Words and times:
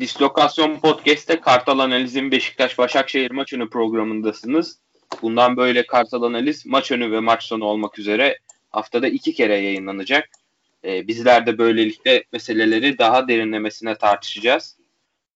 Dislokasyon 0.00 0.78
Podcast'te 0.80 1.40
Kartal 1.40 1.78
Analiz'in 1.78 2.30
Beşiktaş-Başakşehir 2.30 3.30
maçını 3.30 3.70
programındasınız. 3.70 4.78
Bundan 5.22 5.56
böyle 5.56 5.86
Kartal 5.86 6.22
Analiz 6.22 6.66
maç 6.66 6.92
önü 6.92 7.12
ve 7.12 7.20
maç 7.20 7.42
sonu 7.42 7.64
olmak 7.64 7.98
üzere 7.98 8.38
haftada 8.70 9.08
iki 9.08 9.34
kere 9.34 9.56
yayınlanacak. 9.56 10.28
Ee, 10.84 11.08
bizler 11.08 11.46
de 11.46 11.58
böylelikle 11.58 12.24
meseleleri 12.32 12.98
daha 12.98 13.28
derinlemesine 13.28 13.94
tartışacağız. 13.94 14.76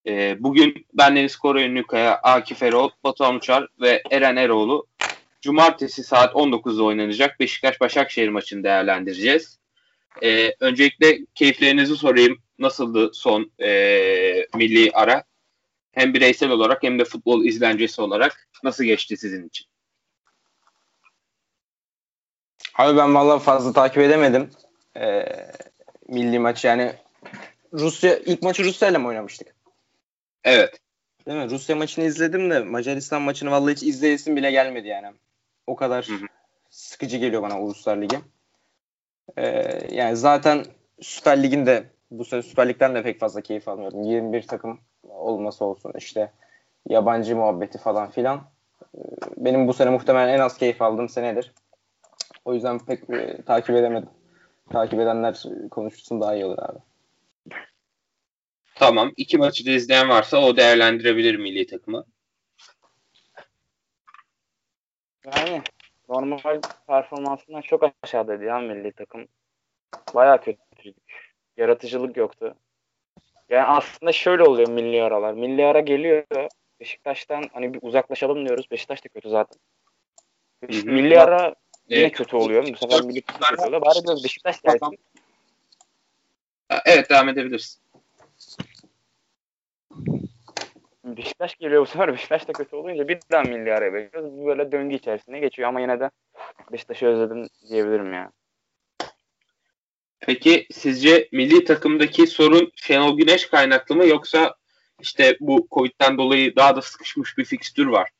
Ee, 0.07 0.36
bugün 0.39 0.86
ben 0.95 1.16
Deniz 1.16 1.36
Koray 1.36 1.75
Nükaya, 1.75 2.14
Akif 2.14 2.62
Erol, 2.62 2.90
Batuhan 3.04 3.34
Uçar 3.34 3.66
ve 3.80 4.02
Eren 4.11 4.36
Eroğlu 4.36 4.86
Cumartesi 5.40 6.04
saat 6.04 6.34
19'da 6.34 6.82
oynanacak 6.82 7.40
Beşiktaş-Başakşehir 7.40 8.29
maçını 8.29 8.64
değerlendireceğiz. 8.64 9.57
Ee, 10.23 10.55
öncelikle 10.61 11.19
keyiflerinizi 11.35 11.96
sorayım. 11.96 12.39
Nasıldı 12.59 13.11
son 13.14 13.50
e, 13.61 13.68
milli 14.55 14.91
ara? 14.93 15.25
Hem 15.93 16.14
bireysel 16.14 16.50
olarak 16.50 16.82
hem 16.82 16.99
de 16.99 17.04
futbol 17.04 17.44
izlencesi 17.44 18.03
olarak 18.03 18.49
nasıl 18.63 18.85
geçti 18.85 19.17
sizin 19.17 19.49
için? 19.49 19.67
Abi 22.75 22.99
ben 22.99 23.14
vallahi 23.14 23.43
fazla 23.43 23.72
takip 23.72 23.99
edemedim. 23.99 24.50
Ee, 24.96 25.25
milli 26.08 26.39
maç 26.39 26.64
yani 26.64 26.93
Rusya 27.72 28.16
ilk 28.19 28.43
maçı 28.43 28.64
Rusya 28.64 28.89
ile 28.89 28.99
mi 28.99 29.07
oynamıştık? 29.07 29.55
Evet. 30.44 30.80
Değil 31.27 31.39
mi? 31.39 31.50
Rusya 31.50 31.77
maçını 31.77 32.05
izledim 32.05 32.50
de 32.50 32.61
Macaristan 32.61 33.22
maçını 33.22 33.50
vallahi 33.50 33.75
hiç 33.75 33.83
izleyesim 33.83 34.36
bile 34.36 34.50
gelmedi 34.50 34.89
yani. 34.89 35.06
O 35.66 35.77
kadar 35.77 36.06
hı 36.08 36.12
hı. 36.12 36.27
sıkıcı 36.70 37.16
geliyor 37.16 37.42
bana 37.42 37.61
Uluslar 37.61 38.03
Ligi. 38.03 38.19
Ee, 39.37 39.78
yani 39.91 40.17
zaten 40.17 40.64
Süper 41.00 41.42
Lig'in 41.42 41.67
de 41.67 41.84
bu 42.11 42.25
sene 42.25 42.42
Süper 42.42 42.69
Lig'den 42.69 42.95
de 42.95 43.03
pek 43.03 43.20
fazla 43.20 43.41
keyif 43.41 43.69
almıyorum. 43.69 44.03
21 44.03 44.42
takım 44.42 44.81
olması 45.09 45.64
olsun 45.64 45.92
işte 45.98 46.33
yabancı 46.89 47.36
muhabbeti 47.36 47.78
falan 47.78 48.11
filan. 48.11 48.50
Ee, 48.94 48.98
benim 49.36 49.69
bu 49.69 49.72
sene 49.72 49.91
muhtemelen 49.91 50.34
en 50.34 50.41
az 50.41 50.58
keyif 50.58 50.83
aldığım 50.83 51.08
senedir. 51.08 51.52
O 52.44 52.55
yüzden 52.55 52.78
pek 52.78 53.11
e, 53.11 53.42
takip 53.42 53.77
edemedim. 53.77 54.11
Takip 54.70 55.00
edenler 55.00 55.42
konuşsun 55.70 56.20
daha 56.20 56.34
iyi 56.34 56.45
olur 56.45 56.58
abi. 56.58 56.78
Tamam. 58.74 59.12
İki 59.17 59.39
maçı 59.39 59.67
da 59.67 59.70
izleyen 59.70 60.08
varsa 60.08 60.39
o 60.39 60.56
değerlendirebilir 60.56 61.36
milli 61.36 61.67
takımı. 61.67 62.05
Yani 65.27 65.62
normal 66.09 66.61
performansından 66.87 67.61
çok 67.61 67.83
aşağıdaydı 68.03 68.45
ya 68.45 68.59
milli 68.59 68.92
takım. 68.92 69.28
Bayağı 70.14 70.41
kötüydük. 70.41 71.34
Yaratıcılık 71.56 72.17
yoktu. 72.17 72.55
Yani 73.48 73.64
aslında 73.64 74.12
şöyle 74.12 74.42
oluyor 74.42 74.69
milli 74.69 75.03
aralar. 75.03 75.33
Milli 75.33 75.67
ara 75.67 75.81
geliyor. 75.81 76.25
Beşiktaş'tan 76.81 77.45
hani 77.53 77.75
bir 77.75 77.79
uzaklaşalım 77.83 78.47
diyoruz. 78.47 78.70
Beşiktaş 78.70 79.05
da 79.05 79.09
kötü 79.09 79.29
zaten. 79.29 79.61
Beşik, 80.62 80.84
milli 80.84 81.20
ara 81.20 81.55
yine 81.89 82.03
evet. 82.03 82.17
kötü 82.17 82.36
oluyor. 82.36 82.67
Bu 82.67 82.77
sefer 82.77 83.03
milli 83.06 83.23
kötü 83.23 83.62
oluyor. 83.62 83.83
Bari 83.83 84.05
diyoruz 84.05 84.25
Beşiktaş 84.25 84.62
gelsin. 84.62 84.98
Evet 86.86 87.11
devam 87.11 87.29
edebilirsin. 87.29 87.81
Beşiktaş 91.04 91.56
geliyor 91.56 91.82
bu 91.82 91.86
sefer. 91.86 92.12
Beşiktaş 92.12 92.48
da 92.48 92.52
kötü 92.52 92.77
olunca 92.77 93.08
bir 93.08 93.18
daha 93.32 93.42
milli 93.42 93.74
araya 93.74 93.92
bekliyoruz. 93.92 94.46
Böyle 94.46 94.72
döngü 94.72 94.94
içerisinde 94.94 95.38
geçiyor 95.38 95.68
ama 95.68 95.80
yine 95.80 96.00
de 96.00 96.10
Beşiktaş'ı 96.72 97.06
özledim 97.06 97.48
diyebilirim 97.70 98.12
ya. 98.12 98.32
Peki 100.20 100.66
sizce 100.70 101.28
milli 101.32 101.64
takımdaki 101.64 102.27
sorun 102.27 102.72
Şenol 102.77 103.18
Güneş 103.18 103.46
kaynaklı 103.46 103.96
mı 103.96 104.06
yoksa 104.06 104.55
işte 105.00 105.36
bu 105.40 105.68
Covid'den 105.70 106.18
dolayı 106.18 106.56
daha 106.56 106.77
da 106.77 106.82
sıkışmış 106.82 107.38
bir 107.38 107.44
fikstür 107.44 107.86
var. 107.86 108.10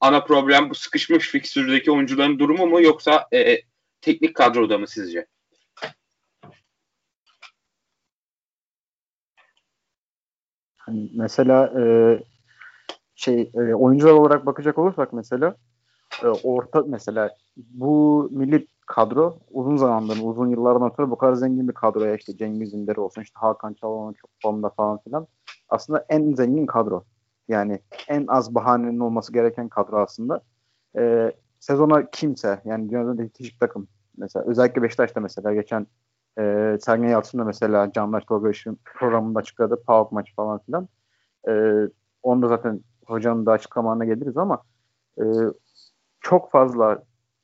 Ana 0.00 0.24
problem 0.24 0.70
bu 0.70 0.74
sıkışmış 0.74 1.28
fikstürdeki 1.28 1.90
oyuncuların 1.90 2.38
durumu 2.38 2.66
mu 2.66 2.82
yoksa 2.82 3.28
e, 3.32 3.60
teknik 4.00 4.34
kadroda 4.34 4.78
mı 4.78 4.86
sizce? 4.88 5.26
Hani 10.86 11.10
mesela 11.14 11.72
e, 11.80 11.84
şey 13.14 13.50
e, 13.54 13.74
oyuncular 13.74 14.12
olarak 14.12 14.46
bakacak 14.46 14.78
olursak 14.78 15.12
mesela 15.12 15.56
e, 16.22 16.26
orta 16.26 16.84
mesela 16.86 17.36
bu 17.56 18.28
milli 18.32 18.66
kadro 18.86 19.38
uzun 19.50 19.76
zamandır, 19.76 20.18
uzun 20.22 20.48
yıllardan 20.48 20.92
sonra 20.96 21.10
bu 21.10 21.18
kadar 21.18 21.34
zengin 21.34 21.68
bir 21.68 21.74
kadroya 21.74 22.16
işte 22.16 22.36
Cengiz 22.36 22.74
Ünder 22.74 22.96
olsun, 22.96 23.22
işte 23.22 23.38
Hakan 23.38 23.74
Çalhanoğlu 23.74 24.14
çok 24.14 24.30
formda 24.42 24.70
falan 24.70 24.98
filan 24.98 25.26
aslında 25.68 26.06
en 26.08 26.34
zengin 26.34 26.66
kadro. 26.66 27.04
Yani 27.48 27.80
en 28.08 28.26
az 28.26 28.54
bahanenin 28.54 29.00
olması 29.00 29.32
gereken 29.32 29.68
kadro 29.68 29.98
aslında. 29.98 30.40
E, 30.98 31.32
sezona 31.60 32.10
kimse 32.10 32.60
yani 32.64 32.90
dünyada 32.90 33.22
hiçbir 33.22 33.58
takım 33.58 33.88
mesela 34.16 34.44
özellikle 34.46 34.82
Beşiktaş'ta 34.82 35.20
mesela 35.20 35.54
geçen 35.54 35.86
e, 36.38 36.76
Sergen 36.80 37.08
Yalçın 37.08 37.38
da 37.38 37.44
mesela 37.44 37.92
Canlaş 37.92 38.24
Tolga 38.24 38.50
programında 38.84 39.38
açıkladı. 39.38 39.82
PAOK 39.86 40.12
maçı 40.12 40.34
falan 40.34 40.58
filan. 40.58 40.88
E, 41.48 41.52
onu 42.22 42.42
da 42.42 42.48
zaten 42.48 42.80
hocanın 43.06 43.46
da 43.46 43.52
açıklamalarına 43.52 44.04
geliriz 44.04 44.36
ama 44.36 44.62
e, 45.18 45.24
çok 46.20 46.50
fazla 46.50 47.02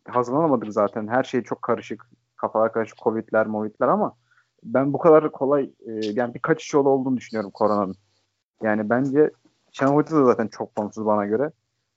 hazırlanamadık 0.08 0.72
zaten. 0.72 1.08
Her 1.08 1.24
şey 1.24 1.42
çok 1.42 1.62
karışık. 1.62 2.10
Kafalar 2.36 2.72
karışık. 2.72 2.98
Covid'ler, 2.98 3.46
Movid'ler 3.46 3.88
ama 3.88 4.14
ben 4.62 4.92
bu 4.92 4.98
kadar 4.98 5.32
kolay 5.32 5.64
e, 5.86 5.92
yani 6.12 6.34
birkaç 6.34 6.62
iş 6.62 6.74
yolu 6.74 6.88
olduğunu 6.88 7.16
düşünüyorum 7.16 7.50
koronanın. 7.50 7.94
Yani 8.62 8.90
bence 8.90 9.30
Şenol 9.72 9.94
Hoca 9.94 10.16
da 10.16 10.24
zaten 10.24 10.48
çok 10.48 10.74
formsuz 10.74 11.06
bana 11.06 11.26
göre. 11.26 11.52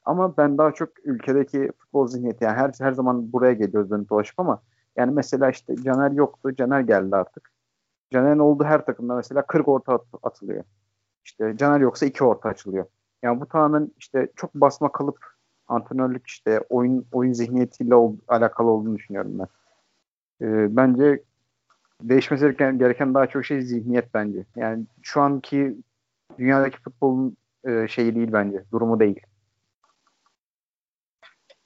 Ama 0.05 0.37
ben 0.37 0.57
daha 0.57 0.71
çok 0.71 0.89
ülkedeki 1.05 1.69
futbol 1.77 2.07
zihniyeti 2.07 2.43
yani 2.43 2.57
her 2.57 2.71
her 2.79 2.91
zaman 2.91 3.33
buraya 3.33 3.53
geliyoruz 3.53 3.91
dönüp 3.91 4.09
dolaşıp 4.09 4.39
ama 4.39 4.61
yani 4.97 5.11
mesela 5.11 5.49
işte 5.49 5.75
Caner 5.75 6.11
yoktu. 6.11 6.55
Caner 6.55 6.79
geldi 6.79 7.15
artık. 7.15 7.51
Caner'in 8.11 8.39
olduğu 8.39 8.63
her 8.63 8.85
takımda 8.85 9.15
mesela 9.15 9.45
40 9.45 9.67
orta 9.67 9.93
at- 9.93 10.05
atılıyor. 10.23 10.63
İşte 11.25 11.57
Caner 11.57 11.79
yoksa 11.79 12.05
2 12.05 12.23
orta 12.23 12.49
açılıyor. 12.49 12.85
Yani 13.23 13.41
bu 13.41 13.45
tamamen 13.45 13.91
işte 13.99 14.27
çok 14.35 14.55
basma 14.55 14.91
kalıp 14.91 15.17
antrenörlük 15.67 16.27
işte 16.27 16.59
oyun 16.69 17.07
oyun 17.11 17.33
zihniyetiyle 17.33 17.95
ol, 17.95 18.15
alakalı 18.27 18.69
olduğunu 18.69 18.97
düşünüyorum 18.97 19.39
ben. 19.39 19.47
Ee, 20.41 20.75
bence 20.75 21.23
değişmesi 22.01 22.57
gereken, 22.57 23.13
daha 23.13 23.27
çok 23.27 23.45
şey 23.45 23.61
zihniyet 23.61 24.13
bence. 24.13 24.45
Yani 24.55 24.85
şu 25.01 25.21
anki 25.21 25.77
dünyadaki 26.37 26.81
futbolun 26.81 27.37
e, 27.63 27.87
şeyi 27.87 28.15
değil 28.15 28.29
bence. 28.31 28.63
Durumu 28.71 28.99
değil. 28.99 29.19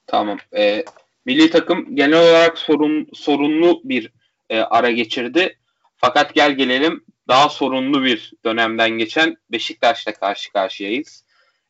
Tamam. 0.08 0.38
Ee, 0.58 0.86
milli 1.25 1.50
takım 1.50 1.96
genel 1.96 2.22
olarak 2.22 2.57
sorun, 2.57 3.07
sorunlu 3.13 3.81
bir 3.84 4.12
e, 4.50 4.59
ara 4.59 4.91
geçirdi. 4.91 5.57
Fakat 5.97 6.34
gel 6.34 6.52
gelelim 6.52 7.03
daha 7.28 7.50
sorunlu 7.50 8.03
bir 8.03 8.34
dönemden 8.46 8.90
geçen 8.90 9.38
Beşiktaş'la 9.52 10.13
karşı 10.13 10.52
karşıyayız. 10.52 11.25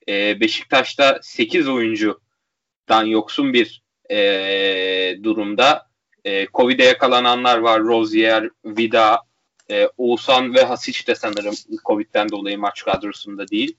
E, 0.08 0.40
Beşiktaş'ta 0.40 1.20
8 1.22 1.68
oyuncudan 1.68 3.06
yoksun 3.06 3.54
bir 3.54 3.82
e, 4.12 4.18
durumda. 5.24 5.88
E, 6.26 6.48
Covid'e 6.54 6.84
yakalananlar 6.84 7.58
var. 7.58 7.82
Rozier, 7.82 8.50
Vida, 8.66 9.22
e, 9.72 9.90
Oğuzhan 9.98 10.54
ve 10.54 10.64
Hasic 10.64 11.08
de 11.08 11.16
sanırım 11.16 11.56
Covid'den 11.86 12.30
dolayı 12.30 12.60
maç 12.60 12.84
kadrosunda 12.84 13.48
değil. 13.48 13.76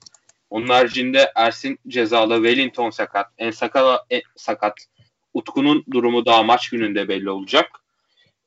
Onun 0.49 0.67
haricinde 0.67 1.31
Ersin 1.35 1.79
cezalı, 1.87 2.35
Wellington 2.35 2.89
sakat, 2.89 3.27
en 3.37 3.51
sakala, 3.51 4.05
en 4.09 4.21
sakat. 4.35 4.73
Utku'nun 5.33 5.85
durumu 5.91 6.25
daha 6.25 6.43
maç 6.43 6.69
gününde 6.69 7.07
belli 7.07 7.29
olacak. 7.29 7.71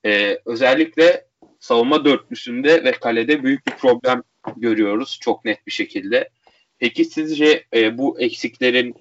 Ee, 0.06 0.38
özellikle 0.44 1.26
savunma 1.60 2.04
dörtlüsünde 2.04 2.84
ve 2.84 2.92
kalede 2.92 3.42
büyük 3.42 3.66
bir 3.66 3.72
problem 3.72 4.22
görüyoruz 4.56 5.18
çok 5.22 5.44
net 5.44 5.66
bir 5.66 5.72
şekilde. 5.72 6.30
Peki 6.78 7.04
sizce 7.04 7.64
e, 7.74 7.98
bu 7.98 8.20
eksiklerin 8.20 8.94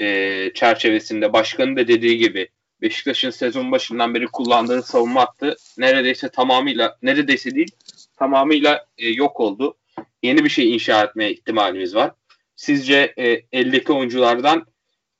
e, 0.00 0.50
çerçevesinde 0.54 1.32
başkanın 1.32 1.76
da 1.76 1.88
dediği 1.88 2.18
gibi 2.18 2.48
Beşiktaş'ın 2.82 3.30
sezon 3.30 3.72
başından 3.72 4.14
beri 4.14 4.26
kullandığı 4.26 4.82
savunma 4.82 5.20
hattı 5.20 5.56
neredeyse 5.78 6.28
tamamıyla 6.28 6.98
neredeyse 7.02 7.50
değil 7.54 7.70
tamamıyla 8.16 8.86
e, 8.98 9.08
yok 9.08 9.40
oldu. 9.40 9.76
Yeni 10.22 10.44
bir 10.44 10.48
şey 10.48 10.74
inşa 10.74 11.04
etme 11.04 11.30
ihtimalimiz 11.30 11.94
var. 11.94 12.10
Sizce 12.56 13.14
e, 13.18 13.42
eldeki 13.52 13.92
oyunculardan 13.92 14.66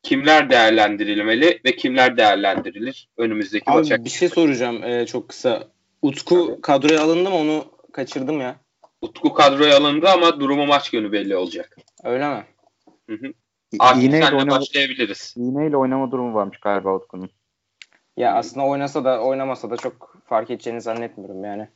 kimler 0.07 0.51
değerlendirilmeli 0.51 1.61
ve 1.65 1.77
kimler 1.77 2.17
değerlendirilir 2.17 3.09
önümüzdeki 3.17 3.71
Abi, 3.71 3.77
maça? 3.77 4.05
Bir 4.05 4.11
şey 4.11 4.29
soracağım 4.29 4.85
e, 4.85 5.07
çok 5.07 5.29
kısa. 5.29 5.69
Utku 6.03 6.47
Tabii. 6.47 6.61
kadroya 6.61 7.03
alındı 7.03 7.31
mı 7.31 7.37
onu 7.37 7.65
kaçırdım 7.93 8.41
ya. 8.41 8.57
Utku 9.01 9.35
kadroya 9.35 9.77
alındı 9.77 10.09
ama 10.09 10.41
durumu 10.41 10.67
maç 10.67 10.91
günü 10.91 11.13
belli 11.13 11.37
olacak. 11.37 11.77
Öyle 12.05 12.29
mi? 12.29 12.45
Hı 13.09 13.13
hı. 13.17 13.33
Artık 13.79 14.03
iğneyle 14.03 14.27
oynama, 14.27 14.61
başlayabiliriz. 14.61 15.35
İğneyle 15.37 15.77
oynama 15.77 16.11
durumu 16.11 16.35
varmış 16.35 16.59
galiba 16.61 16.95
Utku'nun. 16.95 17.31
Ya 18.17 18.35
aslında 18.35 18.67
oynasa 18.67 19.05
da 19.05 19.21
oynamasa 19.21 19.71
da 19.71 19.77
çok 19.77 20.17
fark 20.27 20.51
edeceğini 20.51 20.81
zannetmiyorum 20.81 21.45
yani. 21.45 21.69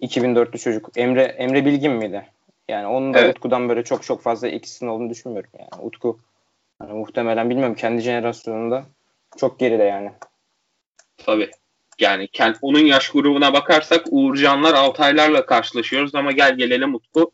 2004'lü 0.00 0.58
çocuk. 0.58 0.90
Emre 0.96 1.22
Emre 1.22 1.64
Bilgin 1.64 1.92
miydi? 1.92 2.26
Yani 2.68 2.86
onun 2.86 3.14
da 3.14 3.20
evet. 3.20 3.36
Utku'dan 3.36 3.68
böyle 3.68 3.84
çok 3.84 4.02
çok 4.02 4.22
fazla 4.22 4.48
ikisinin 4.48 4.90
olduğunu 4.90 5.10
düşünmüyorum 5.10 5.50
yani. 5.58 5.82
Utku 5.82 6.18
yani 6.82 6.92
muhtemelen 6.92 7.50
bilmiyorum 7.50 7.74
kendi 7.74 8.02
jenerasyonunda 8.02 8.86
çok 9.36 9.60
geride 9.60 9.82
yani. 9.82 10.12
Tabii. 11.16 11.50
Yani 12.00 12.28
onun 12.62 12.78
yaş 12.78 13.10
grubuna 13.10 13.52
bakarsak 13.52 14.04
Uğurcanlar 14.10 14.74
Altaylarla 14.74 15.46
karşılaşıyoruz 15.46 16.14
ama 16.14 16.32
gel 16.32 16.56
gelelim 16.56 16.94
Utku 16.94 17.32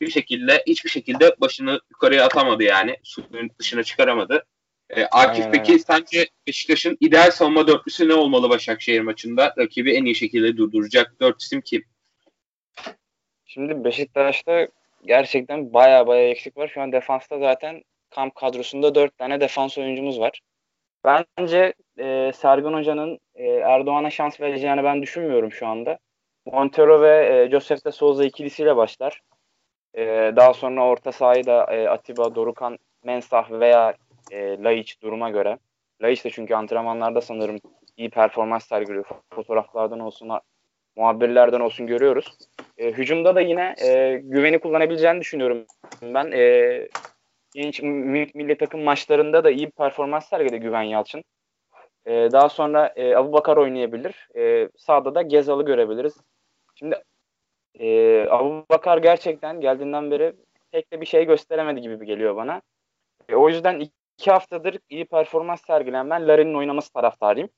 bir 0.00 0.10
şekilde 0.10 0.62
hiçbir 0.66 0.90
şekilde 0.90 1.34
başını 1.40 1.80
yukarıya 1.90 2.24
atamadı 2.24 2.62
yani. 2.62 2.96
Suyun 3.02 3.50
dışına 3.58 3.82
çıkaramadı. 3.82 4.46
E, 4.90 5.04
Akif 5.04 5.46
peki 5.52 5.78
sence 5.78 6.28
Beşiktaş'ın 6.46 6.96
ideal 7.00 7.30
savunma 7.30 7.66
dörtlüsü 7.66 8.08
ne 8.08 8.14
olmalı 8.14 8.50
Başakşehir 8.50 9.00
maçında? 9.00 9.54
Rakibi 9.58 9.92
en 9.92 10.04
iyi 10.04 10.14
şekilde 10.14 10.56
durduracak 10.56 11.20
dört 11.20 11.42
isim 11.42 11.60
kim? 11.60 11.84
Şimdi 13.46 13.84
Beşiktaş'ta 13.84 14.68
gerçekten 15.06 15.72
baya 15.72 16.06
baya 16.06 16.28
eksik 16.28 16.56
var. 16.56 16.70
Şu 16.74 16.80
an 16.82 16.92
defansta 16.92 17.38
zaten 17.38 17.82
kamp 18.14 18.34
kadrosunda 18.34 18.94
dört 18.94 19.18
tane 19.18 19.40
defans 19.40 19.78
oyuncumuz 19.78 20.20
var. 20.20 20.40
Bence 21.04 21.74
e, 21.98 22.32
Sergen 22.34 22.72
Hoca'nın 22.72 23.18
e, 23.34 23.44
Erdoğan'a 23.46 24.10
şans 24.10 24.40
vereceğini 24.40 24.84
ben 24.84 25.02
düşünmüyorum 25.02 25.52
şu 25.52 25.66
anda. 25.66 25.98
Montero 26.46 27.02
ve 27.02 27.42
e, 27.42 27.50
Josef 27.50 27.84
de 27.84 27.92
Souza 27.92 28.24
ikilisiyle 28.24 28.76
başlar. 28.76 29.20
E, 29.94 30.32
daha 30.36 30.54
sonra 30.54 30.84
orta 30.84 31.12
sahayı 31.12 31.46
da 31.46 31.64
e, 31.64 31.88
Atiba, 31.88 32.34
Dorukan, 32.34 32.78
Mensah 33.04 33.50
veya 33.50 33.94
e, 34.30 34.62
Laiç 34.62 35.02
duruma 35.02 35.30
göre. 35.30 35.58
Laiç 36.02 36.24
de 36.24 36.30
çünkü 36.30 36.54
antrenmanlarda 36.54 37.20
sanırım 37.20 37.58
iyi 37.96 38.10
performans 38.10 38.66
sergiliyor. 38.66 39.04
Fotoğraflardan 39.30 40.00
olsun, 40.00 40.30
muhabirlerden 40.96 41.60
olsun 41.60 41.86
görüyoruz. 41.86 42.36
E, 42.78 42.92
hücumda 42.92 43.34
da 43.34 43.40
yine 43.40 43.74
e, 43.84 44.20
güveni 44.24 44.58
kullanabileceğini 44.58 45.20
düşünüyorum. 45.20 45.66
Ben 46.02 46.30
e, 46.32 46.88
genç 47.54 47.82
milli 47.82 48.58
takım 48.58 48.82
maçlarında 48.82 49.44
da 49.44 49.50
iyi 49.50 49.66
bir 49.66 49.72
performans 49.72 50.28
sergiledi 50.28 50.60
Güven 50.60 50.82
Yalçın. 50.82 51.24
E, 52.06 52.12
daha 52.12 52.48
sonra 52.48 52.92
e, 52.96 53.16
Abu 53.16 53.32
Bakar 53.32 53.56
oynayabilir. 53.56 54.28
E, 54.36 54.68
sağda 54.76 55.14
da 55.14 55.22
Gezal'ı 55.22 55.64
görebiliriz. 55.64 56.16
Şimdi 56.74 57.02
e, 57.80 58.20
Abu 58.30 58.66
Bakar 58.70 58.98
gerçekten 58.98 59.60
geldiğinden 59.60 60.10
beri 60.10 60.34
pek 60.70 60.92
de 60.92 61.00
bir 61.00 61.06
şey 61.06 61.24
gösteremedi 61.24 61.80
gibi 61.80 62.06
geliyor 62.06 62.36
bana. 62.36 62.62
E, 63.28 63.34
o 63.34 63.48
yüzden 63.48 63.78
iki 64.18 64.30
haftadır 64.30 64.78
iyi 64.88 65.04
performans 65.04 65.66
sergilen 65.66 66.10
ben 66.10 66.28
Larin'in 66.28 66.54
oynaması 66.54 66.92
taraftarıyım. 66.92 67.48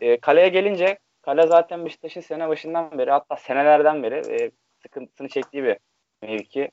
E, 0.00 0.20
kaleye 0.20 0.48
gelince 0.48 0.98
kale 1.22 1.46
zaten 1.46 1.84
Beşiktaş'ın 1.84 2.20
sene 2.20 2.48
başından 2.48 2.98
beri 2.98 3.10
hatta 3.10 3.36
senelerden 3.36 4.02
beri 4.02 4.14
e, 4.14 4.50
sıkıntısını 4.82 5.28
çektiği 5.28 5.64
bir 5.64 5.78
mevki. 6.22 6.70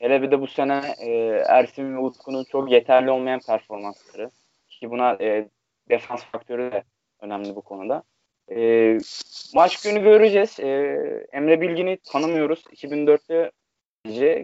Hele 0.00 0.22
bir 0.22 0.30
de 0.30 0.40
bu 0.40 0.46
sene 0.46 0.80
e, 0.98 1.10
Ersin 1.48 1.96
ve 1.96 1.98
Utku'nun 1.98 2.44
çok 2.44 2.70
yeterli 2.70 3.10
olmayan 3.10 3.40
performansları. 3.46 4.30
Ki 4.68 4.90
buna 4.90 5.16
e, 5.20 5.48
defans 5.90 6.24
faktörü 6.24 6.72
de 6.72 6.84
önemli 7.20 7.56
bu 7.56 7.62
konuda. 7.62 8.02
E, 8.50 8.98
maç 9.54 9.82
günü 9.82 10.02
göreceğiz. 10.02 10.60
E, 10.60 10.66
Emre 11.32 11.60
Bilgin'i 11.60 11.98
tanımıyoruz. 12.12 12.64
2004'lü 12.72 13.50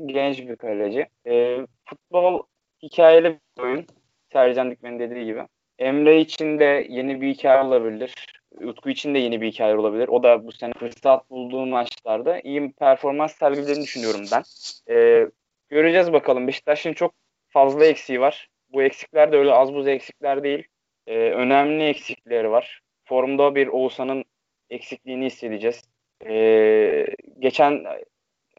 genç 0.07 0.39
bir 0.39 0.57
kaleci. 0.57 1.07
E, 1.27 1.59
futbol 1.85 2.43
hikayeli 2.83 3.41
bir 3.59 3.63
oyun. 3.63 3.87
Sercan 4.33 4.71
Dikmen'in 4.71 4.99
dediği 4.99 5.25
gibi. 5.25 5.43
Emre 5.79 6.21
için 6.21 6.59
de 6.59 6.87
yeni 6.89 7.21
bir 7.21 7.35
hikaye 7.35 7.63
olabilir. 7.63 8.15
Utku 8.61 8.91
için 8.91 9.15
de 9.15 9.19
yeni 9.19 9.41
bir 9.41 9.53
hikaye 9.53 9.77
olabilir. 9.77 10.09
O 10.09 10.23
da 10.23 10.47
bu 10.47 10.53
sene 10.53 10.73
fırsat 10.73 11.31
bulduğu 11.31 11.67
maçlarda 11.67 12.41
iyi 12.41 12.73
performans 12.73 13.35
sergilediğini 13.35 13.83
düşünüyorum 13.83 14.25
ben. 14.33 14.43
Ee, 14.91 15.27
göreceğiz 15.69 16.13
bakalım. 16.13 16.47
Beşiktaş'ın 16.47 16.93
çok 16.93 17.15
fazla 17.49 17.87
eksiği 17.87 18.21
var. 18.21 18.49
Bu 18.69 18.83
eksikler 18.83 19.33
de 19.33 19.37
öyle 19.37 19.53
az 19.53 19.75
buz 19.75 19.89
eksikler 19.89 20.43
değil. 20.43 20.65
Ee, 21.07 21.15
önemli 21.17 21.85
eksikleri 21.85 22.51
var. 22.51 22.81
Formda 23.05 23.55
bir 23.55 23.67
Oğuzhan'ın 23.67 24.25
eksikliğini 24.71 25.27
hissedeceğiz. 25.27 25.83
Ee, 26.27 27.07
geçen 27.39 27.87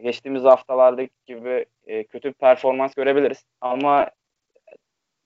geçtiğimiz 0.03 0.43
haftalardaki 0.43 1.13
gibi 1.25 1.65
e, 1.87 2.03
kötü 2.03 2.29
bir 2.29 2.33
performans 2.33 2.93
görebiliriz. 2.95 3.45
Ama 3.61 4.09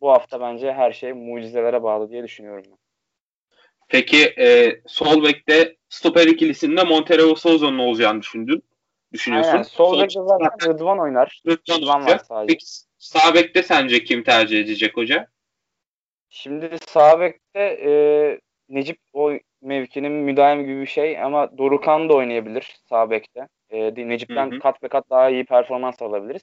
bu 0.01 0.11
hafta 0.11 0.41
bence 0.41 0.73
her 0.73 0.91
şey 0.91 1.13
mucizelere 1.13 1.83
bağlı 1.83 2.11
diye 2.11 2.23
düşünüyorum 2.23 2.63
ben. 2.69 2.77
Peki 3.89 4.33
e, 4.37 4.79
sol 4.87 5.23
bekte 5.23 5.75
stoper 5.89 6.27
ikilisinde 6.27 6.83
Montero 6.83 7.35
Souza'nın 7.35 7.77
olacağını 7.77 8.21
düşündün. 8.21 8.63
Düşünüyorsun. 9.13 9.51
Aynen. 9.51 9.63
Sol, 9.63 9.93
sol 9.93 10.01
bekte 10.01 10.19
zaten 10.27 10.73
Rıdvan 10.73 10.99
oynar. 10.99 11.41
Rıdvan, 11.47 11.77
Rıdvan 11.77 12.05
var 12.05 12.17
sadece. 12.17 12.53
Peki 12.53 12.65
sağ 12.97 13.35
bekte 13.35 13.63
sence 13.63 14.03
kim 14.03 14.23
tercih 14.23 14.59
edecek 14.59 14.97
hoca? 14.97 15.27
Şimdi 16.29 16.77
sağ 16.87 17.19
bekte 17.19 17.59
e, 17.59 17.91
Necip 18.69 18.97
o 19.13 19.31
mevkinin 19.61 20.11
müdahim 20.11 20.65
gibi 20.65 20.81
bir 20.81 20.87
şey 20.87 21.21
ama 21.21 21.57
Dorukan 21.57 22.09
da 22.09 22.13
oynayabilir 22.13 22.75
sağ 22.89 23.09
bekte. 23.09 23.47
E, 23.69 24.07
Necip'ten 24.07 24.51
hı 24.51 24.55
hı. 24.55 24.59
kat 24.59 24.83
ve 24.83 24.87
kat 24.87 25.09
daha 25.09 25.29
iyi 25.29 25.45
performans 25.45 26.01
alabiliriz. 26.01 26.41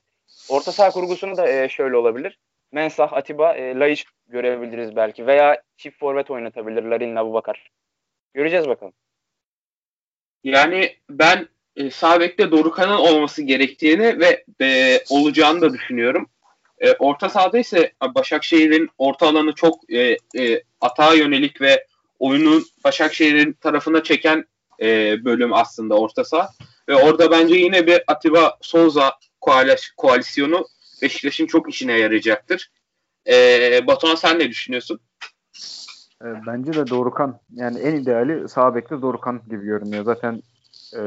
Orta 0.51 0.73
saha 0.73 0.91
kurgusunu 0.91 1.37
da 1.37 1.49
e, 1.49 1.69
şöyle 1.69 1.97
olabilir. 1.97 2.39
Mensah, 2.73 3.13
Atiba, 3.13 3.55
e, 3.55 3.79
Laiç 3.79 4.05
görebiliriz 4.27 4.97
belki. 4.97 5.27
Veya 5.27 5.63
çift 5.77 5.99
forvet 5.99 6.31
oynatabilir 6.31 6.83
Larin'le 6.83 7.17
Abubakar. 7.17 7.71
Göreceğiz 8.35 8.69
bakalım. 8.69 8.93
Yani 10.45 10.97
ben 11.11 11.49
e, 11.79 11.91
sağ 11.91 12.21
bekte 12.21 12.51
Dorukan'ın 12.51 12.97
olması 12.97 13.43
gerektiğini 13.43 14.21
ve 14.21 14.45
e, 14.61 15.01
olacağını 15.11 15.61
da 15.61 15.73
düşünüyorum. 15.73 16.27
E, 16.79 16.93
orta 16.93 17.29
sahada 17.29 17.59
ise 17.59 17.93
Başakşehir'in 18.15 18.89
orta 18.99 19.29
alanı 19.29 19.53
çok 19.53 19.93
e, 19.93 20.17
e, 20.39 20.63
atağa 20.81 21.15
yönelik 21.15 21.61
ve 21.61 21.87
oyunu 22.19 22.63
Başakşehir'in 22.85 23.53
tarafına 23.53 24.03
çeken 24.03 24.45
e, 24.81 25.17
bölüm 25.25 25.53
aslında 25.53 25.95
orta 25.99 26.25
saha. 26.25 26.51
Ve 26.89 26.95
orada 26.97 27.31
bence 27.31 27.55
yine 27.55 27.87
bir 27.87 28.03
Atiba 28.07 28.57
Souza 28.61 29.19
koalisyonu 29.97 30.67
Beşiktaş'ın 31.03 31.47
çok 31.47 31.71
işine 31.71 31.99
yarayacaktır. 31.99 32.71
Ee, 33.29 33.87
Batuhan 33.87 34.15
sen 34.15 34.39
ne 34.39 34.49
düşünüyorsun? 34.49 35.01
E, 36.23 36.27
bence 36.47 36.73
de 36.73 36.87
Dorukan 36.87 37.41
yani 37.55 37.79
en 37.79 37.95
ideali 37.95 38.49
sağ 38.49 38.75
bekte 38.75 39.03
Dorukan 39.03 39.43
gibi 39.51 39.65
görünüyor. 39.65 40.05
Zaten 40.05 40.43
e, 40.97 41.01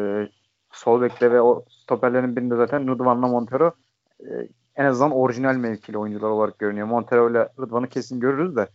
sol 0.72 1.02
bekte 1.02 1.32
ve 1.32 1.42
o 1.42 1.66
stoperlerin 1.70 2.36
birinde 2.36 2.56
zaten 2.56 2.88
Rıdvan'la 2.88 3.28
Montero 3.28 3.72
e, 4.20 4.48
en 4.76 4.86
azından 4.86 5.12
orijinal 5.12 5.56
mevkili 5.56 5.98
oyuncular 5.98 6.30
olarak 6.30 6.60
görünüyor. 6.60 6.88
Montero 6.88 7.32
ile 7.32 7.50
Rıdvan'ı 7.60 7.90
kesin 7.90 8.20
görürüz 8.20 8.56
de 8.56 8.68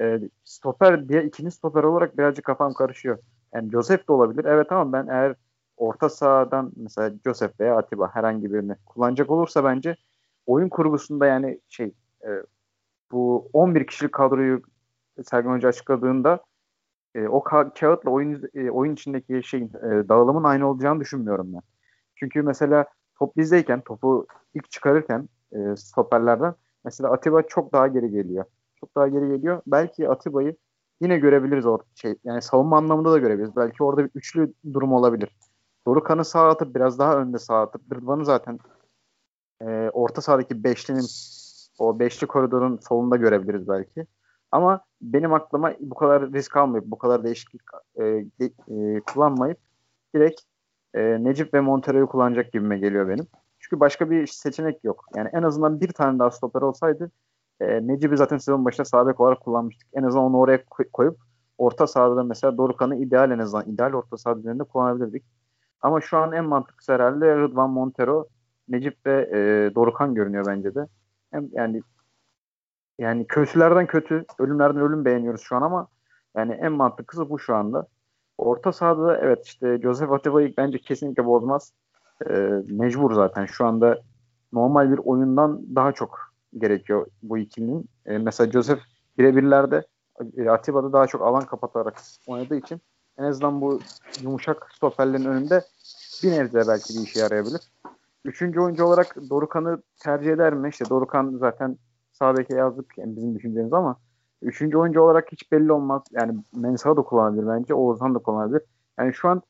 e, 0.00 0.20
stoper 0.44 1.08
diye 1.08 1.24
ikinci 1.24 1.50
stoper 1.50 1.84
olarak 1.84 2.18
birazcık 2.18 2.44
kafam 2.44 2.74
karışıyor. 2.74 3.18
Yani 3.54 3.70
Joseph 3.70 4.08
de 4.08 4.12
olabilir. 4.12 4.44
Evet 4.44 4.72
ama 4.72 4.92
ben 4.92 5.06
eğer 5.06 5.34
orta 5.76 6.08
sahadan 6.08 6.72
mesela 6.76 7.12
Joseph 7.24 7.60
veya 7.60 7.76
Atiba 7.76 8.10
herhangi 8.14 8.52
birini 8.52 8.76
kullanacak 8.86 9.30
olursa 9.30 9.64
bence 9.64 9.96
oyun 10.46 10.68
kurgusunda 10.68 11.26
yani 11.26 11.60
şey 11.68 11.94
e, 12.24 12.28
bu 13.12 13.50
11 13.52 13.86
kişilik 13.86 14.12
kadroyu 14.12 14.62
Sergen 15.24 15.50
Hoca 15.50 15.68
açıkladığında 15.68 16.40
e, 17.18 17.28
o 17.28 17.38
ka- 17.38 17.80
kağıtla 17.80 18.10
oyun 18.10 18.42
e, 18.54 18.70
oyun 18.70 18.94
içindeki 18.94 19.42
şeyin 19.44 19.68
e, 19.68 20.08
dağılımın 20.08 20.44
aynı 20.44 20.70
olacağını 20.70 21.00
düşünmüyorum 21.00 21.52
ben. 21.52 21.62
Çünkü 22.16 22.42
mesela 22.42 22.84
top 23.18 23.36
bizdeyken 23.36 23.80
topu 23.80 24.26
ilk 24.54 24.70
çıkarırken 24.70 25.28
e, 25.52 25.76
stoperlerden 25.76 26.54
mesela 26.84 27.12
Atiba 27.12 27.42
çok 27.42 27.72
daha 27.72 27.88
geri 27.88 28.10
geliyor. 28.10 28.44
Çok 28.80 28.96
daha 28.96 29.08
geri 29.08 29.28
geliyor. 29.28 29.62
Belki 29.66 30.08
Atiba'yı 30.08 30.56
yine 31.00 31.18
görebiliriz 31.18 31.66
o 31.66 31.78
şey. 31.94 32.14
Yani 32.24 32.42
savunma 32.42 32.76
anlamında 32.76 33.12
da 33.12 33.18
görebiliriz. 33.18 33.56
Belki 33.56 33.84
orada 33.84 34.04
bir 34.04 34.10
üçlü 34.14 34.52
durum 34.72 34.92
olabilir. 34.92 35.36
Dorukan'ı 35.86 36.24
sağ 36.24 36.48
atıp 36.48 36.74
biraz 36.74 36.98
daha 36.98 37.16
önde 37.18 37.38
sağ 37.38 37.62
atıp 37.62 37.94
Rıdvan'ı 37.94 38.24
zaten 38.24 38.58
e, 39.62 39.90
orta 39.92 40.20
sahadaki 40.20 40.64
beşlinin 40.64 41.06
o 41.78 41.98
beşli 41.98 42.26
koridorun 42.26 42.78
solunda 42.88 43.16
görebiliriz 43.16 43.68
belki. 43.68 44.06
Ama 44.52 44.80
benim 45.02 45.34
aklıma 45.34 45.72
bu 45.80 45.94
kadar 45.94 46.32
risk 46.32 46.56
almayıp 46.56 46.86
bu 46.86 46.98
kadar 46.98 47.24
değişiklik 47.24 47.62
e, 48.00 48.04
e, 48.04 49.00
kullanmayıp 49.00 49.58
direkt 50.14 50.40
e, 50.94 51.24
Necip 51.24 51.54
ve 51.54 51.60
Montero'yu 51.60 52.06
kullanacak 52.06 52.52
gibime 52.52 52.78
geliyor 52.78 53.08
benim. 53.08 53.26
Çünkü 53.58 53.80
başka 53.80 54.10
bir 54.10 54.26
seçenek 54.26 54.84
yok. 54.84 55.04
Yani 55.16 55.28
en 55.32 55.42
azından 55.42 55.80
bir 55.80 55.88
tane 55.88 56.18
daha 56.18 56.30
stoper 56.30 56.62
olsaydı 56.62 57.10
e, 57.60 57.86
Necip'i 57.86 58.16
zaten 58.16 58.38
sezon 58.38 58.64
başında 58.64 58.84
sağ 58.84 59.02
olarak 59.02 59.40
kullanmıştık. 59.40 59.88
En 59.94 60.02
azından 60.02 60.24
onu 60.24 60.38
oraya 60.38 60.64
koyup 60.92 61.18
orta 61.58 61.86
sahada 61.86 62.22
mesela 62.22 62.56
Dorukan'ı 62.56 62.96
ideal 62.96 63.30
en 63.30 63.38
azından 63.38 63.68
ideal 63.68 63.92
orta 63.92 64.16
saha 64.16 64.38
düzeninde 64.38 64.64
kullanabilirdik. 64.64 65.24
Ama 65.80 66.00
şu 66.00 66.18
an 66.18 66.32
en 66.32 66.44
mantıklısı 66.44 66.92
herhalde 66.92 67.36
Rıdvan 67.36 67.70
Montero 67.70 68.26
Necip 68.68 69.06
ve 69.06 69.30
e, 69.32 69.74
Dorukan 69.74 70.14
görünüyor 70.14 70.46
bence 70.46 70.74
de. 70.74 70.86
Hem 71.30 71.48
yani 71.52 71.82
yani 72.98 73.26
kötülerden 73.26 73.86
kötü, 73.86 74.24
ölümlerden 74.38 74.82
ölüm 74.82 75.04
beğeniyoruz 75.04 75.40
şu 75.40 75.56
an 75.56 75.62
ama 75.62 75.88
yani 76.36 76.52
en 76.52 76.72
mantıklısı 76.72 77.30
bu 77.30 77.38
şu 77.38 77.54
anda. 77.54 77.86
Orta 78.38 78.72
sahada 78.72 79.18
evet 79.18 79.46
işte 79.46 79.78
Joseph 79.82 80.12
Atiba'yı 80.12 80.54
bence 80.56 80.78
kesinlikle 80.78 81.24
bozmaz. 81.26 81.72
E, 82.30 82.32
mecbur 82.68 83.14
zaten 83.14 83.46
şu 83.46 83.66
anda 83.66 84.02
normal 84.52 84.92
bir 84.92 84.98
oyundan 84.98 85.76
daha 85.76 85.92
çok 85.92 86.18
gerekiyor 86.58 87.06
bu 87.22 87.38
ikilinin. 87.38 87.84
E, 88.06 88.18
mesela 88.18 88.50
Joseph 88.50 88.80
birebirlerde 89.18 89.86
e, 90.36 90.50
Atiba'da 90.50 90.92
daha 90.92 91.06
çok 91.06 91.22
alan 91.22 91.46
kapatarak 91.46 92.02
oynadığı 92.26 92.56
için 92.56 92.80
en 93.18 93.24
azından 93.24 93.60
bu 93.60 93.80
yumuşak 94.22 94.68
stoperlerin 94.74 95.24
önünde 95.24 95.64
bir 96.22 96.30
nebze 96.30 96.62
belki 96.68 96.94
bir 96.94 97.00
işe 97.00 97.20
yarayabilir. 97.20 97.60
Üçüncü 98.24 98.60
oyuncu 98.60 98.84
olarak 98.84 99.16
Dorukan'ı 99.30 99.82
tercih 100.00 100.32
eder 100.32 100.54
mi? 100.54 100.68
İşte 100.68 100.84
Dorukan 100.90 101.36
zaten 101.40 101.78
sağ 102.18 102.36
beke 102.36 102.54
yazdık 102.54 102.98
yani 102.98 103.16
bizim 103.16 103.34
düşüncemiz 103.34 103.72
ama 103.72 103.96
üçüncü 104.42 104.78
oyuncu 104.78 105.00
olarak 105.00 105.32
hiç 105.32 105.52
belli 105.52 105.72
olmaz. 105.72 106.02
Yani 106.12 106.38
Mensah'ı 106.56 106.96
da 106.96 107.02
kullanabilir 107.02 107.46
bence. 107.46 107.74
Oğuzhan 107.74 108.14
da 108.14 108.18
kullanabilir. 108.18 108.62
Yani 108.98 109.14
şu 109.14 109.28
an 109.28 109.42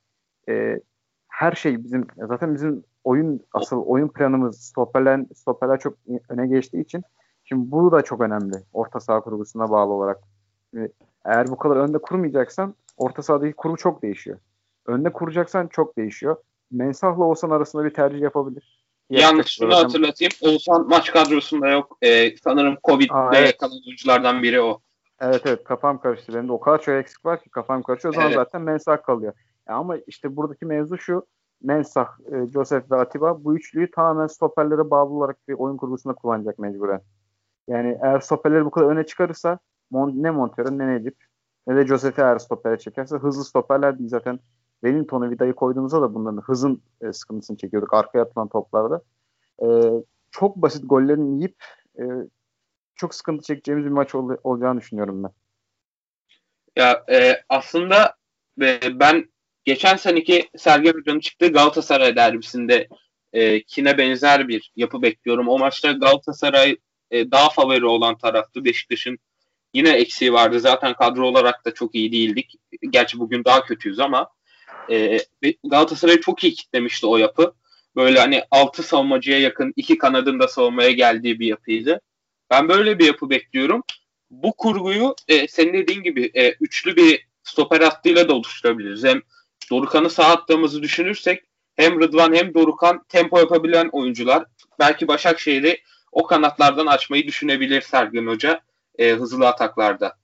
e, 0.48 0.80
her 1.28 1.52
şey 1.52 1.84
bizim 1.84 2.06
zaten 2.16 2.54
bizim 2.54 2.84
oyun 3.04 3.40
asıl 3.52 3.82
oyun 3.82 4.08
planımız 4.08 4.60
stoperler, 4.60 5.24
stoperler 5.34 5.78
çok 5.78 5.94
öne 6.28 6.46
geçtiği 6.46 6.80
için 6.80 7.02
şimdi 7.44 7.70
bu 7.70 7.92
da 7.92 8.02
çok 8.02 8.20
önemli 8.20 8.56
orta 8.72 9.00
saha 9.00 9.20
kurgusuna 9.20 9.70
bağlı 9.70 9.92
olarak. 9.92 10.18
Eğer 11.24 11.48
bu 11.48 11.58
kadar 11.58 11.76
önde 11.76 11.98
kurmayacaksan 11.98 12.74
orta 12.96 13.22
sahadaki 13.22 13.52
kurgu 13.52 13.76
çok 13.76 14.02
değişiyor. 14.02 14.38
Önde 14.86 15.12
kuracaksan 15.12 15.66
çok 15.66 15.96
değişiyor. 15.96 16.36
Mensah'la 16.70 17.24
Oğuzhan 17.24 17.50
arasında 17.50 17.84
bir 17.84 17.94
tercih 17.94 18.20
yapabilir. 18.20 18.87
Yalnız 19.10 19.46
şunu 19.46 19.74
hatırlatayım. 19.76 20.32
Oğuzhan 20.40 20.88
maç 20.88 21.12
kadrosunda 21.12 21.68
yok. 21.68 21.98
Ee, 22.02 22.36
sanırım 22.36 22.76
Covid'le 22.84 23.34
evet. 23.34 23.46
yakalan 23.46 23.80
oyunculardan 23.86 24.42
biri 24.42 24.60
o. 24.60 24.80
Evet 25.20 25.42
evet 25.46 25.64
kafam 25.64 26.00
karıştı. 26.00 26.34
Benim 26.34 26.48
de 26.48 26.52
o 26.52 26.60
kadar 26.60 26.82
çok 26.82 26.94
eksik 26.94 27.24
var 27.24 27.42
ki 27.42 27.50
kafam 27.50 27.82
karışıyor. 27.82 28.14
O 28.14 28.16
zaman 28.16 28.28
evet. 28.28 28.36
zaten 28.36 28.62
Mensah 28.62 29.02
kalıyor. 29.02 29.32
Yani 29.68 29.78
ama 29.78 29.96
işte 30.06 30.36
buradaki 30.36 30.66
mevzu 30.66 30.98
şu. 30.98 31.26
Mensah, 31.62 32.08
e, 32.32 32.46
Joseph 32.46 32.90
ve 32.90 32.96
Atiba 32.96 33.44
bu 33.44 33.56
üçlüyü 33.56 33.90
tamamen 33.90 34.26
stoperlere 34.26 34.90
bağlı 34.90 35.10
olarak 35.10 35.48
bir 35.48 35.54
oyun 35.54 35.76
kurgusunda 35.76 36.14
kullanacak 36.14 36.58
mecburen. 36.58 37.00
Yani 37.68 37.98
eğer 38.02 38.20
stoperleri 38.20 38.64
bu 38.64 38.70
kadar 38.70 38.86
öne 38.86 39.06
çıkarırsa 39.06 39.58
Mon 39.90 40.22
ne 40.22 40.30
Montero 40.30 40.78
ne 40.78 40.94
Necip 40.94 41.16
ne 41.66 41.76
de 41.76 41.86
Joseph'i 41.86 42.20
eğer 42.20 42.38
stopere 42.38 42.78
çekerse 42.78 43.16
hızlı 43.16 43.44
stoperler 43.44 43.98
değil 43.98 44.10
zaten 44.10 44.40
Wellington'u 44.84 45.30
Vida'yı 45.30 45.52
koyduğumuzda 45.52 46.02
da 46.02 46.14
bunların 46.14 46.42
hızın 46.42 46.82
e, 47.00 47.12
sıkıntısını 47.12 47.56
çekiyorduk 47.56 47.94
arkaya 47.94 48.22
atılan 48.22 48.48
toplarda. 48.48 49.02
E, 49.62 49.66
çok 50.30 50.56
basit 50.56 50.82
gollerini 50.86 51.36
yiyip 51.36 51.64
e, 51.98 52.02
çok 52.94 53.14
sıkıntı 53.14 53.44
çekeceğimiz 53.44 53.84
bir 53.84 53.90
maç 53.90 54.14
ol, 54.14 54.36
olacağını 54.44 54.80
düşünüyorum 54.80 55.24
ben. 55.24 55.30
Ya 56.76 57.04
e, 57.10 57.42
aslında 57.48 58.16
e, 58.60 58.80
ben 59.00 59.30
geçen 59.64 59.96
seneki 59.96 60.48
Sergen 60.56 60.92
Hoca'nın 60.92 61.20
çıktığı 61.20 61.52
Galatasaray 61.52 62.16
derbisinde 62.16 62.88
e, 63.32 63.62
kine 63.62 63.98
benzer 63.98 64.48
bir 64.48 64.72
yapı 64.76 65.02
bekliyorum. 65.02 65.48
O 65.48 65.58
maçta 65.58 65.92
Galatasaray 65.92 66.76
e, 67.10 67.30
daha 67.30 67.50
favori 67.50 67.86
olan 67.86 68.18
taraftı. 68.18 68.64
Beşiktaş'ın 68.64 69.18
yine 69.74 69.90
eksiği 69.90 70.32
vardı. 70.32 70.60
Zaten 70.60 70.94
kadro 70.94 71.26
olarak 71.26 71.64
da 71.64 71.74
çok 71.74 71.94
iyi 71.94 72.12
değildik. 72.12 72.54
Gerçi 72.90 73.18
bugün 73.18 73.44
daha 73.44 73.64
kötüyüz 73.64 74.00
ama 74.00 74.30
e, 74.90 75.18
Galatasaray'ı 75.64 76.20
çok 76.20 76.44
iyi 76.44 76.54
kitlemişti 76.54 77.06
o 77.06 77.16
yapı. 77.16 77.54
Böyle 77.96 78.20
hani 78.20 78.42
altı 78.50 78.82
savunmacıya 78.82 79.38
yakın 79.38 79.72
iki 79.76 79.98
kanadın 79.98 80.40
da 80.40 80.48
savunmaya 80.48 80.90
geldiği 80.90 81.40
bir 81.40 81.46
yapıydı. 81.46 82.00
Ben 82.50 82.68
böyle 82.68 82.98
bir 82.98 83.06
yapı 83.06 83.30
bekliyorum. 83.30 83.82
Bu 84.30 84.52
kurguyu 84.52 85.14
e, 85.28 85.48
senin 85.48 85.72
dediğin 85.72 86.02
gibi 86.02 86.30
e, 86.34 86.52
üçlü 86.52 86.96
bir 86.96 87.28
stoper 87.42 87.80
hattıyla 87.80 88.28
da 88.28 88.32
oluşturabiliriz. 88.32 89.04
Hem 89.04 89.22
Dorukan'ı 89.70 90.10
sağ 90.10 90.24
attığımızı 90.24 90.82
düşünürsek 90.82 91.44
hem 91.76 92.00
Rıdvan 92.00 92.34
hem 92.34 92.54
Dorukan 92.54 93.04
tempo 93.08 93.38
yapabilen 93.38 93.88
oyuncular. 93.92 94.44
Belki 94.78 95.08
Başakşehir'i 95.08 95.78
o 96.12 96.26
kanatlardan 96.26 96.86
açmayı 96.86 97.26
düşünebilir 97.26 97.80
Sergen 97.80 98.26
Hoca 98.26 98.60
e, 98.98 99.10
hızlı 99.10 99.48
ataklarda. 99.48 100.16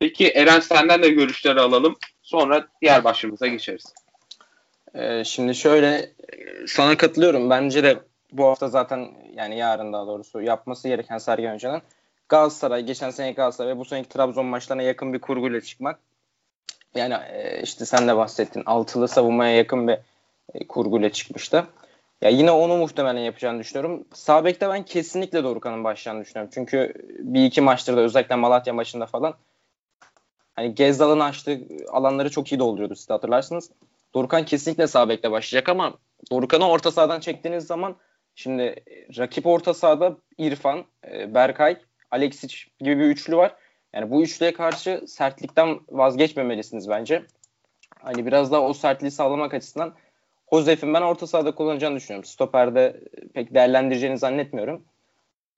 Peki 0.00 0.28
Eren 0.28 0.60
senden 0.60 1.02
de 1.02 1.08
görüşleri 1.08 1.60
alalım. 1.60 1.96
Sonra 2.28 2.68
diğer 2.82 3.04
başlığımıza 3.04 3.46
geçeriz. 3.46 3.94
Ee, 4.94 5.24
şimdi 5.24 5.54
şöyle 5.54 6.12
sana 6.66 6.96
katılıyorum. 6.96 7.50
Bence 7.50 7.82
de 7.82 7.98
bu 8.32 8.44
hafta 8.44 8.68
zaten 8.68 9.08
yani 9.34 9.58
yarın 9.58 9.92
daha 9.92 10.06
doğrusu 10.06 10.40
yapması 10.40 10.88
gereken 10.88 11.18
Sergen 11.18 11.54
Hoca'nın 11.54 11.82
Galatasaray, 12.28 12.82
geçen 12.82 13.10
sene 13.10 13.32
Galatasaray 13.32 13.74
ve 13.74 13.78
bu 13.78 13.84
seneki 13.84 14.08
Trabzon 14.08 14.46
maçlarına 14.46 14.82
yakın 14.82 15.12
bir 15.12 15.18
kurguyla 15.18 15.60
çıkmak. 15.60 15.98
Yani 16.94 17.14
e, 17.14 17.62
işte 17.62 17.84
sen 17.84 18.08
de 18.08 18.16
bahsettin. 18.16 18.62
Altılı 18.66 19.08
savunmaya 19.08 19.56
yakın 19.56 19.88
bir 19.88 19.98
e, 20.54 20.66
kurguyla 20.68 21.12
çıkmıştı. 21.12 21.66
Ya 22.22 22.30
yine 22.30 22.50
onu 22.50 22.76
muhtemelen 22.76 23.20
yapacağını 23.20 23.58
düşünüyorum. 23.58 24.04
Sağ 24.14 24.44
bekte 24.44 24.68
ben 24.68 24.84
kesinlikle 24.84 25.44
Dorukan'ın 25.44 25.84
başlayacağını 25.84 26.24
düşünüyorum. 26.24 26.50
Çünkü 26.54 26.94
bir 27.18 27.44
iki 27.44 27.60
maçtır 27.60 27.96
da 27.96 28.00
özellikle 28.00 28.34
Malatya 28.34 28.74
maçında 28.74 29.06
falan 29.06 29.34
hani 30.58 30.74
Gezdal'ın 30.74 31.20
açtığı 31.20 31.60
alanları 31.88 32.30
çok 32.30 32.52
iyi 32.52 32.58
dolduruyordu 32.58 32.94
siz 32.94 33.10
hatırlarsınız. 33.10 33.70
Dorukan 34.14 34.44
kesinlikle 34.44 34.86
sağ 34.86 35.08
bekle 35.08 35.30
başlayacak 35.30 35.68
ama 35.68 35.94
Dorukan'ı 36.30 36.68
orta 36.68 36.90
sahadan 36.90 37.20
çektiğiniz 37.20 37.66
zaman 37.66 37.96
şimdi 38.34 38.74
rakip 39.18 39.46
orta 39.46 39.74
sahada 39.74 40.16
İrfan, 40.38 40.84
e, 41.12 41.34
Berkay, 41.34 41.76
Alexic 42.10 42.56
gibi 42.80 42.98
bir 42.98 43.04
üçlü 43.04 43.36
var. 43.36 43.56
Yani 43.92 44.10
bu 44.10 44.22
üçlüye 44.22 44.52
karşı 44.52 45.04
sertlikten 45.06 45.80
vazgeçmemelisiniz 45.88 46.88
bence. 46.88 47.22
Hani 47.98 48.26
biraz 48.26 48.52
daha 48.52 48.62
o 48.62 48.74
sertliği 48.74 49.10
sağlamak 49.10 49.54
açısından 49.54 49.94
Josef'in 50.52 50.94
ben 50.94 51.02
orta 51.02 51.26
sahada 51.26 51.54
kullanacağını 51.54 51.96
düşünüyorum. 51.96 52.24
Stoper'de 52.24 53.00
pek 53.34 53.54
değerlendireceğini 53.54 54.18
zannetmiyorum. 54.18 54.84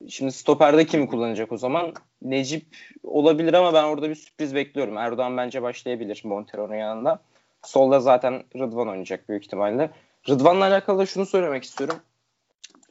Şimdi 0.09 0.33
stoperde 0.33 0.87
kimi 0.87 1.09
kullanacak 1.09 1.53
o 1.53 1.57
zaman? 1.57 1.95
Necip 2.23 2.67
olabilir 3.03 3.55
ama 3.55 3.75
ben 3.75 3.85
orada 3.85 4.11
bir 4.11 4.15
sürpriz 4.15 4.55
bekliyorum. 4.55 4.97
Erdoğan 4.97 5.37
bence 5.37 5.63
başlayabilir 5.63 6.21
Montero'nun 6.25 6.75
yanında. 6.75 7.21
Solda 7.63 8.01
zaten 8.01 8.45
Rıdvan 8.57 8.89
oynayacak 8.89 9.29
büyük 9.29 9.45
ihtimalle. 9.45 9.91
Rıdvan'la 10.29 10.65
alakalı 10.65 10.99
da 10.99 11.07
şunu 11.07 11.27
söylemek 11.27 11.65
istiyorum. 11.65 11.97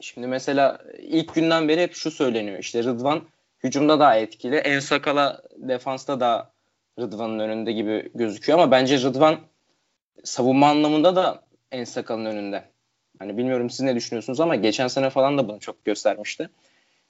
Şimdi 0.00 0.26
mesela 0.26 0.78
ilk 0.98 1.34
günden 1.34 1.68
beri 1.68 1.82
hep 1.82 1.94
şu 1.94 2.10
söyleniyor. 2.10 2.58
İşte 2.58 2.84
Rıdvan 2.84 3.22
hücumda 3.64 4.00
daha 4.00 4.16
etkili. 4.16 4.56
En 4.56 4.80
sakala 4.80 5.42
defansta 5.56 6.20
da 6.20 6.50
Rıdvan'ın 6.98 7.38
önünde 7.38 7.72
gibi 7.72 8.10
gözüküyor 8.14 8.58
ama 8.58 8.70
bence 8.70 8.98
Rıdvan 8.98 9.36
savunma 10.24 10.68
anlamında 10.68 11.16
da 11.16 11.42
en 11.72 11.84
sakalın 11.84 12.24
önünde. 12.24 12.64
Hani 13.18 13.36
bilmiyorum 13.36 13.70
siz 13.70 13.80
ne 13.80 13.94
düşünüyorsunuz 13.94 14.40
ama 14.40 14.56
geçen 14.56 14.88
sene 14.88 15.10
falan 15.10 15.38
da 15.38 15.48
bunu 15.48 15.60
çok 15.60 15.84
göstermişti. 15.84 16.50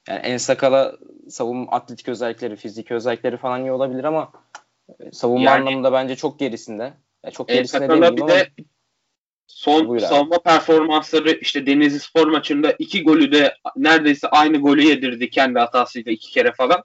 Yani 0.09 0.19
en 0.19 0.37
sakala 0.37 0.97
savunma 1.29 1.73
atletik 1.73 2.09
özellikleri, 2.09 2.57
fizik 2.57 2.91
özellikleri 2.91 3.37
falan 3.37 3.61
iyi 3.61 3.73
olabilir 3.73 4.05
ama 4.05 4.33
e, 5.01 5.13
savunma 5.13 5.51
yani, 5.51 5.61
anlamında 5.61 5.93
bence 5.93 6.17
çok 6.17 6.39
gerisinde. 6.39 6.93
Yani 7.25 7.35
çok 7.35 7.49
gerisinde 7.49 7.89
değil 7.89 8.17
bir 8.17 8.29
de 8.29 8.49
son 9.47 9.99
savunma 9.99 10.39
performansları 10.39 11.31
işte 11.31 11.67
Denizli 11.67 12.01
Spor 12.01 12.27
maçında 12.27 12.73
iki 12.79 13.03
golü 13.03 13.33
de 13.33 13.55
neredeyse 13.77 14.29
aynı 14.29 14.59
golü 14.59 14.83
yedirdi 14.83 15.31
kendi 15.31 15.59
hatasıyla 15.59 16.13
iki 16.13 16.31
kere 16.31 16.53
falan. 16.53 16.83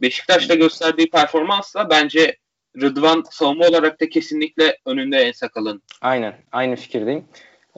Beşiktaş'ta 0.00 0.54
gösterdiği 0.54 1.10
performansla 1.10 1.90
bence 1.90 2.36
Rıdvan 2.80 3.24
savunma 3.30 3.66
olarak 3.66 4.00
da 4.00 4.08
kesinlikle 4.08 4.78
önünde 4.86 5.16
en 5.16 5.32
sakalın. 5.32 5.82
Aynen. 6.00 6.34
Aynı 6.52 6.76
fikirdeyim. 6.76 7.24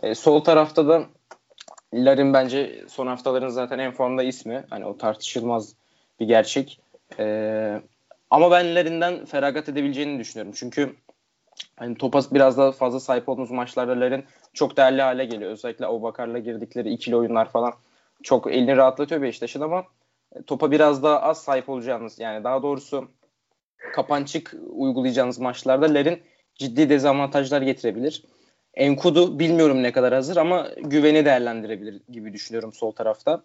E, 0.02 0.14
sol 0.14 0.40
tarafta 0.40 0.88
da 0.88 1.06
Larin 1.94 2.32
bence 2.34 2.84
son 2.88 3.06
haftaların 3.06 3.48
zaten 3.48 3.78
en 3.78 3.92
formda 3.92 4.22
ismi. 4.22 4.64
Hani 4.70 4.84
o 4.84 4.98
tartışılmaz 4.98 5.74
bir 6.20 6.26
gerçek. 6.26 6.80
Ee, 7.18 7.80
ama 8.30 8.50
ben 8.50 8.74
Larin'den 8.74 9.24
feragat 9.24 9.68
edebileceğini 9.68 10.18
düşünüyorum. 10.18 10.52
Çünkü 10.56 10.94
hani 11.76 11.94
topa 11.94 12.20
biraz 12.32 12.58
daha 12.58 12.72
fazla 12.72 13.00
sahip 13.00 13.28
olduğumuz 13.28 13.50
maçlarda 13.50 14.00
Larin 14.00 14.24
çok 14.52 14.76
değerli 14.76 15.02
hale 15.02 15.24
geliyor. 15.24 15.50
Özellikle 15.50 15.86
Obakar'la 15.86 16.38
girdikleri 16.38 16.90
ikili 16.92 17.16
oyunlar 17.16 17.50
falan 17.50 17.74
çok 18.22 18.52
elini 18.52 18.76
rahatlatıyor 18.76 19.22
Beşiktaş'ın 19.22 19.60
ama 19.60 19.84
topa 20.46 20.70
biraz 20.70 21.02
daha 21.02 21.20
az 21.20 21.42
sahip 21.42 21.68
olacağınız 21.68 22.18
yani 22.18 22.44
daha 22.44 22.62
doğrusu 22.62 23.08
kapançık 23.92 24.54
uygulayacağınız 24.68 25.38
maçlarda 25.38 25.94
Larin 25.94 26.22
ciddi 26.54 26.88
dezavantajlar 26.88 27.62
getirebilir. 27.62 28.24
Enkudu 28.76 29.38
bilmiyorum 29.38 29.82
ne 29.82 29.92
kadar 29.92 30.14
hazır 30.14 30.36
ama 30.36 30.68
güveni 30.78 31.24
değerlendirebilir 31.24 32.00
gibi 32.08 32.32
düşünüyorum 32.32 32.72
sol 32.72 32.92
tarafta. 32.92 33.42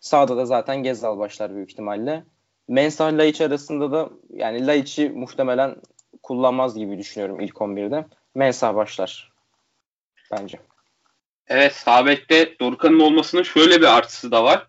Sağda 0.00 0.36
da 0.36 0.46
zaten 0.46 0.82
Gezal 0.82 1.18
başlar 1.18 1.54
büyük 1.54 1.70
ihtimalle. 1.70 2.24
Mensah 2.68 3.12
Laiç 3.12 3.40
arasında 3.40 3.92
da 3.92 4.10
yani 4.34 4.66
Laiç'i 4.66 5.10
muhtemelen 5.10 5.76
kullanmaz 6.22 6.78
gibi 6.78 6.98
düşünüyorum 6.98 7.40
ilk 7.40 7.54
11'de. 7.54 8.06
Mensah 8.34 8.74
başlar 8.74 9.32
bence. 10.32 10.58
Evet 11.48 11.72
Sabek'te 11.72 12.58
Dorukhan'ın 12.60 13.00
olmasının 13.00 13.42
şöyle 13.42 13.80
bir 13.80 13.96
artısı 13.96 14.30
da 14.30 14.44
var. 14.44 14.66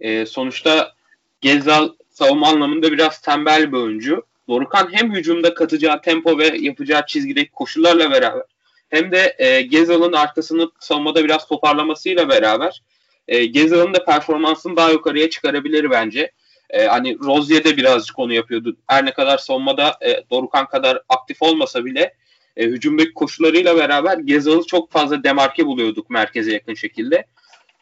Ee, 0.00 0.26
sonuçta 0.26 0.92
Gezal 1.40 1.88
savunma 2.10 2.48
anlamında 2.48 2.92
biraz 2.92 3.20
tembel 3.20 3.72
bir 3.72 3.76
oyuncu. 3.76 4.22
Dorukhan 4.48 4.88
hem 4.92 5.14
hücumda 5.14 5.54
katacağı 5.54 6.02
tempo 6.02 6.38
ve 6.38 6.46
yapacağı 6.46 7.06
çizgideki 7.06 7.50
koşullarla 7.50 8.10
beraber 8.10 8.42
hem 8.90 9.12
de 9.12 9.36
e, 9.38 9.62
Gezal'ın 9.62 10.12
arkasını 10.12 10.70
savunmada 10.80 11.24
biraz 11.24 11.48
toparlamasıyla 11.48 12.28
beraber 12.28 12.82
e, 13.28 13.46
Gezal'ın 13.46 13.94
da 13.94 14.04
performansını 14.04 14.76
daha 14.76 14.90
yukarıya 14.90 15.30
çıkarabilir 15.30 15.90
bence. 15.90 16.32
E, 16.70 16.86
hani 16.86 17.18
Rozier 17.18 17.64
de 17.64 17.76
birazcık 17.76 18.18
onu 18.18 18.32
yapıyordu. 18.32 18.76
Her 18.86 19.06
ne 19.06 19.12
kadar 19.12 19.38
savunmada 19.38 19.98
e, 20.02 20.24
Dorukan 20.30 20.66
kadar 20.66 21.02
aktif 21.08 21.42
olmasa 21.42 21.84
bile 21.84 22.14
e, 22.56 22.64
hücumdaki 22.64 23.14
koşularıyla 23.14 23.76
beraber 23.76 24.18
Gezal'ı 24.18 24.66
çok 24.66 24.92
fazla 24.92 25.24
demarke 25.24 25.66
buluyorduk 25.66 26.10
merkeze 26.10 26.52
yakın 26.52 26.74
şekilde. 26.74 27.26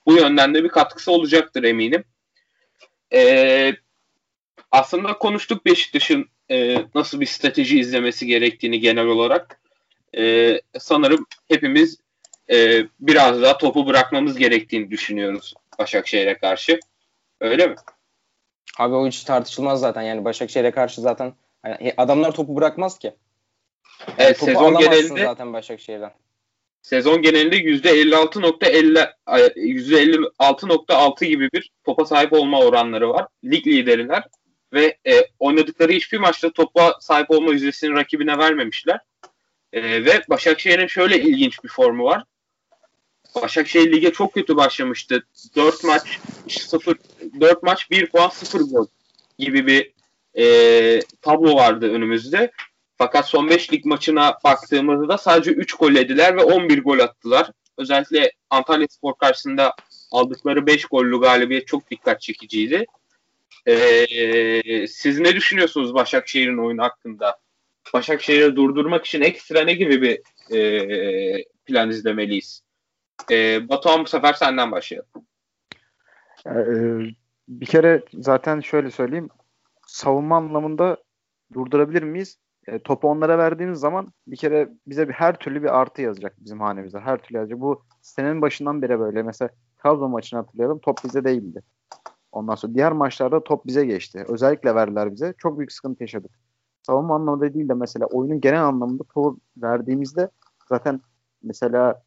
Bu 0.06 0.16
yönden 0.16 0.54
de 0.54 0.64
bir 0.64 0.68
katkısı 0.68 1.12
olacaktır 1.12 1.62
eminim. 1.62 2.04
E, 3.12 3.72
aslında 4.70 5.18
konuştuk 5.18 5.66
Beşiktaş'ın 5.66 6.28
e, 6.50 6.78
nasıl 6.94 7.20
bir 7.20 7.26
strateji 7.26 7.80
izlemesi 7.80 8.26
gerektiğini 8.26 8.80
genel 8.80 9.06
olarak. 9.06 9.60
E, 10.16 10.60
sanırım 10.78 11.26
hepimiz 11.48 11.98
e, 12.50 12.86
biraz 13.00 13.42
daha 13.42 13.58
topu 13.58 13.86
bırakmamız 13.86 14.36
gerektiğini 14.36 14.90
düşünüyoruz 14.90 15.54
Başakşehir'e 15.78 16.38
karşı. 16.38 16.80
Öyle 17.40 17.66
mi? 17.66 17.74
Abi 18.78 18.94
o 18.94 19.06
hiç 19.06 19.24
tartışılmaz 19.24 19.80
zaten. 19.80 20.02
Yani 20.02 20.24
Başakşehir'e 20.24 20.70
karşı 20.70 21.00
zaten 21.00 21.34
hani 21.62 21.94
adamlar 21.96 22.32
topu 22.32 22.56
bırakmaz 22.56 22.98
ki. 22.98 23.14
Yani 24.06 24.16
evet, 24.18 24.38
topu 24.38 24.52
sezon 24.52 24.78
genelinde 24.78 25.24
zaten 25.24 25.52
Başakşehir'den. 25.52 26.12
Sezon 26.82 27.22
genelinde 27.22 27.56
%56.50 27.56 29.12
%56.6 29.26 31.24
gibi 31.24 31.48
bir 31.52 31.70
topa 31.84 32.04
sahip 32.04 32.32
olma 32.32 32.60
oranları 32.60 33.08
var. 33.08 33.26
Lig 33.44 33.66
lideriler 33.66 34.24
ve 34.72 34.98
e, 35.06 35.12
oynadıkları 35.38 35.92
hiçbir 35.92 36.18
maçta 36.18 36.52
topa 36.52 36.94
sahip 37.00 37.30
olma 37.30 37.52
yüzdesini 37.52 37.94
rakibine 37.94 38.38
vermemişler. 38.38 39.00
E, 39.72 40.04
ve 40.04 40.22
Başakşehir'in 40.28 40.87
şöyle 40.87 41.20
ilginç 41.20 41.64
bir 41.64 41.68
formu 41.68 42.04
var. 42.04 42.25
Başakşehir 43.42 43.92
lige 43.92 44.12
çok 44.12 44.34
kötü 44.34 44.56
başlamıştı. 44.56 45.26
4 45.56 45.84
maç 45.84 46.18
0 46.48 46.96
4 47.40 47.62
maç 47.62 47.90
1 47.90 48.06
puan 48.06 48.28
0 48.28 48.60
gol 48.60 48.87
gibi 49.38 49.66
bir 49.66 49.92
e, 50.38 51.00
tablo 51.22 51.54
vardı 51.54 51.92
önümüzde. 51.92 52.52
Fakat 52.98 53.28
son 53.28 53.50
5 53.50 53.72
lig 53.72 53.84
maçına 53.84 54.38
baktığımızda 54.44 55.18
sadece 55.18 55.50
3 55.50 55.75
gol 55.75 55.92
yediler 55.92 56.37
ve 56.37 56.42
11 56.42 56.82
gol 56.82 56.98
attılar. 56.98 57.50
Özellikle 57.78 58.32
Antalya 58.50 58.87
Spor 58.90 59.14
karşısında 59.14 59.75
aldıkları 60.10 60.66
5 60.66 60.84
gollü 60.84 61.20
galibiyet 61.20 61.66
çok 61.66 61.90
dikkat 61.90 62.20
çekiciydi. 62.20 62.87
Ee, 63.66 64.87
siz 64.87 65.18
ne 65.18 65.34
düşünüyorsunuz 65.34 65.94
Başakşehir'in 65.94 66.58
oyunu 66.58 66.82
hakkında? 66.82 67.38
Başakşehir'i 67.95 68.57
durdurmak 68.57 69.07
için 69.07 69.21
ekstra 69.21 69.64
ne 69.64 69.75
gibi 69.75 70.02
bir 70.02 70.21
e, 70.57 71.45
plan 71.66 71.90
izlemeliyiz? 71.90 72.62
E, 73.30 73.68
Batuhan 73.68 74.04
bu 74.04 74.09
sefer 74.09 74.33
senden 74.33 74.73
başlayalım. 74.73 75.09
Ee, 76.47 77.14
bir 77.49 77.66
kere 77.66 78.02
zaten 78.14 78.61
şöyle 78.61 78.90
söyleyeyim. 78.90 79.28
Savunma 79.87 80.37
anlamında 80.37 80.97
durdurabilir 81.52 82.02
miyiz? 82.02 82.38
E, 82.66 82.78
topu 82.78 83.09
onlara 83.09 83.38
verdiğimiz 83.38 83.78
zaman 83.78 84.12
bir 84.26 84.37
kere 84.37 84.68
bize 84.87 85.09
bir 85.09 85.14
her 85.14 85.38
türlü 85.38 85.62
bir 85.62 85.78
artı 85.80 86.02
yazacak 86.02 86.35
bizim 86.38 86.61
hanemize. 86.61 86.99
Her 86.99 87.18
türlü 87.18 87.38
yazacak. 87.38 87.61
Bu 87.61 87.83
senenin 88.02 88.42
başından 88.42 88.83
beri 88.83 89.00
böyle. 89.00 89.23
Mesela 89.23 89.50
Trabzon 89.83 90.11
maçını 90.11 90.40
hatırlayalım. 90.40 90.78
Top 90.78 90.99
bize 91.04 91.25
değildi. 91.25 91.62
Ondan 92.33 92.54
sonra 92.54 92.75
diğer 92.75 92.92
maçlarda 92.92 93.45
top 93.45 93.66
bize 93.66 93.85
geçti. 93.85 94.25
Özellikle 94.28 94.75
verdiler 94.75 95.12
bize. 95.12 95.35
Çok 95.38 95.59
büyük 95.59 95.73
sıkıntı 95.73 96.02
yaşadık. 96.02 96.30
Savunma 96.82 97.14
anlamında 97.14 97.54
değil 97.54 97.68
de 97.68 97.75
mesela 97.75 98.06
oyunun 98.06 98.40
genel 98.40 98.64
anlamında 98.64 99.04
topu 99.04 99.38
verdiğimizde 99.56 100.28
zaten 100.68 101.00
mesela 101.42 102.02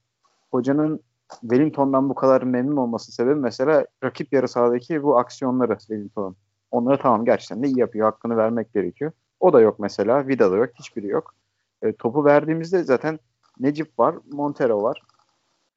hocanın 0.51 0.99
Wellington'dan 1.41 2.09
bu 2.09 2.15
kadar 2.15 2.41
memnun 2.41 2.77
olması 2.77 3.11
sebebi 3.11 3.35
mesela 3.35 3.85
rakip 4.03 4.33
yarı 4.33 4.47
sahadaki 4.47 5.03
bu 5.03 5.17
aksiyonları 5.17 5.77
Wellington'un. 5.77 6.35
Onları 6.71 7.01
tamam 7.01 7.25
gerçekten 7.25 7.63
de 7.63 7.67
iyi 7.67 7.79
yapıyor. 7.79 8.05
Hakkını 8.05 8.37
vermek 8.37 8.73
gerekiyor. 8.73 9.11
O 9.39 9.53
da 9.53 9.61
yok 9.61 9.79
mesela. 9.79 10.27
Vida 10.27 10.51
da 10.51 10.55
yok. 10.55 10.69
Hiçbiri 10.79 11.07
yok. 11.07 11.35
E, 11.81 11.93
topu 11.93 12.25
verdiğimizde 12.25 12.83
zaten 12.83 13.19
Necip 13.59 13.99
var. 13.99 14.15
Montero 14.31 14.83
var. 14.83 15.01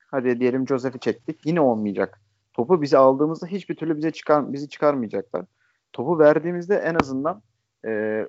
Hadi 0.07 0.41
diyelim 0.41 0.69
Joseph'i 0.69 0.99
çektik. 1.01 1.47
Yine 1.47 1.61
olmayacak. 1.61 2.21
Topu 2.53 2.83
bize 2.83 2.99
aldığımızda 2.99 3.47
hiçbir 3.47 3.77
türlü 3.77 3.97
bize 3.97 4.11
çıkar, 4.11 4.53
bizi 4.53 4.69
çıkarmayacaklar. 4.69 5.45
Topu 5.93 6.19
verdiğimizde 6.19 6.77
en 6.77 6.95
azından 6.95 7.43
e, 7.85 8.23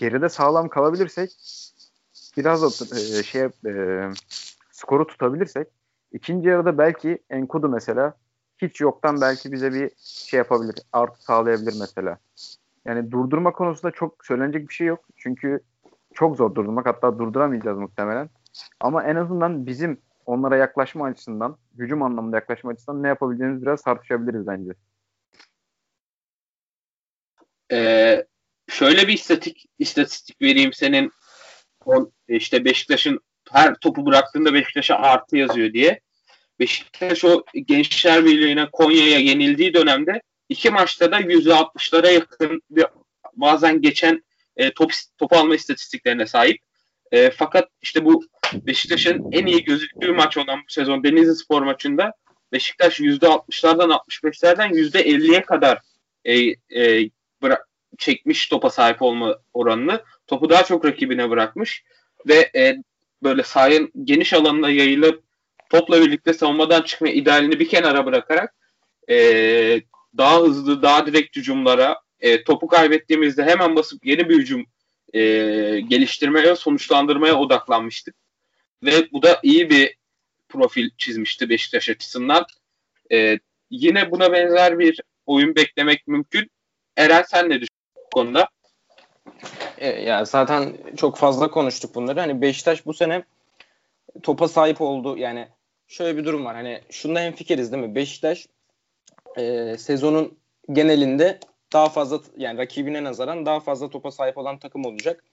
geride 0.00 0.28
sağlam 0.28 0.68
kalabilirsek 0.68 1.30
biraz 2.36 2.62
da 2.62 2.96
e, 2.96 3.22
şey 3.22 3.42
e, 3.42 4.10
skoru 4.70 5.06
tutabilirsek 5.06 5.68
ikinci 6.12 6.48
yarıda 6.48 6.78
belki 6.78 7.18
Enkudu 7.30 7.68
mesela 7.68 8.14
hiç 8.58 8.80
yoktan 8.80 9.20
belki 9.20 9.52
bize 9.52 9.74
bir 9.74 9.90
şey 9.98 10.38
yapabilir. 10.38 10.74
Artı 10.92 11.22
sağlayabilir 11.22 11.74
mesela. 11.80 12.18
Yani 12.84 13.10
durdurma 13.10 13.52
konusunda 13.52 13.90
çok 13.90 14.26
söylenecek 14.26 14.68
bir 14.68 14.74
şey 14.74 14.86
yok. 14.86 15.04
Çünkü 15.16 15.60
çok 16.14 16.36
zor 16.36 16.54
durdurmak. 16.54 16.86
Hatta 16.86 17.18
durduramayacağız 17.18 17.78
muhtemelen. 17.78 18.30
Ama 18.80 19.04
en 19.04 19.16
azından 19.16 19.66
bizim 19.66 20.00
onlara 20.26 20.56
yaklaşma 20.56 21.06
açısından, 21.06 21.56
hücum 21.78 22.02
anlamında 22.02 22.36
yaklaşma 22.36 22.70
açısından 22.70 23.02
ne 23.02 23.08
yapabileceğimizi 23.08 23.62
biraz 23.62 23.82
tartışabiliriz 23.82 24.46
bence. 24.46 24.72
Ee, 27.72 28.26
şöyle 28.70 29.08
bir 29.08 29.12
istatistik, 29.12 29.66
istatistik 29.78 30.42
vereyim 30.42 30.72
senin 30.72 31.12
on, 31.84 32.12
işte 32.28 32.64
Beşiktaş'ın 32.64 33.20
her 33.50 33.74
topu 33.74 34.06
bıraktığında 34.06 34.54
Beşiktaş'a 34.54 34.96
artı 34.96 35.36
yazıyor 35.36 35.72
diye. 35.72 36.00
Beşiktaş 36.60 37.24
o 37.24 37.44
Gençler 37.54 38.24
Birliği'ne 38.24 38.70
Konya'ya 38.72 39.18
yenildiği 39.18 39.74
dönemde 39.74 40.22
iki 40.48 40.70
maçta 40.70 41.12
da 41.12 41.20
%60'lara 41.20 42.12
yakın 42.12 42.62
bir, 42.70 42.86
bazen 43.36 43.80
geçen 43.80 44.24
e, 44.56 44.72
top, 44.74 44.92
topu 45.18 45.36
alma 45.36 45.54
istatistiklerine 45.54 46.26
sahip. 46.26 46.58
E, 47.12 47.30
fakat 47.30 47.68
işte 47.82 48.04
bu 48.04 48.24
Beşiktaş'ın 48.52 49.32
en 49.32 49.46
iyi 49.46 49.64
gözüktüğü 49.64 50.12
maç 50.12 50.36
olan 50.36 50.58
bu 50.58 50.72
sezon 50.72 51.04
Denizli 51.04 51.34
Spor 51.34 51.62
maçında 51.62 52.12
Beşiktaş 52.52 53.00
%60'lardan 53.00 53.92
65'lerden 53.92 54.70
%50'ye 54.70 55.42
kadar 55.42 55.78
e, 56.24 56.34
e, 56.50 57.10
bıra- 57.42 57.64
çekmiş 57.98 58.48
topa 58.48 58.70
sahip 58.70 59.02
olma 59.02 59.38
oranını. 59.54 60.04
Topu 60.26 60.50
daha 60.50 60.64
çok 60.64 60.84
rakibine 60.84 61.30
bırakmış 61.30 61.84
ve 62.28 62.50
e, 62.54 62.76
böyle 63.22 63.42
sahayın 63.42 63.92
geniş 64.04 64.32
alanına 64.32 64.70
yayılıp 64.70 65.24
topla 65.70 66.00
birlikte 66.00 66.32
savunmadan 66.32 66.82
çıkma 66.82 67.08
idealini 67.08 67.60
bir 67.60 67.68
kenara 67.68 68.06
bırakarak 68.06 68.54
e, 69.10 69.16
daha 70.16 70.40
hızlı, 70.40 70.82
daha 70.82 71.06
direkt 71.06 71.36
hücumlara 71.36 72.00
e, 72.20 72.44
topu 72.44 72.66
kaybettiğimizde 72.66 73.44
hemen 73.44 73.76
basıp 73.76 74.06
yeni 74.06 74.28
bir 74.28 74.38
hücum 74.38 74.66
e, 75.12 75.20
geliştirmeye, 75.80 76.56
sonuçlandırmaya 76.56 77.38
odaklanmıştık. 77.38 78.14
Ve 78.82 79.12
bu 79.12 79.22
da 79.22 79.40
iyi 79.42 79.70
bir 79.70 79.96
profil 80.48 80.90
çizmişti 80.98 81.48
Beşiktaş 81.48 81.88
açısından. 81.88 82.46
E, 83.12 83.38
yine 83.70 84.10
buna 84.10 84.32
benzer 84.32 84.78
bir 84.78 85.00
oyun 85.26 85.56
beklemek 85.56 86.06
mümkün. 86.08 86.50
Eren 86.96 87.22
sen 87.22 87.50
ne 87.50 87.60
konuda? 88.10 88.48
E, 89.78 89.88
ya 89.88 90.24
zaten 90.24 90.76
çok 90.96 91.16
fazla 91.16 91.50
konuştuk 91.50 91.94
bunları. 91.94 92.20
Hani 92.20 92.42
Beşiktaş 92.42 92.86
bu 92.86 92.94
sene 92.94 93.22
topa 94.22 94.48
sahip 94.48 94.80
oldu. 94.80 95.16
Yani 95.16 95.48
şöyle 95.88 96.16
bir 96.18 96.24
durum 96.24 96.44
var. 96.44 96.54
Hani 96.54 96.80
şunda 96.90 97.20
hem 97.20 97.32
fikiriz 97.32 97.72
değil 97.72 97.82
mi? 97.82 97.94
Beşiktaş 97.94 98.46
e, 99.36 99.76
sezonun 99.78 100.38
genelinde 100.72 101.38
daha 101.72 101.88
fazla 101.88 102.20
yani 102.36 102.58
rakibine 102.58 103.04
nazaran 103.04 103.46
daha 103.46 103.60
fazla 103.60 103.90
topa 103.90 104.10
sahip 104.10 104.38
olan 104.38 104.58
takım 104.58 104.84
olacak. 104.84 105.24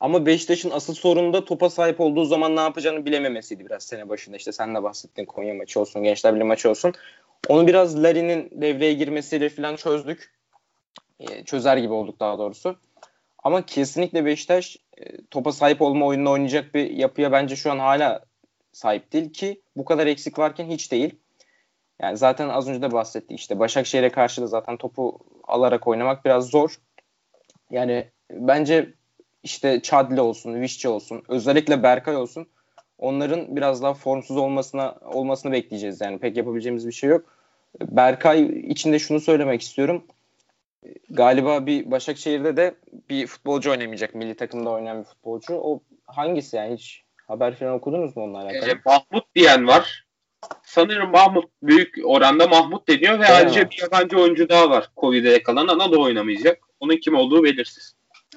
Ama 0.00 0.26
Beşiktaş'ın 0.26 0.70
asıl 0.70 0.94
sorunu 0.94 1.32
da 1.32 1.44
topa 1.44 1.70
sahip 1.70 2.00
olduğu 2.00 2.24
zaman 2.24 2.56
ne 2.56 2.60
yapacağını 2.60 3.06
bilememesiydi 3.06 3.66
biraz 3.66 3.82
sene 3.82 4.08
başında. 4.08 4.36
İşte 4.36 4.52
sen 4.52 4.74
de 4.74 4.82
bahsettin 4.82 5.24
Konya 5.24 5.54
maçı 5.54 5.80
olsun, 5.80 6.02
Gençler 6.02 6.34
Birliği 6.34 6.44
maçı 6.44 6.70
olsun. 6.70 6.92
Onu 7.48 7.66
biraz 7.66 8.02
Larin'in 8.02 8.50
devreye 8.52 8.92
girmesiyle 8.92 9.48
falan 9.48 9.76
çözdük. 9.76 10.32
E, 11.20 11.44
çözer 11.44 11.76
gibi 11.76 11.92
olduk 11.92 12.20
daha 12.20 12.38
doğrusu. 12.38 12.76
Ama 13.38 13.66
kesinlikle 13.66 14.24
Beşiktaş 14.24 14.76
e, 14.98 15.26
topa 15.30 15.52
sahip 15.52 15.82
olma 15.82 16.06
oyununu 16.06 16.30
oynayacak 16.30 16.74
bir 16.74 16.90
yapıya 16.90 17.32
bence 17.32 17.56
şu 17.56 17.72
an 17.72 17.78
hala 17.78 18.24
sahip 18.72 19.12
değil 19.12 19.32
ki 19.32 19.62
bu 19.76 19.84
kadar 19.84 20.06
eksik 20.06 20.38
varken 20.38 20.66
hiç 20.66 20.92
değil. 20.92 21.14
Yani 22.02 22.16
zaten 22.16 22.48
az 22.48 22.68
önce 22.68 22.82
de 22.82 22.92
bahsettik 22.92 23.38
işte 23.38 23.58
Başakşehir'e 23.58 24.12
karşı 24.12 24.42
da 24.42 24.46
zaten 24.46 24.76
topu 24.76 25.18
alarak 25.44 25.86
oynamak 25.86 26.24
biraz 26.24 26.46
zor. 26.46 26.76
Yani 27.70 28.10
bence 28.30 28.94
işte 29.42 29.82
Çadli 29.82 30.20
olsun, 30.20 30.60
Vişçi 30.60 30.88
olsun, 30.88 31.22
özellikle 31.28 31.82
Berkay 31.82 32.16
olsun 32.16 32.46
onların 32.98 33.56
biraz 33.56 33.82
daha 33.82 33.94
formsuz 33.94 34.36
olmasına 34.36 34.94
olmasını 35.12 35.52
bekleyeceğiz. 35.52 36.00
Yani 36.00 36.18
pek 36.18 36.36
yapabileceğimiz 36.36 36.86
bir 36.86 36.92
şey 36.92 37.10
yok. 37.10 37.36
Berkay 37.80 38.42
içinde 38.70 38.98
şunu 38.98 39.20
söylemek 39.20 39.62
istiyorum. 39.62 40.04
Galiba 41.10 41.66
bir 41.66 41.90
Başakşehir'de 41.90 42.56
de 42.56 42.74
bir 43.10 43.26
futbolcu 43.26 43.70
oynamayacak. 43.70 44.14
Milli 44.14 44.34
takımda 44.34 44.70
oynayan 44.70 44.98
bir 44.98 45.04
futbolcu. 45.04 45.54
O 45.54 45.80
hangisi 46.06 46.56
yani 46.56 46.74
hiç 46.74 47.02
haber 47.28 47.54
falan 47.54 47.72
okudunuz 47.72 48.16
mu 48.16 48.24
onunla 48.24 48.38
alakalı? 48.38 48.70
E, 48.70 48.74
Mahmut 48.86 49.34
diyen 49.34 49.66
var. 49.66 50.06
sanırım 50.62 51.10
Mahmut 51.10 51.44
büyük 51.62 51.94
oranda 52.04 52.46
Mahmut 52.46 52.88
deniyor 52.88 53.14
ve 53.18 53.22
Değil 53.22 53.36
ayrıca 53.36 53.62
mi? 53.62 53.70
bir 53.70 53.82
yabancı 53.82 54.20
oyuncu 54.20 54.48
daha 54.48 54.70
var 54.70 54.90
Covid'e 54.96 55.30
yakalanan 55.30 55.68
ama 55.68 55.92
da 55.92 55.98
oynamayacak. 55.98 56.58
Onun 56.80 56.96
kim 56.96 57.14
olduğu 57.14 57.44
belirsiz. 57.44 57.96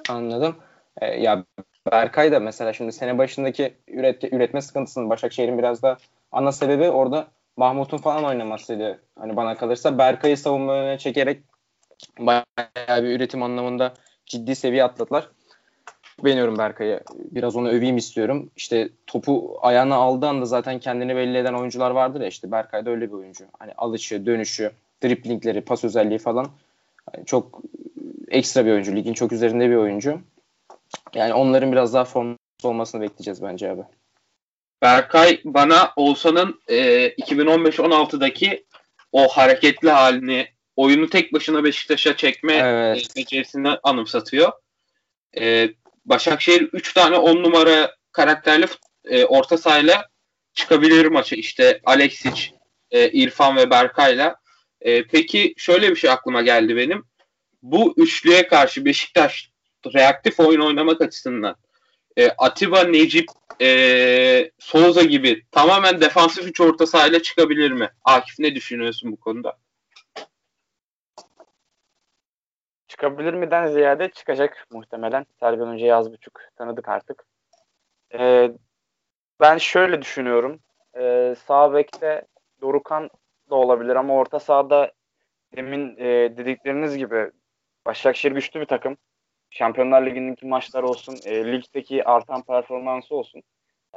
Anladım. 0.10 0.56
Ee, 1.02 1.06
ya 1.06 1.44
Berkay 1.92 2.32
da 2.32 2.40
mesela 2.40 2.74
şimdi 2.74 2.92
sene 2.92 3.18
başındaki 3.18 3.74
üret, 3.88 4.24
üretme 4.24 4.62
sıkıntısının 4.62 5.10
Başakşehir'in 5.10 5.58
biraz 5.58 5.84
da 5.84 5.98
ana 6.32 6.52
sebebi 6.52 6.90
orada 6.90 7.28
Mahmut'un 7.58 7.98
falan 7.98 8.24
oynamasıydı. 8.26 9.02
Hani 9.20 9.36
bana 9.36 9.58
kalırsa 9.58 9.98
Berkay'ı 9.98 10.38
savunma 10.38 10.74
önüne 10.74 10.98
çekerek 10.98 11.44
bayağı 12.20 13.04
bir 13.04 13.16
üretim 13.16 13.44
anlamında 13.44 13.94
ciddi 14.26 14.56
seviye 14.56 14.84
atladılar. 14.84 15.30
Beğeniyorum 16.24 16.58
Berkay'ı. 16.58 17.02
Biraz 17.16 17.56
onu 17.56 17.70
öveyim 17.70 17.98
istiyorum. 17.98 18.52
İşte 18.56 18.90
topu 19.08 19.60
ayağına 19.62 19.96
aldığı 19.96 20.28
anda 20.28 20.46
zaten 20.46 20.80
kendini 20.80 21.16
belli 21.16 21.38
eden 21.38 21.54
oyuncular 21.54 21.92
vardır 21.92 22.22
ya 22.22 22.28
işte 22.28 22.52
Berkay 22.52 22.86
da 22.86 22.90
öyle 22.90 23.08
bir 23.08 23.14
oyuncu. 23.14 23.46
Hani 23.60 23.74
alışı, 23.78 24.26
dönüşü, 24.26 24.72
driplingleri, 25.04 25.62
pas 25.62 25.84
özelliği 25.84 26.20
falan 26.20 26.48
çok 27.26 27.62
ekstra 28.28 28.66
bir 28.66 28.72
oyuncu. 28.72 28.96
Ligin 28.96 29.14
çok 29.14 29.32
üzerinde 29.32 29.70
bir 29.70 29.76
oyuncu. 29.76 30.22
Yani 31.16 31.34
onların 31.34 31.72
biraz 31.72 31.94
daha 31.94 32.06
formda 32.06 32.38
olmasını 32.64 33.02
bekleyeceğiz 33.02 33.44
bence 33.44 33.72
abi. 33.72 33.82
Berkay 34.82 35.42
bana 35.46 35.94
Oğuzhan'ın 35.96 36.62
e, 36.68 37.08
2015-16'daki 37.08 38.66
o 39.12 39.28
hareketli 39.28 39.90
halini 39.90 40.48
oyunu 40.80 41.10
tek 41.10 41.34
başına 41.34 41.64
Beşiktaş'a 41.64 42.18
çekme 42.18 42.54
Evet. 42.54 42.98
e, 42.98 43.20
becerisini 43.20 43.70
anımsatıyor. 43.84 44.52
E, 45.40 45.70
Başakşehir 46.06 46.62
3 46.74 46.94
tane 46.94 47.18
10 47.18 47.44
numara 47.44 47.96
karakterli 48.12 48.66
e, 49.06 49.26
orta 49.26 49.58
sahayla 49.58 50.08
çıkabilir 50.54 51.06
maça. 51.06 51.36
İşte 51.36 51.82
Alexic, 51.86 52.52
e, 52.92 53.10
İrfan 53.12 53.56
ve 53.58 53.70
Berkay'la. 53.70 54.36
E, 54.82 55.08
peki 55.08 55.54
şöyle 55.58 55.90
bir 55.92 55.96
şey 55.96 56.10
aklıma 56.10 56.42
geldi 56.42 56.76
benim. 56.76 57.04
Bu 57.62 57.94
üçlüye 57.98 58.48
karşı 58.48 58.86
Beşiktaş 58.86 59.50
reaktif 59.94 60.40
oyun 60.40 60.62
oynamak 60.62 61.02
açısından 61.02 61.56
e, 62.18 62.30
Atiba, 62.38 62.84
Necip, 62.84 63.28
e, 63.62 64.52
Souza 64.60 65.04
gibi 65.04 65.46
tamamen 65.52 66.02
defansif 66.02 66.48
üç 66.48 66.62
orta 66.62 66.88
sahayla 66.88 67.22
çıkabilir 67.22 67.72
mi? 67.72 67.90
Akif 68.04 68.40
ne 68.40 68.56
düşünüyorsun 68.56 69.12
bu 69.12 69.20
konuda? 69.20 69.58
Çıkabilir 72.90 73.34
miden 73.34 73.68
ziyade 73.68 74.10
çıkacak 74.12 74.68
muhtemelen. 74.72 75.26
Sergen 75.40 75.74
Hoca 75.74 75.86
yaz 75.86 76.12
buçuk 76.12 76.42
tanıdık 76.56 76.90
artık. 76.90 77.26
Ee, 78.14 78.52
ben 79.40 79.58
şöyle 79.58 80.02
düşünüyorum. 80.02 80.60
Ee, 80.98 81.36
sağ 81.48 81.74
bekte 81.74 82.28
Dorukan 82.62 83.10
da 83.50 83.56
olabilir 83.56 83.96
ama 83.96 84.14
orta 84.14 84.40
sahada 84.40 84.92
demin 85.56 85.98
e, 85.98 86.38
dedikleriniz 86.38 86.98
gibi 86.98 87.32
Başakşehir 87.86 88.32
güçlü 88.36 88.60
bir 88.60 88.66
takım. 88.66 88.98
Şampiyonlar 89.50 90.06
Ligi'ndeki 90.06 90.46
maçlar 90.46 90.84
olsun, 90.84 91.16
e, 91.26 91.52
ligdeki 91.52 92.04
artan 92.04 92.42
performansı 92.42 93.16
olsun. 93.16 93.44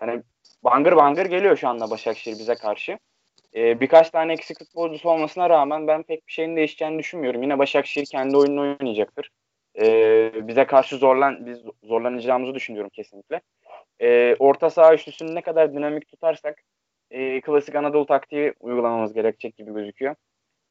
Yani 0.00 0.22
bangır 0.64 0.96
bangır 0.96 1.26
geliyor 1.26 1.56
şu 1.56 1.68
anda 1.68 1.90
Başakşehir 1.90 2.38
bize 2.38 2.54
karşı. 2.54 2.98
E, 3.56 3.80
birkaç 3.80 4.10
tane 4.10 4.32
eksik 4.32 4.58
futbolcusu 4.58 5.10
olmasına 5.10 5.50
rağmen 5.50 5.86
ben 5.86 6.02
pek 6.02 6.26
bir 6.26 6.32
şeyin 6.32 6.56
değişeceğini 6.56 6.98
düşünmüyorum. 6.98 7.42
Yine 7.42 7.58
Başakşehir 7.58 8.06
kendi 8.06 8.36
oyununu 8.36 8.60
oynayacaktır. 8.60 9.30
E, 9.78 10.48
bize 10.48 10.66
karşı 10.66 10.96
zorlan 10.96 11.46
biz 11.46 11.62
zorlanacağımızı 11.84 12.54
düşünüyorum 12.54 12.90
kesinlikle. 12.94 13.40
E, 14.00 14.36
orta 14.38 14.70
saha 14.70 14.94
üçlüsünü 14.94 15.34
ne 15.34 15.40
kadar 15.42 15.72
dinamik 15.72 16.08
tutarsak 16.08 16.62
e, 17.10 17.40
klasik 17.40 17.74
Anadolu 17.74 18.06
taktiği 18.06 18.54
uygulamamız 18.60 19.12
gerekecek 19.12 19.56
gibi 19.56 19.74
gözüküyor. 19.74 20.14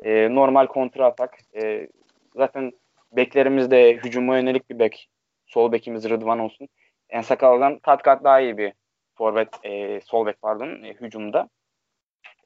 E, 0.04 0.36
normal 0.36 0.68
kontra 0.68 1.06
atak. 1.06 1.38
E, 1.56 1.88
zaten 2.36 2.72
beklerimiz 3.12 3.72
de 3.72 3.94
hücuma 3.94 4.38
yönelik 4.38 4.70
bir 4.70 4.80
bek. 4.80 5.10
Sol 5.48 5.72
bekimiz 5.72 6.10
Rıdvan 6.10 6.40
olsun. 6.40 6.68
En 7.10 7.22
sakaldan 7.22 7.80
kat 7.80 8.02
kat 8.04 8.24
daha 8.24 8.40
iyi 8.40 8.58
bir 8.58 8.74
forvet, 9.18 9.50
e, 9.64 10.02
sol 10.02 10.26
bek 10.26 10.42
pardon 10.42 10.84
e, 10.84 10.94
hücumda. 10.94 11.50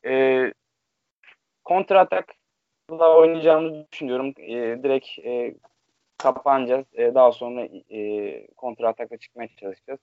E, 0.06 0.54
kontra 1.64 2.08
oynayacağımızı 2.90 3.88
düşünüyorum. 3.92 4.34
E, 4.38 4.84
direkt 4.84 5.20
e, 5.26 5.56
kapanacağız. 6.18 6.86
E, 6.94 7.16
daha 7.16 7.32
sonra 7.32 7.68
e, 7.92 8.48
kontra 8.48 8.96
çıkmaya 9.18 9.48
çalışacağız. 9.48 10.00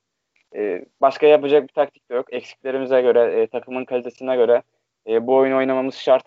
E, 0.54 0.84
başka 1.00 1.26
yapacak 1.26 1.68
bir 1.68 1.72
taktik 1.72 2.10
de 2.10 2.14
yok. 2.14 2.32
Eksiklerimize 2.32 3.00
göre, 3.00 3.40
e, 3.40 3.46
takımın 3.46 3.84
kalitesine 3.84 4.36
göre 4.36 4.62
e, 5.06 5.26
bu 5.26 5.36
oyunu 5.36 5.56
oynamamız 5.56 5.94
şart. 5.94 6.26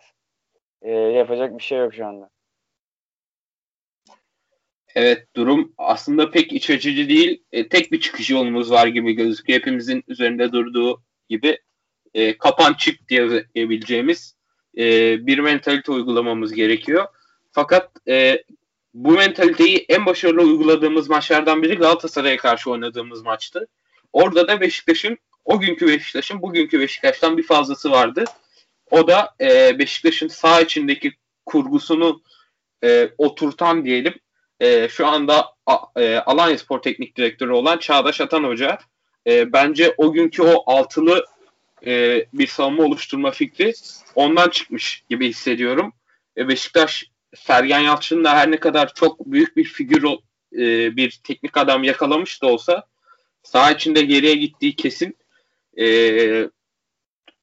E, 0.82 0.92
yapacak 0.92 1.58
bir 1.58 1.64
şey 1.64 1.80
yok 1.80 1.94
şu 1.94 2.06
anda. 2.06 2.30
Evet 4.96 5.28
durum 5.36 5.74
aslında 5.78 6.32
pek 6.32 6.54
iç 6.54 6.70
açıcı 6.70 7.10
değil. 7.10 7.44
E, 7.52 7.70
tek 7.70 7.92
bir 7.92 8.00
çıkış 8.00 8.30
yolumuz 8.30 8.72
var 8.72 8.88
gibi 8.88 9.14
gözüküyor. 9.14 9.60
Hepimizin 9.60 10.04
üzerinde 10.08 10.52
durduğu 10.52 11.02
gibi 11.30 11.60
e, 12.16 12.38
kapan 12.38 12.74
çık 12.74 13.10
diye 13.10 13.46
diyebileceğimiz 13.56 14.36
e, 14.78 14.84
bir 15.28 15.40
mentalite 15.40 15.92
uygulamamız 15.92 16.54
gerekiyor. 16.54 17.06
Fakat 17.52 17.92
e, 18.08 18.44
bu 18.94 19.12
mentaliteyi 19.12 19.86
en 19.90 20.06
başarılı 20.06 20.42
uyguladığımız 20.42 21.10
maçlardan 21.10 21.64
biri 21.64 21.76
Galatasaray'a 21.76 22.38
karşı 22.38 22.72
oynadığımız 22.72 23.22
maçtı. 23.22 23.68
Orada 24.14 24.48
da 24.48 24.62
Beşiktaş'ın 24.62 25.18
o 25.46 25.60
günkü 25.60 25.88
Beşiktaş'ın 25.88 26.42
bugünkü 26.42 26.80
Beşiktaş'tan 26.80 27.38
bir 27.38 27.44
fazlası 27.44 27.92
vardı. 27.92 28.24
O 28.92 29.08
da 29.08 29.36
e, 29.42 29.80
Beşiktaş'ın 29.80 30.28
sağ 30.28 30.62
içindeki 30.62 31.14
kurgusunu 31.46 32.22
e, 32.84 33.10
oturtan 33.18 33.86
diyelim 33.86 34.14
e, 34.60 34.90
şu 34.90 35.08
anda 35.08 35.46
a, 35.66 35.78
e, 35.96 36.18
Alanya 36.18 36.58
Spor 36.58 36.82
Teknik 36.82 37.18
Direktörü 37.18 37.52
olan 37.52 37.78
Çağdaş 37.78 38.22
Atan 38.22 38.44
Hoca 38.44 38.78
e, 39.28 39.54
bence 39.54 39.94
o 39.98 40.12
günkü 40.12 40.44
o 40.44 40.64
altılı 40.72 41.26
e, 41.86 42.26
bir 42.34 42.48
savunma 42.48 42.84
oluşturma 42.84 43.32
fikri 43.32 43.74
ondan 44.16 44.50
çıkmış 44.50 45.04
gibi 45.10 45.30
hissediyorum. 45.30 45.94
E, 46.38 46.48
Beşiktaş 46.48 47.12
Sergen 47.36 47.80
Yalçın'ın 47.80 48.24
da 48.24 48.36
her 48.36 48.52
ne 48.52 48.58
kadar 48.58 48.94
çok 48.94 49.26
büyük 49.26 49.58
bir 49.58 49.64
figür 49.64 50.04
e, 50.54 50.96
bir 50.96 51.20
teknik 51.24 51.58
adam 51.58 51.84
yakalamış 51.84 52.42
da 52.42 52.48
olsa 52.48 52.84
sağ 53.44 53.72
içinde 53.72 54.02
geriye 54.02 54.36
gittiği 54.36 54.76
kesin. 54.76 55.18
E, 55.80 56.50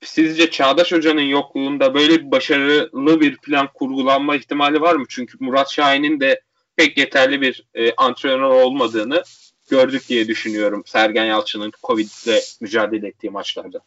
sizce 0.00 0.50
Çağdaş 0.50 0.92
Hoca'nın 0.92 1.20
yokluğunda 1.20 1.94
böyle 1.94 2.20
bir 2.20 2.30
başarılı 2.30 3.20
bir 3.20 3.36
plan 3.36 3.68
kurgulanma 3.74 4.36
ihtimali 4.36 4.80
var 4.80 4.94
mı? 4.94 5.04
Çünkü 5.08 5.36
Murat 5.40 5.70
Şahin'in 5.70 6.20
de 6.20 6.40
pek 6.76 6.98
yeterli 6.98 7.40
bir 7.40 7.64
e, 7.74 7.94
antrenör 7.94 8.40
olmadığını 8.40 9.22
gördük 9.70 10.08
diye 10.08 10.28
düşünüyorum 10.28 10.82
Sergen 10.86 11.24
Yalçın'ın 11.24 11.72
Covid'le 11.82 12.40
mücadele 12.60 13.08
ettiği 13.08 13.30
maçlarda. 13.30 13.80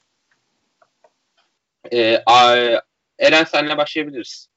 E, 1.92 2.24
a, 2.26 2.56
Eren 3.20 3.44
senle 3.44 3.78
başlayabiliriz. 3.78 4.50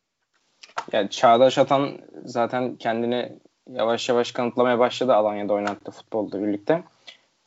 Yani 0.92 1.10
Çağdaş 1.10 1.58
Atan 1.58 1.98
zaten 2.24 2.76
kendini 2.76 3.32
yavaş 3.72 4.08
yavaş 4.08 4.32
kanıtlamaya 4.32 4.78
başladı 4.78 5.14
Alanya'da 5.14 5.52
oynattığı 5.52 5.90
futbolda 5.90 6.42
birlikte. 6.42 6.82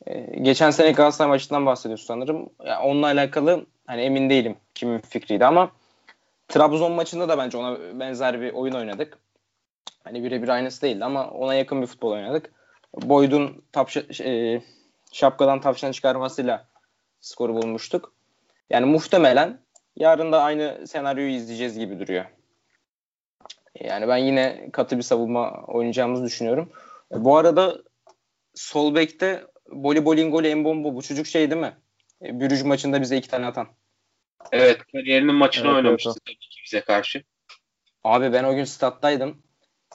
Ee, 0.06 0.20
geçen 0.42 0.70
sene 0.70 0.92
Galatasaray 0.92 1.28
maçından 1.28 1.66
bahsediyorsun 1.66 2.06
sanırım. 2.06 2.50
Yani 2.64 2.84
onunla 2.84 3.06
alakalı 3.06 3.66
hani 3.86 4.02
emin 4.02 4.30
değilim 4.30 4.56
kimin 4.74 4.98
fikriydi 4.98 5.44
ama 5.46 5.70
Trabzon 6.48 6.92
maçında 6.92 7.28
da 7.28 7.38
bence 7.38 7.58
ona 7.58 8.00
benzer 8.00 8.40
bir 8.40 8.52
oyun 8.52 8.74
oynadık. 8.74 9.18
Hani 10.04 10.24
birebir 10.24 10.48
aynısı 10.48 10.82
değildi 10.82 11.04
ama 11.04 11.30
ona 11.30 11.54
yakın 11.54 11.82
bir 11.82 11.86
futbol 11.86 12.10
oynadık. 12.12 12.52
Boyd'un 13.02 13.62
tapşa, 13.72 14.02
e, 14.24 14.62
şapkadan 15.12 15.60
tavşan 15.60 15.92
çıkarmasıyla 15.92 16.66
skoru 17.20 17.54
bulmuştuk. 17.54 18.12
Yani 18.70 18.86
muhtemelen 18.86 19.58
yarın 19.96 20.32
da 20.32 20.42
aynı 20.42 20.86
senaryoyu 20.86 21.30
izleyeceğiz 21.30 21.78
gibi 21.78 22.00
duruyor. 22.00 22.24
Yani 23.80 24.08
ben 24.08 24.16
yine 24.16 24.68
katı 24.72 24.98
bir 24.98 25.02
savunma 25.02 25.64
oynayacağımızı 25.66 26.24
düşünüyorum. 26.24 26.72
Bu 27.10 27.36
arada 27.36 27.82
sol 28.54 28.94
bekte 28.94 29.44
Boli 29.70 30.04
Bolingoli 30.04 30.54
Mbombo 30.54 30.94
bu 30.94 31.02
çocuk 31.02 31.26
şey 31.26 31.50
değil 31.50 31.60
mi? 31.60 31.76
E, 32.22 32.40
Bürüj 32.40 32.62
maçında 32.62 33.00
bize 33.00 33.16
iki 33.16 33.28
tane 33.28 33.46
atan. 33.46 33.68
Evet 34.52 34.78
kariyerinin 34.92 35.34
maçını 35.34 35.66
Evet, 35.66 35.76
oynamıştı 35.76 36.10
evet, 36.10 36.22
tabii 36.26 36.38
ki 36.38 36.60
bize 36.66 36.80
karşı. 36.80 37.22
Abi 38.04 38.32
ben 38.32 38.44
o 38.44 38.54
gün 38.54 38.64
stat'taydım. 38.64 39.42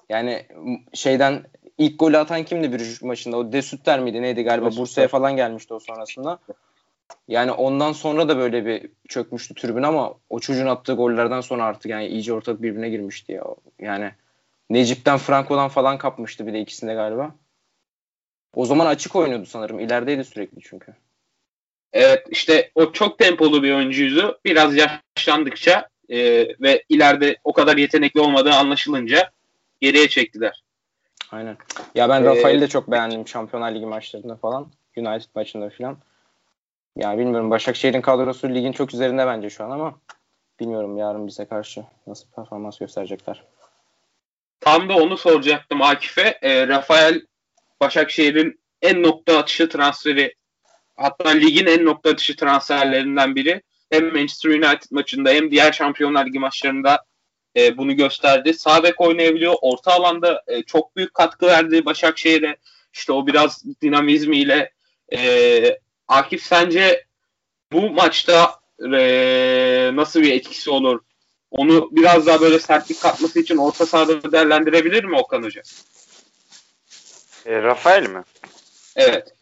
Yani 0.09 0.45
şeyden 0.93 1.45
ilk 1.77 1.99
golü 1.99 2.17
atan 2.17 2.43
kimdi 2.43 2.71
Bürüj 2.71 3.01
maçında? 3.01 3.37
O 3.37 3.51
Desütter 3.51 3.99
miydi 3.99 4.21
neydi 4.21 4.43
galiba? 4.43 4.65
Bursa'ya 4.77 5.07
falan 5.07 5.35
gelmişti 5.35 5.73
o 5.73 5.79
sonrasında. 5.79 6.39
Yani 7.27 7.51
ondan 7.51 7.91
sonra 7.91 8.29
da 8.29 8.37
böyle 8.37 8.65
bir 8.65 8.89
çökmüştü 9.07 9.53
tribün 9.53 9.83
ama 9.83 10.13
o 10.29 10.39
çocuğun 10.39 10.67
attığı 10.67 10.93
gollerden 10.93 11.41
sonra 11.41 11.63
artık 11.63 11.85
yani 11.85 12.07
iyice 12.07 12.33
ortalık 12.33 12.61
birbirine 12.61 12.89
girmişti 12.89 13.31
ya. 13.31 13.43
Yani 13.79 14.11
Necip'ten 14.69 15.17
Franco'dan 15.17 15.69
falan 15.69 15.97
kapmıştı 15.97 16.47
bir 16.47 16.53
de 16.53 16.59
ikisinde 16.59 16.93
galiba. 16.93 17.35
O 18.55 18.65
zaman 18.65 18.85
açık 18.85 19.15
oynuyordu 19.15 19.45
sanırım. 19.45 19.79
İlerideydi 19.79 20.23
sürekli 20.23 20.61
çünkü. 20.61 20.93
Evet 21.93 22.25
işte 22.29 22.71
o 22.75 22.91
çok 22.91 23.19
tempolu 23.19 23.63
bir 23.63 23.73
oyuncuydu. 23.73 24.39
Biraz 24.45 24.75
yaşlandıkça 24.75 25.89
e, 26.09 26.17
ve 26.61 26.83
ileride 26.89 27.37
o 27.43 27.53
kadar 27.53 27.77
yetenekli 27.77 28.19
olmadığı 28.19 28.53
anlaşılınca 28.53 29.31
geriye 29.81 30.07
çektiler. 30.07 30.63
Aynen. 31.31 31.57
Ya 31.95 32.09
ben 32.09 32.21
ee, 32.21 32.25
Rafael'i 32.25 32.61
de 32.61 32.67
çok 32.67 32.91
beğendim 32.91 33.27
Şampiyonlar 33.27 33.71
Ligi 33.71 33.85
maçlarında 33.85 34.35
falan. 34.35 34.71
United 34.97 35.29
maçında 35.35 35.69
falan. 35.69 35.97
Yani 36.97 37.19
bilmiyorum 37.19 37.51
Başakşehir'in 37.51 38.01
kadrosu 38.01 38.49
ligin 38.49 38.71
çok 38.71 38.93
üzerinde 38.93 39.27
bence 39.27 39.49
şu 39.49 39.63
an 39.63 39.69
ama 39.69 39.99
bilmiyorum 40.59 40.97
yarın 40.97 41.27
bize 41.27 41.45
karşı 41.45 41.83
nasıl 42.07 42.27
performans 42.29 42.77
gösterecekler. 42.77 43.43
Tam 44.59 44.89
da 44.89 44.95
onu 44.95 45.17
soracaktım 45.17 45.81
Akif'e. 45.81 46.39
E, 46.41 46.67
Rafael 46.67 47.21
Başakşehir'in 47.81 48.59
en 48.81 49.03
nokta 49.03 49.37
atışı 49.37 49.69
transferi 49.69 50.35
hatta 50.95 51.29
ligin 51.29 51.65
en 51.65 51.85
nokta 51.85 52.09
atışı 52.09 52.35
transferlerinden 52.35 53.35
biri. 53.35 53.61
Hem 53.89 54.05
Manchester 54.05 54.49
United 54.49 54.91
maçında 54.91 55.29
hem 55.29 55.51
diğer 55.51 55.71
Şampiyonlar 55.71 56.25
Ligi 56.25 56.39
maçlarında 56.39 57.05
e, 57.57 57.77
bunu 57.77 57.95
gösterdi. 57.95 58.53
Sağ 58.53 58.83
bek 58.83 59.01
oynayabiliyor. 59.01 59.55
Orta 59.61 59.91
alanda 59.91 60.43
e, 60.47 60.63
çok 60.63 60.95
büyük 60.95 61.13
katkı 61.13 61.47
verdi 61.47 61.85
Başakşehir'e. 61.85 62.57
İşte 62.93 63.13
o 63.13 63.27
biraz 63.27 63.63
dinamizmiyle. 63.81 64.71
E, 65.13 65.79
Akif 66.07 66.41
sence 66.41 67.05
bu 67.71 67.89
maçta 67.89 68.59
e, 68.93 69.91
nasıl 69.93 70.21
bir 70.21 70.33
etkisi 70.33 70.69
olur? 70.69 70.99
Onu 71.51 71.89
biraz 71.91 72.27
daha 72.27 72.41
böyle 72.41 72.59
sertlik 72.59 73.01
katması 73.01 73.39
için 73.39 73.57
orta 73.57 73.85
sahada 73.85 74.31
değerlendirebilir 74.31 75.03
mi 75.03 75.17
Okan 75.17 75.43
Hoca? 75.43 75.61
E, 77.45 77.61
Rafael 77.63 78.09
mi? 78.09 78.23
Evet. 78.95 79.33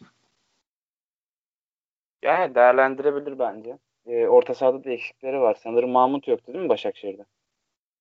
Yani 2.24 2.56
değerlendirebilir 2.56 3.40
bence. 3.40 3.78
E, 4.08 4.28
orta 4.28 4.54
sahada 4.54 4.84
da 4.84 4.90
eksikleri 4.90 5.40
var. 5.40 5.58
Sanırım 5.64 5.90
Mahmut 5.90 6.28
yoktu 6.28 6.54
değil 6.54 6.64
mi 6.64 6.70
Başakşehir'de? 6.70 7.26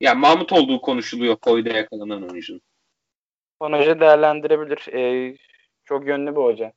Yani 0.01 0.21
Mahmut 0.21 0.53
olduğu 0.53 0.81
konuşuluyor 0.81 1.37
Koy'da 1.37 1.69
yakalanan 1.69 2.31
oyuncunun. 2.31 2.61
Okan 3.61 3.79
Hoca 3.79 4.01
değerlendirebilir. 4.01 4.95
E, 4.95 5.37
çok 5.85 6.07
yönlü 6.07 6.31
bir 6.31 6.41
hoca. 6.41 6.73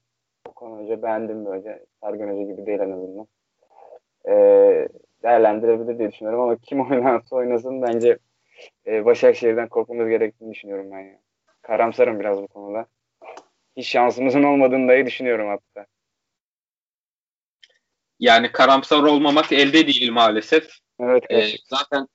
Okan 0.48 0.68
Hoca 0.72 1.04
beğendim 1.04 1.46
hoca. 1.46 1.80
Sergen 2.04 2.28
Hoca 2.28 2.42
gibi 2.42 2.66
değil 2.66 2.80
en 2.80 2.92
azından. 2.92 3.28
E, 4.28 4.34
değerlendirebilir 5.24 6.00
diye 6.00 6.12
düşünüyorum 6.12 6.42
ama 6.42 6.58
kim 6.58 6.82
oynarsa 6.92 7.36
oynasın 7.36 7.82
bence 7.82 8.18
e, 8.88 9.06
Başakşehir'den 9.06 9.70
korkmamız 9.70 10.10
gerektiğini 10.10 10.54
düşünüyorum 10.54 10.92
ben 10.92 11.00
ya. 11.00 11.20
Karamsarım 11.62 12.20
biraz 12.20 12.42
bu 12.42 12.48
konuda. 12.48 12.86
Hiç 13.78 13.88
şansımızın 13.88 14.44
olmadığını 14.44 14.88
dahi 14.88 15.06
düşünüyorum 15.06 15.48
hatta. 15.48 15.86
Yani 18.20 18.52
karamsar 18.52 19.04
olmamak 19.04 19.52
elde 19.52 19.88
değil 19.88 20.12
maalesef. 20.12 20.70
Evet. 21.00 21.24
Ee, 21.32 21.48
zaten 21.70 22.08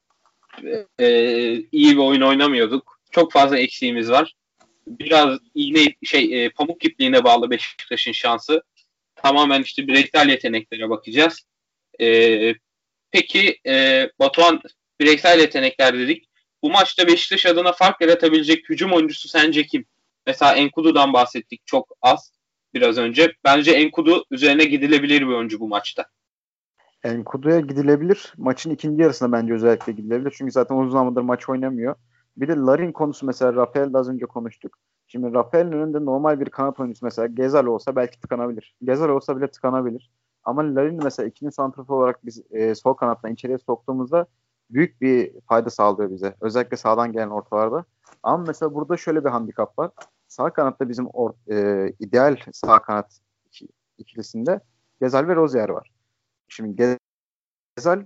e, 0.99 1.09
iyi 1.55 1.93
bir 1.93 2.03
oyun 2.03 2.21
oynamıyorduk. 2.21 2.99
Çok 3.11 3.33
fazla 3.33 3.59
eksiğimiz 3.59 4.11
var. 4.11 4.35
Biraz 4.99 5.39
iğne 5.55 5.95
şey 6.03 6.45
e, 6.45 6.51
pamuk 6.51 6.85
ipliğine 6.85 7.25
bağlı 7.25 7.51
Beşiktaş'ın 7.51 8.13
şansı. 8.13 8.63
Tamamen 9.15 9.63
işte 9.63 9.87
bireysel 9.87 10.29
yeteneklere 10.29 10.91
bakacağız. 10.91 11.41
E, 12.01 12.55
peki 13.11 13.59
e, 13.67 14.09
Batuhan 14.19 14.61
bireysel 15.01 15.41
yetenekler 15.41 15.99
dedik. 15.99 16.29
Bu 16.63 16.71
maçta 16.71 17.07
Beşiktaş 17.07 17.47
adına 17.47 17.73
fark 17.73 18.01
yaratabilecek 18.01 18.69
hücum 18.69 18.93
oyuncusu 18.93 19.29
sence 19.29 19.67
kim? 19.67 19.85
Mesela 20.27 20.55
Enkudu'dan 20.55 21.13
bahsettik 21.13 21.67
çok 21.67 21.97
az 22.03 22.33
biraz 22.75 22.99
önce. 22.99 23.33
Bence 23.45 23.73
Enkudu 23.73 24.25
üzerine 24.31 24.65
gidilebilir 24.65 25.21
bir 25.21 25.27
oyuncu 25.27 25.61
bu 25.61 25.69
maçta. 25.69 26.07
Enkudu'ya 27.05 27.61
gidilebilir. 27.61 28.33
Maçın 28.37 28.71
ikinci 28.71 29.03
yarısında 29.03 29.33
bence 29.33 29.55
özellikle 29.55 29.93
gidilebilir. 29.93 30.35
Çünkü 30.39 30.53
zaten 30.53 30.75
uzun 30.75 30.91
zamandır 30.91 31.21
maç 31.21 31.49
oynamıyor. 31.49 31.97
Bir 32.37 32.49
de 32.49 32.57
Larin 32.57 32.93
konusu 32.93 33.27
mesela 33.27 33.55
Rafael 33.55 33.95
az 33.95 34.09
önce 34.09 34.27
konuştuk. 34.27 34.79
Şimdi 35.07 35.33
Rafael'in 35.35 35.73
önünde 35.73 36.05
normal 36.05 36.41
bir 36.41 36.51
kanat 36.51 36.81
oyuncusu 36.81 37.07
mesela 37.07 37.27
Gezal 37.27 37.67
olsa 37.67 37.97
belki 37.97 38.21
tıkanabilir. 38.21 38.77
Gezal 38.85 39.09
olsa 39.09 39.37
bile 39.37 39.51
tıkanabilir. 39.51 40.11
Ama 40.45 40.75
Larin 40.75 41.05
mesela 41.05 41.29
ikinci 41.29 41.53
santrafor 41.53 41.97
olarak 41.97 42.27
biz 42.27 42.43
e, 42.51 42.75
sol 42.75 42.95
kanattan 42.95 43.33
içeriye 43.33 43.59
soktuğumuzda 43.59 44.27
büyük 44.71 45.01
bir 45.01 45.41
fayda 45.41 45.71
sağlıyor 45.71 46.11
bize. 46.11 46.37
Özellikle 46.41 46.77
sağdan 46.77 47.13
gelen 47.13 47.31
ortalarda. 47.31 47.85
Ama 48.23 48.45
mesela 48.47 48.75
burada 48.75 48.97
şöyle 48.97 49.25
bir 49.25 49.31
handikap 49.31 49.79
var. 49.79 49.91
Sağ 50.29 50.53
kanatta 50.53 50.89
bizim 50.89 51.07
or, 51.13 51.33
e, 51.51 51.89
ideal 51.99 52.37
sağ 52.53 52.83
kanat 52.83 53.21
ikilisinde 53.99 54.61
Gezal 55.01 55.29
ve 55.29 55.37
Rozier 55.37 55.69
var. 55.69 55.93
Şimdi 56.49 56.99
Gezal 57.77 58.05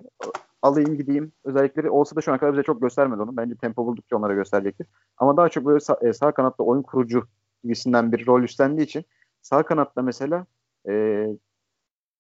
alayım 0.62 0.96
gideyim 0.96 1.32
özellikleri 1.44 1.90
olsa 1.90 2.16
da 2.16 2.20
şu 2.20 2.32
ana 2.32 2.38
kadar 2.38 2.52
bize 2.52 2.62
çok 2.62 2.82
göstermedi 2.82 3.22
onu. 3.22 3.36
Bence 3.36 3.54
tempo 3.56 3.86
buldukça 3.86 4.16
onlara 4.16 4.34
gösterecektir. 4.34 4.86
Ama 5.18 5.36
daha 5.36 5.48
çok 5.48 5.66
böyle 5.66 5.80
sağ, 5.80 5.98
e, 6.02 6.12
sağ 6.12 6.32
kanatta 6.32 6.62
oyun 6.64 6.82
kurucu 6.82 7.24
gibisinden 7.64 8.12
bir 8.12 8.26
rol 8.26 8.42
üstlendiği 8.42 8.86
için 8.86 9.04
sağ 9.42 9.62
kanatta 9.62 10.02
mesela 10.02 10.46
e, 10.88 11.26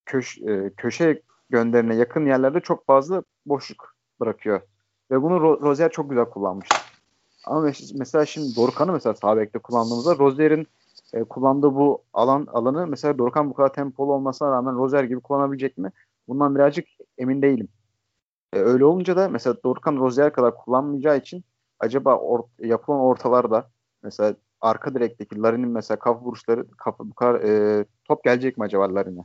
köş, 0.06 0.38
e, 0.38 0.70
köşe 0.76 1.22
gönderine 1.50 1.96
yakın 1.96 2.26
yerlerde 2.26 2.60
çok 2.60 2.86
fazla 2.86 3.22
boşluk 3.46 3.94
bırakıyor. 4.20 4.60
Ve 5.10 5.22
bunu 5.22 5.34
Ro- 5.34 5.62
Rozier 5.62 5.90
çok 5.90 6.10
güzel 6.10 6.24
kullanmış. 6.24 6.68
Ama 7.46 7.70
mesela 7.94 8.26
şimdi 8.26 8.56
Dorukhan'ı 8.56 8.92
mesela 8.92 9.14
sağ 9.14 9.36
bekte 9.36 9.58
kullandığımızda 9.58 10.18
Rozier'in 10.18 10.66
e, 11.12 11.24
kullandığı 11.24 11.74
bu 11.74 12.02
alan 12.12 12.46
alanı 12.52 12.86
mesela 12.86 13.18
Dorukhan 13.18 13.50
bu 13.50 13.54
kadar 13.54 13.72
tempolu 13.72 14.12
olmasına 14.12 14.50
rağmen 14.50 14.74
Rozier 14.74 15.04
gibi 15.04 15.20
kullanabilecek 15.20 15.78
mi? 15.78 15.90
Bundan 16.28 16.54
birazcık 16.54 16.86
emin 17.18 17.42
değilim. 17.42 17.68
E, 18.56 18.58
öyle 18.58 18.84
olunca 18.84 19.16
da 19.16 19.28
mesela 19.28 19.56
Dorukhan 19.64 19.96
Rozier 19.96 20.32
kadar 20.32 20.56
kullanmayacağı 20.56 21.18
için 21.18 21.44
acaba 21.80 22.16
or, 22.16 22.42
yapılan 22.58 23.00
ortalarda 23.00 23.70
mesela 24.02 24.34
arka 24.60 24.94
direkteki 24.94 25.42
Larin'in 25.42 25.68
mesela 25.68 25.98
kafa 25.98 26.20
vuruşları 26.20 26.70
kafa, 26.70 27.04
bu 27.04 27.14
kadar 27.14 27.40
e, 27.40 27.84
top 28.04 28.24
gelecek 28.24 28.58
mi 28.58 28.64
acaba 28.64 28.94
Larin'e? 28.94 29.24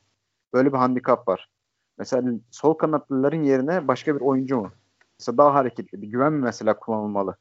Böyle 0.54 0.74
bir 0.74 0.78
handikap 0.78 1.28
var. 1.28 1.50
Mesela 1.98 2.32
sol 2.52 2.74
kanatlıların 2.74 3.44
yerine 3.44 3.88
başka 3.88 4.16
bir 4.16 4.22
oyuncu 4.22 4.58
mu? 4.58 4.72
Mesela 5.20 5.38
daha 5.38 5.54
hareketli 5.54 6.02
bir 6.02 6.08
güven 6.08 6.34
mi 6.34 6.44
mesela 6.44 6.80
kullanılmalı? 6.80 7.36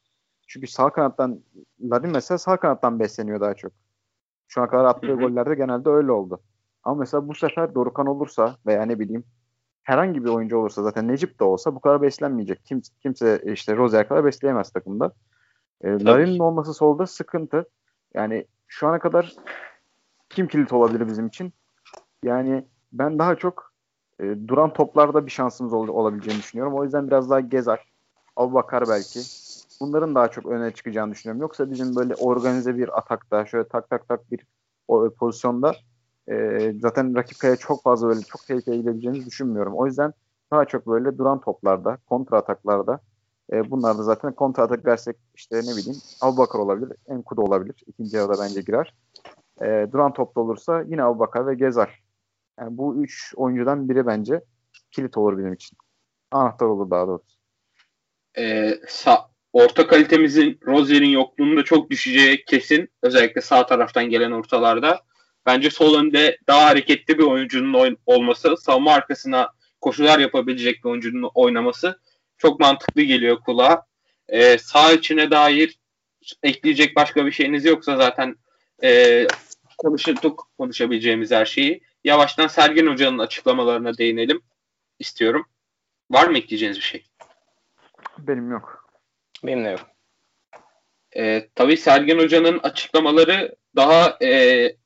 Çünkü 0.47 0.67
sağ 0.67 0.91
kanattan 0.91 1.41
Larin 1.83 2.11
mesela 2.11 2.39
sağ 2.39 2.57
kanattan 2.57 3.01
besleniyor 3.01 3.41
daha 3.41 3.55
çok. 3.55 3.73
Şu 4.49 4.61
ana 4.61 4.69
kadar 4.69 4.85
attığı 4.85 5.15
gollerde 5.15 5.55
genelde 5.55 5.91
öyle 5.91 6.13
oldu. 6.13 6.41
Ama 6.83 6.97
mesela 6.97 7.29
bu 7.29 7.35
sefer 7.35 7.75
Dorukan 7.75 8.07
olursa 8.07 8.57
veya 8.67 8.83
ne 8.83 8.99
bileyim 8.99 9.25
herhangi 9.91 10.25
bir 10.25 10.29
oyuncu 10.29 10.59
olursa 10.59 10.83
zaten 10.83 11.09
Necip 11.09 11.41
de 11.41 11.45
olsa 11.45 11.75
bu 11.75 11.81
kadar 11.81 12.03
beslenmeyecek. 12.03 12.65
Kim, 12.65 12.83
kimse 13.03 13.43
işte 13.47 13.77
Rozier 13.77 14.09
kadar 14.09 14.25
besleyemez 14.25 14.71
takımda. 14.71 15.13
E, 15.85 16.05
Larin'in 16.05 16.39
olması 16.39 16.75
solda 16.75 17.07
sıkıntı. 17.07 17.65
Yani 18.15 18.47
şu 18.69 18.89
ana 18.89 18.99
kadar 18.99 19.35
kim 20.29 20.49
kilit 20.49 20.73
olabilir 20.73 21.09
bizim 21.09 21.27
için? 21.27 21.53
Yani 22.25 22.65
ben 22.93 23.19
daha 23.19 23.37
çok 23.37 23.73
e, 24.21 24.25
duran 24.49 24.73
toplarda 24.73 25.27
bir 25.27 25.31
şansımız 25.31 25.73
ol, 25.73 25.89
olabileceğini 25.89 26.41
düşünüyorum. 26.41 26.75
O 26.75 26.85
yüzden 26.85 27.07
biraz 27.07 27.31
daha 27.31 27.41
Gezar, 27.41 27.93
Abubakar 28.37 28.85
belki. 28.89 29.21
Bunların 29.81 30.15
daha 30.15 30.29
çok 30.29 30.47
öne 30.47 30.71
çıkacağını 30.71 31.13
düşünüyorum. 31.13 31.41
Yoksa 31.41 31.71
bizim 31.71 31.97
böyle 31.97 32.15
organize 32.15 32.77
bir 32.77 32.99
atakta, 32.99 33.47
şöyle 33.47 33.69
tak 33.69 33.91
tak 33.91 34.09
tak 34.09 34.31
bir 34.31 34.47
o, 34.89 35.11
pozisyonda 35.11 35.75
e, 36.31 36.73
zaten 36.81 37.17
rakip 37.17 37.39
kaya 37.39 37.57
çok 37.57 37.83
fazla 37.83 38.09
böyle 38.09 38.21
çok 38.21 38.47
tehlikeye 38.47 38.77
gidebileceğimizi 38.77 39.27
düşünmüyorum. 39.27 39.75
O 39.75 39.87
yüzden 39.87 40.13
daha 40.53 40.65
çok 40.65 40.87
böyle 40.87 41.19
duran 41.19 41.41
toplarda, 41.41 41.99
kontra 42.07 42.37
ataklarda 42.37 43.01
e, 43.53 43.71
bunlar 43.71 43.99
da 43.99 44.03
zaten 44.03 44.33
kontra 44.33 44.63
atak 44.63 44.87
versek 44.87 45.17
işte 45.35 45.57
ne 45.57 45.77
bileyim 45.77 46.01
Abubakar 46.21 46.59
olabilir, 46.59 46.97
Enkudu 47.09 47.43
olabilir. 47.43 47.75
İkinci 47.87 48.17
yarıda 48.17 48.43
bence 48.43 48.61
girer. 48.61 48.95
E, 49.63 49.87
duran 49.93 50.13
topta 50.13 50.41
olursa 50.41 50.83
yine 50.83 51.03
Abubakar 51.03 51.47
ve 51.47 51.55
Gezar. 51.55 52.03
Yani 52.61 52.77
bu 52.77 53.03
üç 53.03 53.33
oyuncudan 53.37 53.89
biri 53.89 54.07
bence 54.07 54.41
kilit 54.91 55.17
olur 55.17 55.39
benim 55.39 55.53
için. 55.53 55.79
Anahtar 56.31 56.67
olur 56.67 56.91
daha 56.91 57.07
doğrusu. 57.07 57.41
Ee, 58.39 58.79
sa- 58.87 59.25
orta 59.53 59.87
kalitemizin 59.87 60.59
Rozier'in 60.67 61.09
yokluğunda 61.09 61.65
çok 61.65 61.91
düşeceği 61.91 62.45
kesin. 62.45 62.89
Özellikle 63.03 63.41
sağ 63.41 63.67
taraftan 63.67 64.05
gelen 64.05 64.31
ortalarda. 64.31 65.01
Bence 65.47 65.71
sol 65.71 65.95
önde 65.99 66.39
daha 66.47 66.67
hareketli 66.67 67.19
bir 67.19 67.25
oyuncunun 67.25 67.73
oyn- 67.73 67.99
olması, 68.07 68.57
savunma 68.57 68.93
arkasına 68.95 69.53
koşular 69.81 70.19
yapabilecek 70.19 70.85
bir 70.85 70.91
oyuncunun 70.91 71.31
oynaması 71.35 72.01
çok 72.39 72.61
mantıklı 72.61 73.03
geliyor 73.03 73.41
kulağa. 73.41 73.87
Ee, 74.29 74.59
sağ 74.59 74.93
içine 74.93 75.31
dair 75.31 75.79
ekleyecek 76.43 76.97
başka 76.97 77.27
bir 77.27 77.33
şeyiniz 77.33 77.65
yoksa 77.65 77.97
zaten 77.97 78.37
e, 78.83 79.27
konuştuk 79.79 80.51
konuşabileceğimiz 80.59 81.31
her 81.31 81.47
şeyi. 81.47 81.81
Yavaştan 82.05 82.47
Sergen 82.47 82.87
Hoca'nın 82.87 83.19
açıklamalarına 83.19 83.99
değinelim 83.99 84.43
istiyorum. 84.99 85.47
Var 86.11 86.27
mı 86.27 86.39
ekleyeceğiniz 86.39 86.79
bir 86.79 86.83
şey? 86.83 87.07
Benim 88.19 88.51
yok. 88.51 88.91
Benim 89.45 89.65
de 89.65 89.69
yok. 89.69 89.81
Ee, 91.17 91.49
tabii 91.55 91.77
Sergen 91.77 92.19
Hoca'nın 92.19 92.59
açıklamaları 92.59 93.57
daha 93.77 94.19
e, 94.23 94.77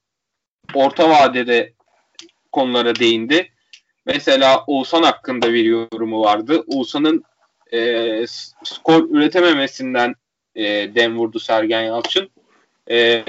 orta 0.75 1.11
vadede 1.11 1.73
konulara 2.53 2.95
değindi. 2.95 3.51
Mesela 4.07 4.65
Oğuzhan 4.67 5.03
hakkında 5.03 5.53
bir 5.53 5.65
yorumu 5.65 6.21
vardı. 6.21 6.65
Oğuzhan'ın 6.67 7.25
e, 7.73 8.27
skor 8.65 9.11
üretememesinden 9.11 10.15
e, 10.55 10.65
dem 10.95 11.19
vurdu 11.19 11.41
Sergen 11.41 11.83
Yalçın. 11.83 12.31
E, 12.91 13.25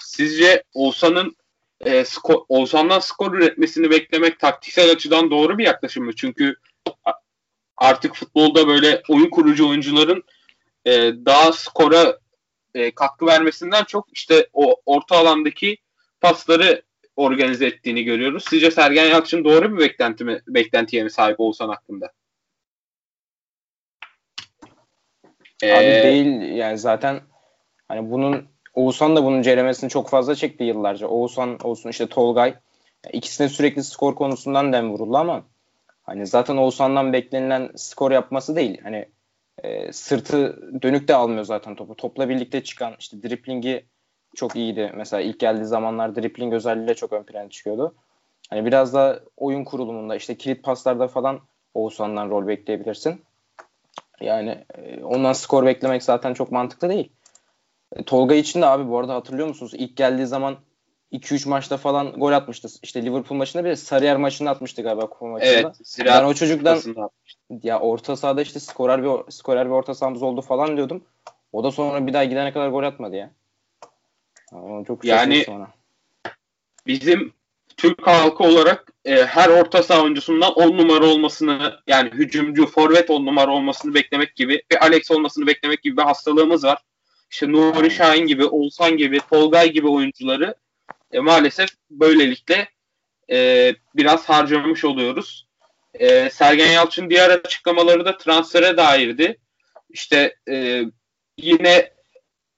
sizce 0.00 0.62
Oğuzhan'ın 0.74 1.36
e, 1.80 2.04
skor, 2.04 2.44
Oğuzhan'dan 2.48 2.98
skor 2.98 3.34
üretmesini 3.34 3.90
beklemek 3.90 4.40
taktiksel 4.40 4.90
açıdan 4.90 5.30
doğru 5.30 5.58
bir 5.58 5.64
yaklaşım 5.64 6.04
mı? 6.04 6.12
Çünkü 6.16 6.54
artık 7.76 8.14
futbolda 8.14 8.68
böyle 8.68 9.02
oyun 9.08 9.30
kurucu 9.30 9.68
oyuncuların 9.68 10.24
e, 10.84 10.92
daha 11.26 11.52
skora 11.52 12.18
e, 12.74 12.90
katkı 12.90 13.26
vermesinden 13.26 13.84
çok 13.84 14.08
işte 14.12 14.48
o 14.52 14.76
orta 14.86 15.16
alandaki 15.16 15.76
pasları 16.20 16.82
organize 17.16 17.66
ettiğini 17.66 18.04
görüyoruz. 18.04 18.44
Sizce 18.50 18.70
Sergen 18.70 19.06
Yalçın 19.06 19.44
doğru 19.44 19.72
bir 19.72 19.78
beklenti 19.78 20.24
mi, 20.24 20.40
beklentiye 20.48 21.02
mi 21.02 21.10
sahip 21.10 21.40
olsan 21.40 21.68
hakkında? 21.68 22.12
Abi 25.62 25.84
ee, 25.84 26.02
değil 26.02 26.56
yani 26.56 26.78
zaten 26.78 27.20
hani 27.88 28.10
bunun 28.10 28.48
Oğuzhan 28.74 29.16
da 29.16 29.24
bunun 29.24 29.42
ceremesini 29.42 29.90
çok 29.90 30.08
fazla 30.08 30.34
çekti 30.34 30.64
yıllarca. 30.64 31.06
Oğuzhan 31.06 31.58
olsun 31.62 31.90
işte 31.90 32.06
Tolgay 32.06 32.54
ikisine 33.12 33.48
sürekli 33.48 33.84
skor 33.84 34.14
konusundan 34.14 34.72
dem 34.72 34.90
vuruldu 34.90 35.16
ama 35.16 35.44
hani 36.02 36.26
zaten 36.26 36.56
Oğuzhan'dan 36.56 37.12
beklenilen 37.12 37.70
skor 37.76 38.10
yapması 38.10 38.56
değil. 38.56 38.80
Hani 38.82 39.08
e, 39.62 39.92
sırtı 39.92 40.58
dönük 40.82 41.08
de 41.08 41.14
almıyor 41.14 41.44
zaten 41.44 41.74
topu. 41.74 41.96
Topla 41.96 42.28
birlikte 42.28 42.64
çıkan 42.64 42.94
işte 42.98 43.22
driplingi 43.22 43.86
çok 44.36 44.56
iyiydi. 44.56 44.92
Mesela 44.96 45.20
ilk 45.20 45.40
geldiği 45.40 45.64
zamanlar 45.64 46.16
dripling 46.16 46.54
özelliğiyle 46.54 46.94
çok 46.94 47.12
ön 47.12 47.22
plana 47.22 47.50
çıkıyordu. 47.50 47.94
Hani 48.50 48.66
biraz 48.66 48.94
da 48.94 49.20
oyun 49.36 49.64
kurulumunda 49.64 50.16
işte 50.16 50.36
kilit 50.36 50.62
paslarda 50.62 51.08
falan 51.08 51.40
Oğuzhan'dan 51.74 52.30
rol 52.30 52.46
bekleyebilirsin. 52.46 53.24
Yani 54.20 54.64
e, 54.74 55.04
ondan 55.04 55.32
skor 55.32 55.66
beklemek 55.66 56.02
zaten 56.02 56.34
çok 56.34 56.52
mantıklı 56.52 56.88
değil. 56.88 57.12
E, 57.96 58.02
Tolga 58.02 58.34
için 58.34 58.62
de 58.62 58.66
abi 58.66 58.88
bu 58.88 58.98
arada 58.98 59.14
hatırlıyor 59.14 59.48
musunuz? 59.48 59.72
İlk 59.74 59.96
geldiği 59.96 60.26
zaman 60.26 60.56
2-3 61.12 61.48
maçta 61.48 61.76
falan 61.76 62.12
gol 62.12 62.32
atmıştı. 62.32 62.68
İşte 62.82 63.02
Liverpool 63.02 63.38
maçında 63.38 63.64
bir 63.64 63.74
Sarıyer 63.74 64.16
maçında 64.16 64.50
atmıştı 64.50 64.82
galiba 64.82 65.06
kupa 65.10 65.26
maçında. 65.26 65.50
Evet. 65.50 65.74
Ben 66.04 66.24
o 66.24 66.34
çocuktan 66.34 66.80
ya 67.62 67.80
orta 67.80 68.16
sahada 68.16 68.42
işte 68.42 68.60
skorer 68.60 69.02
bir 69.02 69.30
skorer 69.30 69.66
bir 69.66 69.70
orta 69.70 69.94
sahamız 69.94 70.22
oldu 70.22 70.40
falan 70.40 70.76
diyordum. 70.76 71.04
O 71.52 71.64
da 71.64 71.70
sonra 71.70 72.06
bir 72.06 72.12
daha 72.12 72.24
gidene 72.24 72.52
kadar 72.52 72.68
gol 72.68 72.82
atmadı 72.82 73.16
ya. 73.16 73.30
Ama 74.52 74.84
çok 74.84 75.04
yani 75.04 75.44
sonra. 75.44 75.70
bizim 76.86 77.32
Türk 77.76 78.06
halkı 78.06 78.44
olarak 78.44 78.92
e, 79.04 79.24
her 79.24 79.48
orta 79.48 79.82
saha 79.82 80.02
oyuncusundan 80.02 80.52
10 80.52 80.78
numara 80.78 81.06
olmasını 81.06 81.80
yani 81.86 82.10
hücumcu, 82.10 82.66
forvet 82.66 83.10
10 83.10 83.26
numara 83.26 83.50
olmasını 83.50 83.94
beklemek 83.94 84.36
gibi 84.36 84.62
ve 84.72 84.80
Alex 84.80 85.10
olmasını 85.10 85.46
beklemek 85.46 85.82
gibi 85.82 85.96
bir 85.96 86.02
hastalığımız 86.02 86.64
var. 86.64 86.78
İşte 87.30 87.52
Nuri 87.52 87.90
Şahin 87.90 88.26
gibi, 88.26 88.44
Oğuzhan 88.44 88.96
gibi, 88.96 89.20
Tolgay 89.30 89.70
gibi 89.72 89.88
oyuncuları 89.88 90.54
e, 91.12 91.20
maalesef 91.20 91.68
böylelikle 91.90 92.68
e, 93.30 93.72
biraz 93.96 94.28
harcamış 94.28 94.84
oluyoruz. 94.84 95.46
E, 95.94 96.30
Sergen 96.30 96.70
Yalçın 96.70 97.10
diğer 97.10 97.30
açıklamaları 97.30 98.04
da 98.04 98.16
transfere 98.16 98.76
dairdi. 98.76 99.38
İşte 99.90 100.36
e, 100.48 100.84
yine 101.38 101.92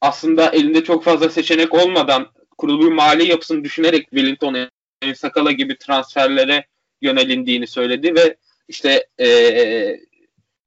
aslında 0.03 0.51
elinde 0.51 0.85
çok 0.85 1.05
fazla 1.05 1.31
seçenek 1.31 1.75
olmadan 1.75 2.29
kurulu 2.59 2.91
mali 2.91 3.29
yapısını 3.29 3.65
düşünerek 3.65 4.03
Wellington 4.11 4.69
Sakala 5.15 5.53
gibi 5.53 5.79
transferlere 5.79 6.67
yönelindiğini 7.03 7.67
söyledi 7.67 8.15
ve 8.15 8.37
işte 8.69 9.07
e, 9.21 9.27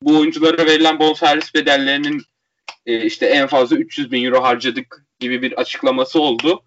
bu 0.01 0.19
oyunculara 0.19 0.65
verilen 0.65 0.99
bonservis 0.99 1.53
bedellerinin 1.53 2.21
e, 2.85 3.05
işte 3.05 3.25
en 3.25 3.47
fazla 3.47 3.75
300 3.75 4.11
bin 4.11 4.25
euro 4.25 4.43
harcadık 4.43 5.05
gibi 5.19 5.41
bir 5.41 5.59
açıklaması 5.59 6.21
oldu. 6.21 6.63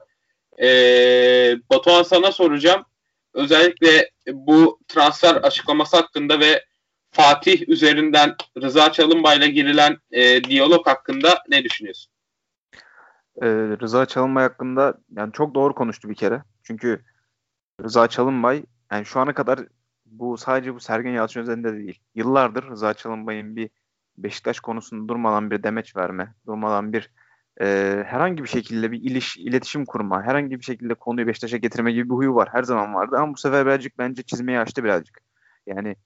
E, 0.62 0.68
Batuhan 1.70 2.02
sana 2.02 2.32
soracağım. 2.32 2.84
Özellikle 3.34 4.10
bu 4.32 4.80
transfer 4.88 5.34
açıklaması 5.34 5.96
hakkında 5.96 6.40
ve 6.40 6.64
Fatih 7.10 7.68
üzerinden 7.68 8.36
Rıza 8.62 8.92
Çalınbay'la 8.92 9.46
girilen 9.46 9.98
e, 10.12 10.44
diyalog 10.44 10.86
hakkında 10.86 11.44
ne 11.48 11.64
düşünüyorsun? 11.64 12.12
Ee, 13.42 13.46
Rıza 13.82 14.06
Çalınbay 14.06 14.42
hakkında 14.42 14.94
yani 15.16 15.32
çok 15.32 15.54
doğru 15.54 15.74
konuştu 15.74 16.08
bir 16.08 16.14
kere. 16.14 16.42
Çünkü 16.62 17.02
Rıza 17.82 18.08
Çalınbay 18.08 18.64
yani 18.92 19.04
şu 19.04 19.20
ana 19.20 19.34
kadar 19.34 19.60
bu 20.06 20.36
sadece 20.36 20.74
bu 20.74 20.80
Sergen 20.80 21.10
Yalçın 21.10 21.40
üzerinde 21.40 21.72
de 21.72 21.78
değil. 21.78 22.00
Yıllardır 22.14 22.70
Rıza 22.70 22.94
Çalınbay'ın 22.94 23.56
bir 23.56 23.70
Beşiktaş 24.18 24.60
konusunda 24.60 25.08
durmadan 25.08 25.50
bir 25.50 25.62
demeç 25.62 25.96
verme, 25.96 26.34
durmadan 26.46 26.92
bir 26.92 27.10
e, 27.60 27.64
herhangi 28.06 28.42
bir 28.42 28.48
şekilde 28.48 28.92
bir 28.92 29.02
iliş, 29.02 29.36
iletişim 29.36 29.84
kurma, 29.84 30.22
herhangi 30.22 30.58
bir 30.58 30.64
şekilde 30.64 30.94
konuyu 30.94 31.26
Beşiktaş'a 31.26 31.56
getirme 31.56 31.92
gibi 31.92 32.10
bir 32.10 32.14
huyu 32.14 32.34
var. 32.34 32.48
Her 32.52 32.62
zaman 32.62 32.94
vardı 32.94 33.16
ama 33.18 33.32
bu 33.32 33.36
sefer 33.36 33.66
birazcık 33.66 33.98
bence 33.98 34.22
çizmeyi 34.22 34.58
açtı 34.58 34.84
birazcık. 34.84 35.20
Yani 35.66 35.96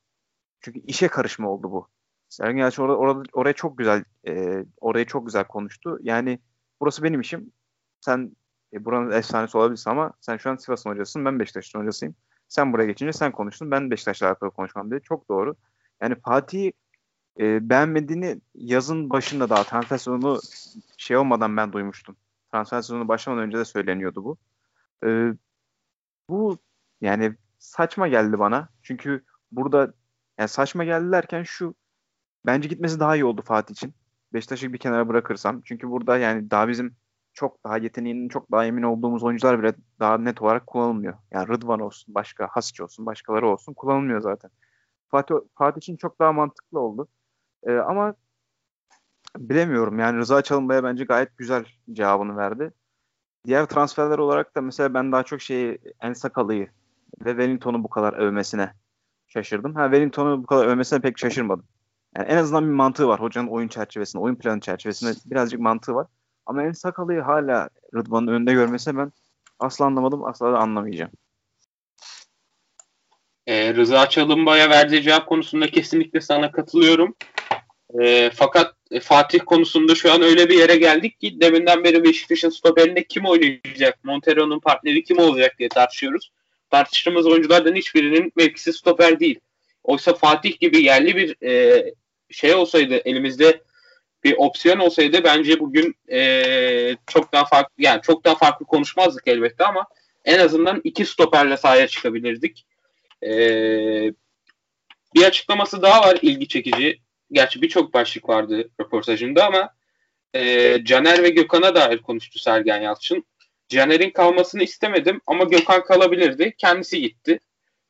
çünkü 0.61 0.81
işe 0.81 1.09
karışma 1.09 1.49
oldu 1.51 1.71
bu. 1.73 1.89
Sergen 2.29 2.59
Yalçın 2.59 2.83
orada, 2.83 2.97
orada, 2.97 3.23
oraya 3.33 3.53
çok 3.53 3.79
güzel 3.79 4.05
e, 4.29 4.65
orayı 4.81 5.07
çok 5.07 5.27
güzel 5.27 5.45
konuştu. 5.45 5.99
Yani 6.03 6.39
burası 6.83 7.03
benim 7.03 7.21
işim. 7.21 7.53
Sen 8.01 8.37
e, 8.73 8.85
buranın 8.85 9.11
efsanesi 9.11 9.59
olabilirsin 9.59 9.91
ama 9.91 10.13
sen 10.21 10.37
şu 10.37 10.51
an 10.51 10.57
Sivas'ın 10.57 10.91
hocasısın. 10.91 11.25
Ben 11.25 11.41
Beşiktaş'ın 11.41 11.81
hocasıyım. 11.81 12.15
Sen 12.49 12.73
buraya 12.73 12.87
geçince 12.87 13.13
sen 13.13 13.33
konuştun. 13.33 13.71
Ben 13.71 13.91
Beşiktaş'la 13.91 14.27
alakalı 14.27 14.51
konuşmam 14.51 14.91
dedi. 14.91 15.03
Çok 15.03 15.29
doğru. 15.29 15.57
Yani 16.01 16.15
Fatih 16.15 16.73
e, 17.41 17.69
beğenmediğini 17.69 18.41
yazın 18.55 19.11
başında 19.11 19.51
daha 19.51 19.65
transfer 19.65 19.99
sezonu 19.99 20.41
şey 20.97 21.17
olmadan 21.17 21.57
ben 21.57 21.73
duymuştum. 21.73 22.17
Transfer 22.53 22.83
sezonu 22.83 23.09
başlamadan 23.09 23.47
önce 23.47 23.59
de 23.59 23.65
söyleniyordu 23.65 24.25
bu. 24.25 24.37
E, 25.07 25.33
bu 26.29 26.59
yani 27.01 27.37
saçma 27.59 28.09
geldi 28.09 28.39
bana. 28.39 28.69
Çünkü 28.83 29.25
burada 29.53 29.95
yani 30.39 30.49
saçma 30.49 30.85
geldi 30.85 31.13
derken 31.13 31.43
şu 31.43 31.75
bence 32.47 32.69
gitmesi 32.69 33.01
daha 33.01 33.17
iyi 33.17 33.25
oldu 33.25 33.43
Fatih 33.43 33.75
için. 33.75 33.95
Beşiktaş'ı 34.33 34.73
bir 34.73 34.79
kenara 34.79 35.09
bırakırsam. 35.09 35.61
Çünkü 35.65 35.91
burada 35.91 36.19
yani 36.19 36.51
daha 36.51 36.69
bizim 36.69 36.97
çok 37.35 37.65
daha 37.65 37.79
yeteneğinin 37.79 38.29
çok 38.29 38.53
daha 38.53 38.67
emin 38.67 38.83
olduğumuz 38.83 39.23
oyuncular 39.23 39.63
bile 39.63 39.75
daha 40.01 40.19
net 40.19 40.43
olarak 40.43 40.67
kullanılmıyor. 40.67 41.15
Yani 41.31 41.49
Rıdvan 41.49 41.81
olsun, 41.81 42.15
başka 42.15 42.49
Hasic 42.51 42.85
olsun, 42.85 43.07
başkaları 43.07 43.49
olsun 43.49 43.75
kullanılmıyor 43.75 44.21
zaten. 44.21 44.51
Fatih, 45.09 45.35
Fatih 45.55 45.79
için 45.79 45.97
çok 45.97 46.19
daha 46.19 46.33
mantıklı 46.33 46.81
oldu. 46.81 47.09
Ee, 47.63 47.73
ama 47.73 48.15
bilemiyorum 49.39 49.99
yani 49.99 50.19
Rıza 50.19 50.43
Çalınbay'a 50.43 50.85
bence 50.85 51.05
gayet 51.05 51.37
güzel 51.37 51.65
cevabını 51.93 52.37
verdi. 52.37 52.73
Diğer 53.47 53.67
transferler 53.67 54.19
olarak 54.19 54.57
da 54.57 54.61
mesela 54.61 54.95
ben 54.95 55.13
daha 55.13 55.23
çok 55.23 55.41
şeyi 55.41 55.79
En 56.01 56.13
Sakalı'yı 56.13 56.69
ve 57.25 57.31
Wellington'u 57.31 57.85
bu 57.85 57.89
kadar 57.89 58.13
övmesine 58.13 58.73
şaşırdım. 59.29 59.75
Ha 59.75 59.85
Wellington'u 59.85 60.43
bu 60.43 60.47
kadar 60.47 60.67
övmesine 60.67 61.01
pek 61.01 61.19
şaşırmadım. 61.19 61.65
Yani 62.17 62.29
en 62.29 62.37
azından 62.37 62.65
bir 62.65 62.75
mantığı 62.75 63.09
var. 63.09 63.21
Hocanın 63.21 63.49
oyun 63.49 63.69
çerçevesinde, 63.69 64.23
oyun 64.23 64.35
planı 64.35 64.61
çerçevesinde 64.61 65.13
birazcık 65.25 65.61
mantığı 65.61 65.95
var. 65.95 66.07
Ama 66.47 66.63
En 66.63 66.73
Sakalı'yı 66.73 67.21
hala 67.21 67.69
Rıdvan'ın 67.95 68.27
önünde 68.27 68.53
görmesine 68.53 68.99
ben 68.99 69.13
asla 69.59 69.85
anlamadım, 69.85 70.25
asla 70.25 70.53
da 70.53 70.59
anlamayacağım. 70.59 71.11
Ee, 73.47 73.75
Rıza 73.75 74.09
Çalınbay'a 74.09 74.71
verdiği 74.71 75.03
cevap 75.03 75.29
konusunda 75.29 75.67
kesinlikle 75.67 76.21
sana 76.21 76.53
katılıyorum. 76.53 77.15
E, 78.01 78.31
fakat 78.35 78.75
e, 78.91 79.01
Fatih 79.01 79.41
konusunda 79.47 79.95
şu 79.95 80.13
an 80.13 80.23
öyle 80.23 80.49
bir 80.49 80.59
yere 80.59 80.77
geldik 80.77 81.21
ki 81.21 81.41
deminden 81.41 81.85
beri 81.85 82.05
Beşiktaş'ın 82.05 82.51
stoperinde 82.51 83.05
kim 83.05 83.27
oynayacak, 83.27 84.05
Montero'nun 84.05 84.61
partneri 84.61 85.05
kim 85.05 85.19
olacak 85.19 85.59
diye 85.59 85.69
tartışıyoruz. 85.69 86.33
Tartıştığımız 86.71 87.27
oyunculardan 87.27 87.75
hiçbirinin 87.75 88.33
mevkisi 88.37 88.73
stoper 88.73 89.21
değil. 89.21 89.41
Oysa 89.85 90.15
Fatih 90.15 90.61
gibi 90.61 90.83
yerli 90.83 91.17
bir 91.17 91.47
e, 91.47 91.85
şey 92.33 92.55
olsaydı 92.55 92.95
elimizde 92.95 93.63
bir 94.25 94.35
opsiyon 94.39 94.79
olsaydı 94.79 95.25
bence 95.25 95.61
bugün 95.61 95.95
e, 96.13 96.97
çok 97.07 97.33
daha 97.33 97.45
farklı 97.45 97.75
yani 97.79 98.03
çok 98.03 98.25
daha 98.25 98.35
farklı 98.35 98.67
konuşmazdık 98.67 99.29
elbette 99.29 99.65
ama 99.65 99.87
en 100.25 100.39
azından 100.39 100.81
iki 100.85 101.05
stoperle 101.05 101.57
sahaya 101.57 101.89
çıkabilirdik. 101.89 102.67
E, 103.23 103.33
bir 105.15 105.25
açıklaması 105.25 105.83
daha 105.83 106.01
var 106.01 106.19
ilgi 106.23 106.49
çekici. 106.49 106.99
Gerçi 107.33 107.63
birçok 107.63 107.95
başlık 107.95 108.29
vardı 108.29 108.71
röportajında 108.81 109.47
ama 109.47 109.71
e, 110.35 110.85
Caner 110.85 111.23
ve 111.23 111.31
Gökhan'a 111.31 111.75
dair 111.75 111.99
konuştu 111.99 112.39
Sergen 112.39 112.81
Yalçın. 112.81 113.25
Caner'in 113.69 114.11
kalmasını 114.11 114.63
istemedim 114.63 115.21
ama 115.27 115.45
Gökhan 115.45 115.85
kalabilirdi. 115.85 116.55
Kendisi 116.59 117.01
gitti. 117.01 117.41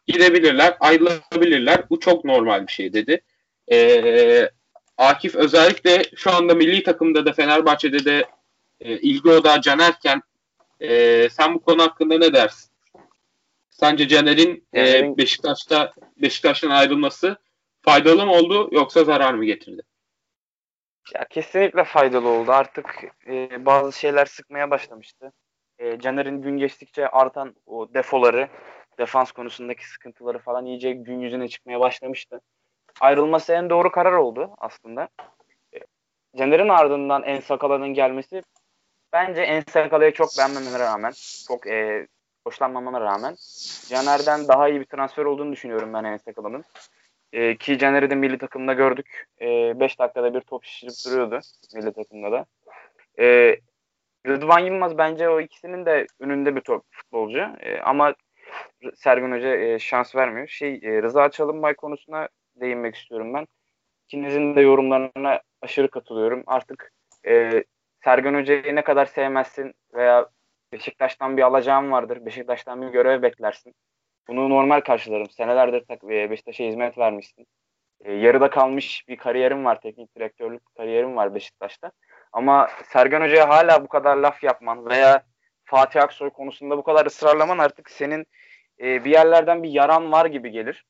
Gidebilirler, 0.06 0.76
ayrılabilirler. 0.80 1.90
Bu 1.90 2.00
çok 2.00 2.24
normal 2.24 2.66
bir 2.66 2.72
şey 2.72 2.92
dedi. 2.92 3.20
E, 3.70 4.50
Akif 4.98 5.34
özellikle 5.34 6.02
şu 6.16 6.32
anda 6.32 6.54
milli 6.54 6.82
takımda 6.82 7.26
da 7.26 7.32
Fenerbahçe'de 7.32 8.04
de 8.04 8.24
e, 8.80 8.98
ilgi 8.98 9.30
odağı 9.30 9.60
Caner'ken 9.60 10.22
e, 10.80 11.28
sen 11.28 11.54
bu 11.54 11.62
konu 11.62 11.82
hakkında 11.82 12.18
ne 12.18 12.32
dersin? 12.32 12.72
Sence 13.70 14.08
Caner'in 14.08 14.66
e, 14.74 15.16
Beşiktaş'ta 15.18 15.92
Beşiktaş'tan 16.16 16.70
ayrılması 16.70 17.36
faydalı 17.82 18.26
mı 18.26 18.32
oldu 18.32 18.68
yoksa 18.72 19.04
zarar 19.04 19.34
mı 19.34 19.44
getirdi? 19.44 19.82
Ya 21.14 21.24
kesinlikle 21.30 21.84
faydalı 21.84 22.28
oldu. 22.28 22.52
Artık 22.52 23.04
e, 23.26 23.66
bazı 23.66 23.98
şeyler 23.98 24.26
sıkmaya 24.26 24.70
başlamıştı. 24.70 25.32
E, 25.78 25.98
Caner'in 25.98 26.42
gün 26.42 26.56
geçtikçe 26.56 27.08
artan 27.08 27.54
o 27.66 27.94
defoları, 27.94 28.48
defans 28.98 29.32
konusundaki 29.32 29.88
sıkıntıları 29.88 30.38
falan 30.38 30.66
iyice 30.66 30.92
gün 30.92 31.20
yüzüne 31.20 31.48
çıkmaya 31.48 31.80
başlamıştı. 31.80 32.40
Ayrılması 33.00 33.52
en 33.52 33.70
doğru 33.70 33.90
karar 33.90 34.12
oldu 34.12 34.50
aslında. 34.58 35.08
E, 35.74 35.78
Caner'in 36.36 36.68
ardından 36.68 37.22
En 37.22 37.40
Sakala'nın 37.40 37.88
gelmesi 37.88 38.42
bence 39.12 39.42
En 39.42 39.60
Sakala'yı 39.60 40.12
çok 40.12 40.28
beğenmemene 40.38 40.78
rağmen, 40.78 41.12
çok 41.48 41.66
e, 41.66 42.06
hoşlanmamama 42.44 43.00
rağmen 43.00 43.34
Caner'den 43.88 44.48
daha 44.48 44.68
iyi 44.68 44.80
bir 44.80 44.84
transfer 44.84 45.24
olduğunu 45.24 45.52
düşünüyorum 45.52 45.92
ben 45.94 46.04
En 46.04 46.16
Sakala'nın. 46.16 46.64
E, 47.32 47.56
ki 47.56 47.78
Caner'i 47.78 48.10
de 48.10 48.14
milli 48.14 48.38
takımda 48.38 48.72
gördük. 48.72 49.26
5 49.40 49.46
e, 49.46 49.98
dakikada 49.98 50.34
bir 50.34 50.40
top 50.40 50.64
şişirip 50.64 50.94
duruyordu 51.06 51.40
milli 51.74 51.92
takımda 51.92 52.32
da. 52.32 52.46
E, 53.18 53.56
Rıdvan 54.26 54.58
Yılmaz 54.58 54.98
bence 54.98 55.28
o 55.28 55.40
ikisinin 55.40 55.86
de 55.86 56.06
önünde 56.20 56.56
bir 56.56 56.60
top 56.60 56.84
futbolcu. 56.90 57.38
E, 57.60 57.80
ama 57.80 58.14
Sergen 58.94 59.32
Hoca 59.32 59.56
e, 59.56 59.78
şans 59.78 60.16
vermiyor. 60.16 60.48
Şey 60.48 60.80
e, 60.82 61.02
Rıza 61.02 61.30
Çalınbay 61.30 61.74
konusuna 61.74 62.28
değinmek 62.62 62.94
istiyorum 62.94 63.34
ben. 63.34 63.46
İkinizin 64.08 64.56
de 64.56 64.60
yorumlarına 64.60 65.40
aşırı 65.62 65.90
katılıyorum. 65.90 66.42
Artık 66.46 66.92
e, 67.26 67.64
Sergen 68.04 68.34
Hoca'yı 68.34 68.74
ne 68.74 68.84
kadar 68.84 69.06
sevmezsin 69.06 69.74
veya 69.94 70.28
Beşiktaş'tan 70.72 71.36
bir 71.36 71.42
alacağım 71.42 71.92
vardır. 71.92 72.26
Beşiktaş'tan 72.26 72.82
bir 72.82 72.88
görev 72.88 73.22
beklersin. 73.22 73.74
Bunu 74.28 74.50
normal 74.50 74.80
karşılarım. 74.80 75.30
Senelerdir 75.30 76.10
e, 76.10 76.30
Beşiktaş'a 76.30 76.64
hizmet 76.64 76.98
vermişsin. 76.98 77.46
E, 78.04 78.12
yarıda 78.12 78.50
kalmış 78.50 79.08
bir 79.08 79.16
kariyerim 79.16 79.64
var. 79.64 79.80
Teknik 79.80 80.16
direktörlük 80.16 80.74
kariyerim 80.76 81.16
var 81.16 81.34
Beşiktaş'ta. 81.34 81.92
Ama 82.32 82.68
Sergen 82.84 83.20
Hoca'ya 83.20 83.48
hala 83.48 83.84
bu 83.84 83.88
kadar 83.88 84.16
laf 84.16 84.42
yapman 84.42 84.86
veya 84.86 85.22
Fatih 85.64 86.02
Aksoy 86.02 86.30
konusunda 86.30 86.78
bu 86.78 86.82
kadar 86.82 87.06
ısrarlaman 87.06 87.58
artık 87.58 87.90
senin 87.90 88.26
e, 88.80 89.04
bir 89.04 89.10
yerlerden 89.10 89.62
bir 89.62 89.70
yaran 89.70 90.12
var 90.12 90.26
gibi 90.26 90.50
gelir. 90.50 90.84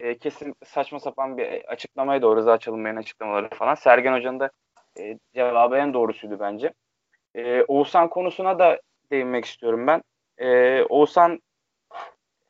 E, 0.00 0.18
kesin 0.18 0.54
saçma 0.64 1.00
sapan 1.00 1.38
bir 1.38 1.64
açıklamaya 1.64 2.22
doğru 2.22 2.36
Rıza 2.36 2.58
Çalınmay'ın 2.58 2.96
açıklamaları 2.96 3.48
falan. 3.48 3.74
Sergen 3.74 4.12
Hoca'nın 4.12 4.40
da 4.40 4.50
e, 4.98 5.18
cevabı 5.34 5.76
en 5.76 5.94
doğrusuydu 5.94 6.40
bence. 6.40 6.72
E, 7.34 7.62
Oğuzhan 7.62 8.08
konusuna 8.08 8.58
da 8.58 8.80
değinmek 9.10 9.44
istiyorum 9.44 9.86
ben. 9.86 10.02
E, 10.38 10.82
Oğuzhan 10.82 11.40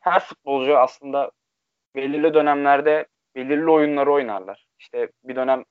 her 0.01 0.21
futbolcu 0.21 0.79
aslında 0.79 1.31
belirli 1.97 2.35
dönemlerde 2.35 3.07
belirli 3.35 3.71
oyunları 3.71 4.13
oynarlar. 4.13 4.67
İşte 4.79 5.09
bir 5.25 5.37
dönem 5.37 5.65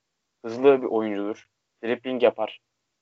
hızlı 0.44 0.82
bir 0.82 0.86
oyuncudur. 0.86 1.46
Dribbling 1.84 2.22
yapar. 2.22 2.58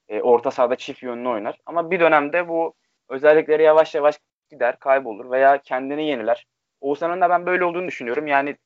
E, 0.09 0.22
orta 0.22 0.51
sahada 0.51 0.77
çift 0.77 1.03
yönlü 1.03 1.29
oynar. 1.29 1.59
Ama 1.66 1.91
bir 1.91 2.01
dönemde 2.01 2.49
bu 2.49 2.74
özellikleri 3.09 3.62
yavaş 3.62 3.95
yavaş 3.95 4.18
gider, 4.51 4.79
kaybolur 4.79 5.31
veya 5.31 5.59
kendini 5.59 6.09
yeniler. 6.09 6.47
Oğuzhan'ın 6.81 7.20
da 7.20 7.31
ben 7.31 7.47
böyle 7.47 7.64
olduğunu 7.64 7.87
düşünüyorum. 7.87 8.27
Yani 8.27 8.57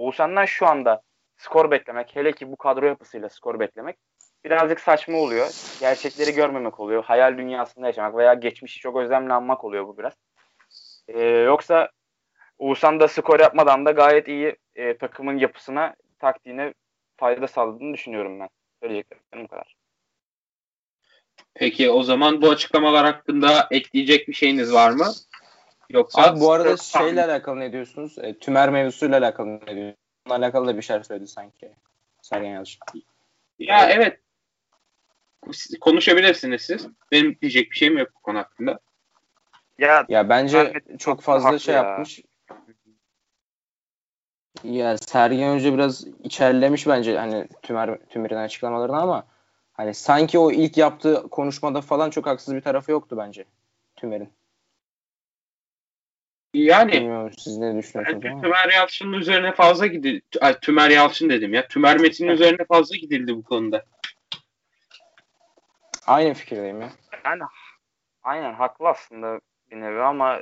Oğuzhan'dan 0.00 0.44
şu 0.44 0.66
anda 0.66 1.02
skor 1.36 1.70
beklemek, 1.70 2.16
hele 2.16 2.32
ki 2.32 2.52
bu 2.52 2.56
kadro 2.56 2.86
yapısıyla 2.86 3.28
skor 3.28 3.60
beklemek 3.60 3.96
birazcık 4.44 4.80
saçma 4.80 5.18
oluyor. 5.18 5.50
Gerçekleri 5.80 6.32
görmemek 6.32 6.80
oluyor. 6.80 7.04
Hayal 7.04 7.38
dünyasında 7.38 7.86
yaşamak 7.86 8.16
veya 8.16 8.34
geçmişi 8.34 8.80
çok 8.80 8.96
özlemle 8.96 9.32
anmak 9.32 9.64
oluyor 9.64 9.86
bu 9.86 9.98
biraz. 9.98 10.12
Ee, 11.08 11.20
yoksa 11.22 11.90
Oğuzhan 12.58 13.00
da 13.00 13.08
skor 13.08 13.40
yapmadan 13.40 13.86
da 13.86 13.90
gayet 13.90 14.28
iyi 14.28 14.56
e, 14.74 14.96
takımın 14.96 15.38
yapısına, 15.38 15.94
taktiğine 16.18 16.74
fayda 17.16 17.48
sağladığını 17.48 17.94
düşünüyorum 17.94 18.40
ben. 18.40 18.48
Söyleyeceklerim 18.82 19.44
bu 19.44 19.48
kadar. 19.48 19.76
Peki 21.54 21.90
o 21.90 22.02
zaman 22.02 22.42
bu 22.42 22.50
açıklamalar 22.50 23.04
hakkında 23.04 23.68
ekleyecek 23.70 24.28
bir 24.28 24.32
şeyiniz 24.32 24.72
var 24.72 24.90
mı? 24.90 25.06
Yoksa 25.90 26.22
Abi 26.22 26.40
bu 26.40 26.52
arada 26.52 26.76
şeyle 26.76 27.24
alakalı 27.24 27.60
ne 27.60 27.72
diyorsunuz? 27.72 28.18
E, 28.18 28.38
tümer 28.38 28.70
mevzusuyla 28.70 29.18
alakalı 29.18 29.48
ne 29.48 29.74
diyorsunuz? 29.74 29.96
Bununla 30.26 30.38
alakalı 30.38 30.66
da 30.66 30.76
bir 30.76 30.82
şey 30.82 31.04
söyledi 31.04 31.26
sanki. 31.26 31.72
Sergen 32.22 32.50
Yalçın. 32.50 32.80
Ya 33.58 33.90
evet. 33.90 34.20
Konuşabilirsiniz 35.80 36.62
siz. 36.62 36.86
Benim 37.12 37.36
diyecek 37.40 37.70
bir 37.70 37.76
şeyim 37.76 37.98
yok 37.98 38.08
bu 38.14 38.20
konu 38.22 38.38
hakkında. 38.38 38.78
Ya, 39.78 40.06
ya 40.08 40.28
bence 40.28 40.82
çok 40.98 41.20
fazla 41.20 41.58
şey 41.58 41.74
ya. 41.74 41.82
yapmış. 41.82 42.20
Ya 44.64 44.98
Sergen 44.98 45.54
Hoca 45.54 45.74
biraz 45.74 46.06
içerlemiş 46.24 46.86
bence 46.86 47.18
hani 47.18 47.48
Tümer 47.62 47.98
Tümer'in 48.08 48.36
açıklamalarını 48.36 49.00
ama 49.00 49.26
hani 49.72 49.94
sanki 49.94 50.38
o 50.38 50.50
ilk 50.50 50.76
yaptığı 50.76 51.28
konuşmada 51.28 51.80
falan 51.80 52.10
çok 52.10 52.26
haksız 52.26 52.54
bir 52.54 52.60
tarafı 52.60 52.90
yoktu 52.90 53.16
bence 53.18 53.44
Tümer'in. 53.96 54.32
Yani 56.54 56.92
Bilmiyorum, 56.92 57.32
siz 57.38 57.58
ne 57.58 57.78
düşünüyorsunuz? 57.78 58.24
Yani, 58.24 58.42
Tümer 58.42 58.68
Yalçın'ın 58.72 59.12
üzerine 59.12 59.52
fazla 59.52 59.86
gidildi. 59.86 60.22
Ay, 60.40 60.58
Tümer 60.60 60.90
Yalçın 60.90 61.30
dedim 61.30 61.54
ya. 61.54 61.68
Tümer 61.68 61.98
Metin'in 61.98 62.28
üzerine 62.28 62.64
fazla 62.64 62.96
gidildi 62.96 63.36
bu 63.36 63.42
konuda. 63.42 63.84
Aynı 66.06 66.34
fikirdeyim 66.34 66.80
ya. 66.80 66.90
Yani 67.24 67.42
aynen 68.22 68.54
haklı 68.54 68.88
aslında 68.88 69.40
bir 69.70 69.80
nevi 69.80 70.00
ama 70.00 70.40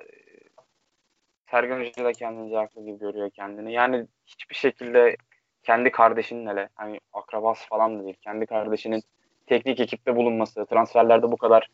Sergen 1.50 1.80
Hoca 1.80 2.04
da 2.04 2.12
kendince 2.12 2.56
haklı 2.56 2.84
gibi 2.84 2.98
görüyor 2.98 3.30
kendini. 3.30 3.72
Yani 3.72 4.06
hiçbir 4.26 4.54
şekilde 4.54 5.16
kendi 5.62 5.90
kardeşinin 5.90 6.46
hele 6.46 6.68
hani 6.74 7.00
akrabası 7.12 7.68
falan 7.68 7.98
da 7.98 8.04
değil. 8.04 8.16
Kendi 8.20 8.46
kardeşinin 8.46 9.02
teknik 9.46 9.80
ekipte 9.80 10.16
bulunması, 10.16 10.66
transferlerde 10.66 11.32
bu 11.32 11.36
kadar 11.36 11.68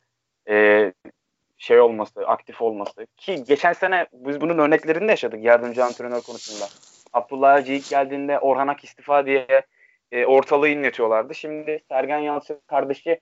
e, 0.49 0.93
şey 1.59 1.80
olması, 1.80 2.26
aktif 2.26 2.62
olması. 2.62 3.07
Ki 3.16 3.44
geçen 3.44 3.72
sene 3.72 4.07
biz 4.12 4.40
bunun 4.40 4.59
örneklerini 4.59 5.09
de 5.09 5.12
yaşadık 5.12 5.44
yardımcı 5.44 5.84
antrenör 5.84 6.20
konusunda. 6.20 6.64
Abdullah 7.12 7.66
ilk 7.66 7.90
geldiğinde 7.90 8.38
Orhan 8.38 8.68
Ak 8.68 8.84
istifa 8.84 9.26
diye 9.26 9.46
e, 10.12 10.26
ortalığı 10.26 10.68
inletiyorlardı. 10.68 11.34
Şimdi 11.34 11.80
Sergen 11.88 12.18
Yalçın 12.18 12.61
kardeşi 12.66 13.20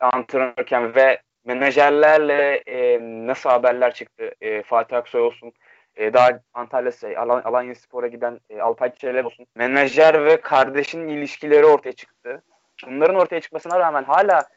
antrenörken 0.00 0.94
ve 0.94 1.20
menajerlerle 1.44 2.62
e, 2.66 2.98
nasıl 3.00 3.50
haberler 3.50 3.94
çıktı? 3.94 4.34
E, 4.40 4.62
Fatih 4.62 4.96
Aksoy 4.96 5.20
olsun, 5.20 5.52
e, 5.96 6.12
daha 6.12 6.40
Antalya 6.54 6.92
şey, 6.92 7.18
Al 7.18 7.28
Alanya 7.30 7.74
Spor'a 7.74 8.06
giden 8.06 8.40
e, 8.50 8.60
Alpay 8.60 8.94
Çelebi 8.94 9.26
olsun. 9.26 9.46
Menajer 9.56 10.24
ve 10.24 10.40
kardeşinin 10.40 11.08
ilişkileri 11.08 11.66
ortaya 11.66 11.92
çıktı. 11.92 12.42
Bunların 12.86 13.16
ortaya 13.16 13.40
çıkmasına 13.40 13.80
rağmen 13.80 14.04
hala 14.04 14.48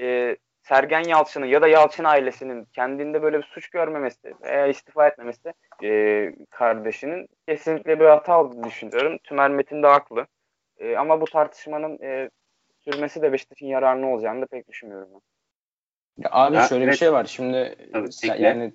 e, 0.00 0.36
Sergen 0.68 1.02
Yalçın'ın 1.02 1.46
ya 1.46 1.62
da 1.62 1.68
Yalçın 1.68 2.04
ailesinin 2.04 2.64
kendinde 2.64 3.22
böyle 3.22 3.38
bir 3.38 3.42
suç 3.42 3.68
görmemesi 3.68 4.34
veya 4.42 4.66
istifa 4.66 5.06
etmemesi 5.08 5.52
e, 5.84 6.32
kardeşinin 6.50 7.28
kesinlikle 7.48 8.00
bir 8.00 8.04
hata 8.04 8.40
olduğunu 8.40 8.64
düşünüyorum. 8.64 9.18
Tümer 9.24 9.50
Metin 9.50 9.82
de 9.82 9.86
haklı. 9.86 10.26
E, 10.78 10.96
ama 10.96 11.20
bu 11.20 11.24
tartışmanın 11.24 11.98
e, 12.02 12.30
sürmesi 12.84 13.22
de 13.22 13.32
Beşiktaş'ın 13.32 13.66
yararına 13.66 14.06
olacağını 14.06 14.42
da 14.42 14.46
pek 14.46 14.68
düşünmüyorum. 14.68 15.08
Ben. 15.12 15.20
Ya 16.22 16.28
abi 16.32 16.56
ha, 16.56 16.68
şöyle 16.68 16.84
evet. 16.84 16.92
bir 16.92 16.98
şey 16.98 17.12
var. 17.12 17.24
Şimdi 17.24 17.76
Tabii, 17.92 18.12
sen, 18.12 18.36
yani 18.36 18.72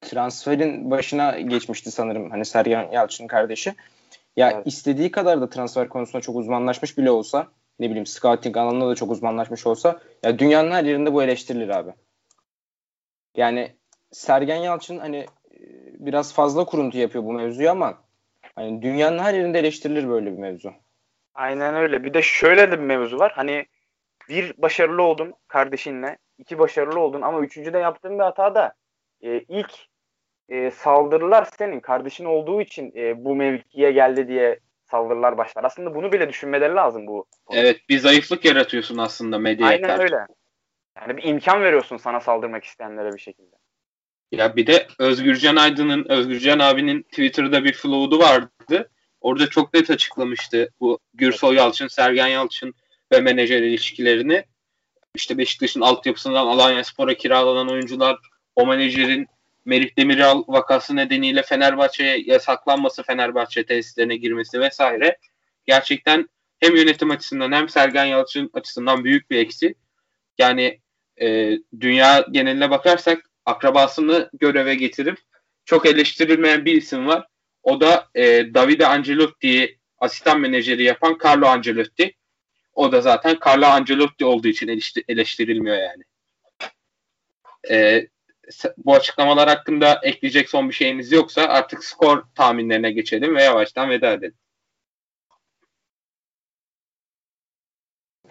transferin 0.00 0.90
başına 0.90 1.40
geçmişti 1.40 1.90
sanırım 1.90 2.30
hani 2.30 2.44
Sergen 2.44 2.90
Yalçın 2.92 3.26
kardeşi. 3.26 3.74
Ya 4.36 4.50
evet. 4.50 4.66
istediği 4.66 5.10
kadar 5.10 5.40
da 5.40 5.50
transfer 5.50 5.88
konusunda 5.88 6.20
çok 6.20 6.36
uzmanlaşmış 6.36 6.98
bile 6.98 7.10
olsa 7.10 7.48
ne 7.78 7.90
bileyim 7.90 8.06
scouting 8.06 8.56
alanında 8.56 8.88
da 8.88 8.94
çok 8.94 9.10
uzmanlaşmış 9.10 9.66
olsa 9.66 10.00
ya 10.22 10.38
dünyanın 10.38 10.70
her 10.70 10.84
yerinde 10.84 11.12
bu 11.12 11.22
eleştirilir 11.22 11.68
abi. 11.68 11.90
Yani 13.36 13.76
Sergen 14.12 14.56
Yalçın 14.56 14.98
hani 14.98 15.16
e, 15.16 15.58
biraz 15.98 16.34
fazla 16.34 16.64
kuruntu 16.64 16.98
yapıyor 16.98 17.24
bu 17.24 17.32
mevzuyu 17.32 17.70
ama 17.70 17.98
hani 18.54 18.82
dünyanın 18.82 19.18
her 19.18 19.34
yerinde 19.34 19.58
eleştirilir 19.58 20.08
böyle 20.08 20.32
bir 20.32 20.38
mevzu. 20.38 20.72
Aynen 21.34 21.74
öyle. 21.74 22.04
Bir 22.04 22.14
de 22.14 22.22
şöyle 22.22 22.70
de 22.70 22.78
bir 22.78 22.84
mevzu 22.84 23.18
var. 23.18 23.32
Hani 23.32 23.66
bir 24.28 24.62
başarılı 24.62 25.02
oldun 25.02 25.34
kardeşinle, 25.48 26.18
iki 26.38 26.58
başarılı 26.58 27.00
oldun 27.00 27.22
ama 27.22 27.40
üçüncüde 27.40 27.78
yaptığın 27.78 28.18
bir 28.18 28.24
hata 28.24 28.54
da 28.54 28.74
e, 29.22 29.38
ilk 29.38 29.72
e, 30.48 30.70
saldırılar 30.70 31.48
senin 31.58 31.80
kardeşin 31.80 32.24
olduğu 32.24 32.60
için 32.60 32.92
e, 32.96 33.24
bu 33.24 33.34
mevkiye 33.34 33.92
geldi 33.92 34.28
diye 34.28 34.60
saldırılar 34.90 35.38
başlar. 35.38 35.64
Aslında 35.64 35.94
bunu 35.94 36.12
bile 36.12 36.28
düşünmeleri 36.28 36.74
lazım 36.74 37.06
bu. 37.06 37.26
Evet 37.52 37.88
bir 37.88 37.98
zayıflık 37.98 38.44
yaratıyorsun 38.44 38.98
aslında 38.98 39.38
medyaya 39.38 39.72
Aynen 39.72 39.88
karşı. 39.88 40.02
öyle. 40.02 40.26
Yani 41.00 41.16
bir 41.16 41.22
imkan 41.22 41.62
veriyorsun 41.62 41.96
sana 41.96 42.20
saldırmak 42.20 42.64
isteyenlere 42.64 43.12
bir 43.12 43.18
şekilde. 43.18 43.56
Ya 44.32 44.56
bir 44.56 44.66
de 44.66 44.86
Özgürcan 44.98 45.56
Aydın'ın, 45.56 46.04
Özgürcan 46.08 46.58
abinin 46.58 47.02
Twitter'da 47.02 47.64
bir 47.64 47.72
flood'u 47.72 48.18
vardı. 48.18 48.90
Orada 49.20 49.50
çok 49.50 49.74
net 49.74 49.90
açıklamıştı 49.90 50.70
bu 50.80 50.98
Gürsol 51.14 51.54
Yalçın, 51.54 51.88
Sergen 51.88 52.26
Yalçın 52.26 52.74
ve 53.12 53.20
menajer 53.20 53.62
ilişkilerini. 53.62 54.44
İşte 55.14 55.38
Beşiktaş'ın 55.38 55.80
altyapısından 55.80 56.46
Alanya 56.46 56.84
Spor'a 56.84 57.14
kiralanan 57.14 57.70
oyuncular 57.70 58.18
o 58.56 58.66
menajerin 58.66 59.26
Merih 59.64 59.96
Demiral 59.98 60.44
vakası 60.48 60.96
nedeniyle 60.96 61.42
Fenerbahçe'ye 61.42 62.22
yasaklanması, 62.26 63.02
Fenerbahçe 63.02 63.66
tesislerine 63.66 64.16
girmesi 64.16 64.60
vesaire 64.60 65.18
gerçekten 65.66 66.28
hem 66.60 66.76
yönetim 66.76 67.10
açısından 67.10 67.52
hem 67.52 67.68
Sergen 67.68 68.04
Yalçın 68.04 68.50
açısından 68.52 69.04
büyük 69.04 69.30
bir 69.30 69.38
eksi. 69.38 69.74
Yani 70.38 70.80
e, 71.20 71.58
dünya 71.80 72.26
geneline 72.30 72.70
bakarsak 72.70 73.30
akrabasını 73.46 74.30
göreve 74.32 74.74
getirip 74.74 75.18
çok 75.64 75.86
eleştirilmeyen 75.86 76.64
bir 76.64 76.72
isim 76.72 77.06
var. 77.06 77.26
O 77.62 77.80
da 77.80 78.08
e, 78.14 78.54
Davide 78.54 78.86
Ancelotti'yi 78.86 79.78
asistan 79.98 80.40
menajeri 80.40 80.84
yapan 80.84 81.18
Carlo 81.24 81.46
Ancelotti. 81.46 82.14
O 82.72 82.92
da 82.92 83.00
zaten 83.00 83.38
Carlo 83.46 83.66
Ancelotti 83.66 84.24
olduğu 84.24 84.48
için 84.48 84.80
eleştirilmiyor 85.08 85.76
yani. 85.76 86.02
E, 87.70 88.06
bu 88.76 88.94
açıklamalar 88.94 89.48
hakkında 89.48 90.00
ekleyecek 90.02 90.48
son 90.48 90.68
bir 90.68 90.74
şeyiniz 90.74 91.12
yoksa 91.12 91.42
artık 91.42 91.84
skor 91.84 92.22
tahminlerine 92.34 92.92
geçelim 92.92 93.36
ve 93.36 93.42
yavaştan 93.42 93.90
veda 93.90 94.12
edelim. 94.12 94.34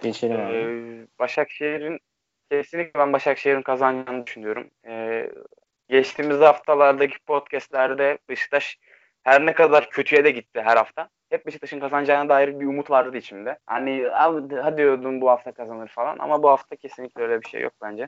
Geçelim 0.03 0.39
abi. 0.39 0.53
Ee, 0.53 1.07
Başakşehir'in 1.19 1.99
kesinlikle 2.51 2.99
ben 2.99 3.13
Başakşehir'in 3.13 3.61
kazanacağını 3.61 4.27
düşünüyorum. 4.27 4.69
Ee, 4.87 5.31
geçtiğimiz 5.89 6.39
haftalardaki 6.39 7.19
podcastlerde 7.19 8.17
Beşiktaş 8.29 8.79
her 9.23 9.45
ne 9.45 9.53
kadar 9.53 9.89
kötüye 9.89 10.23
de 10.23 10.31
gitti 10.31 10.61
her 10.61 10.77
hafta. 10.77 11.09
Hep 11.29 11.45
Beşiktaş'ın 11.45 11.79
kazanacağına 11.79 12.29
dair 12.29 12.59
bir 12.59 12.65
umut 12.65 12.89
vardı 12.89 13.17
içimde. 13.17 13.59
Hani 13.65 14.07
hadi 14.11 14.77
diyordum 14.77 15.21
bu 15.21 15.29
hafta 15.29 15.51
kazanır 15.51 15.87
falan 15.87 16.17
ama 16.19 16.43
bu 16.43 16.49
hafta 16.49 16.75
kesinlikle 16.75 17.21
öyle 17.21 17.41
bir 17.41 17.49
şey 17.49 17.61
yok 17.61 17.73
bence. 17.81 18.07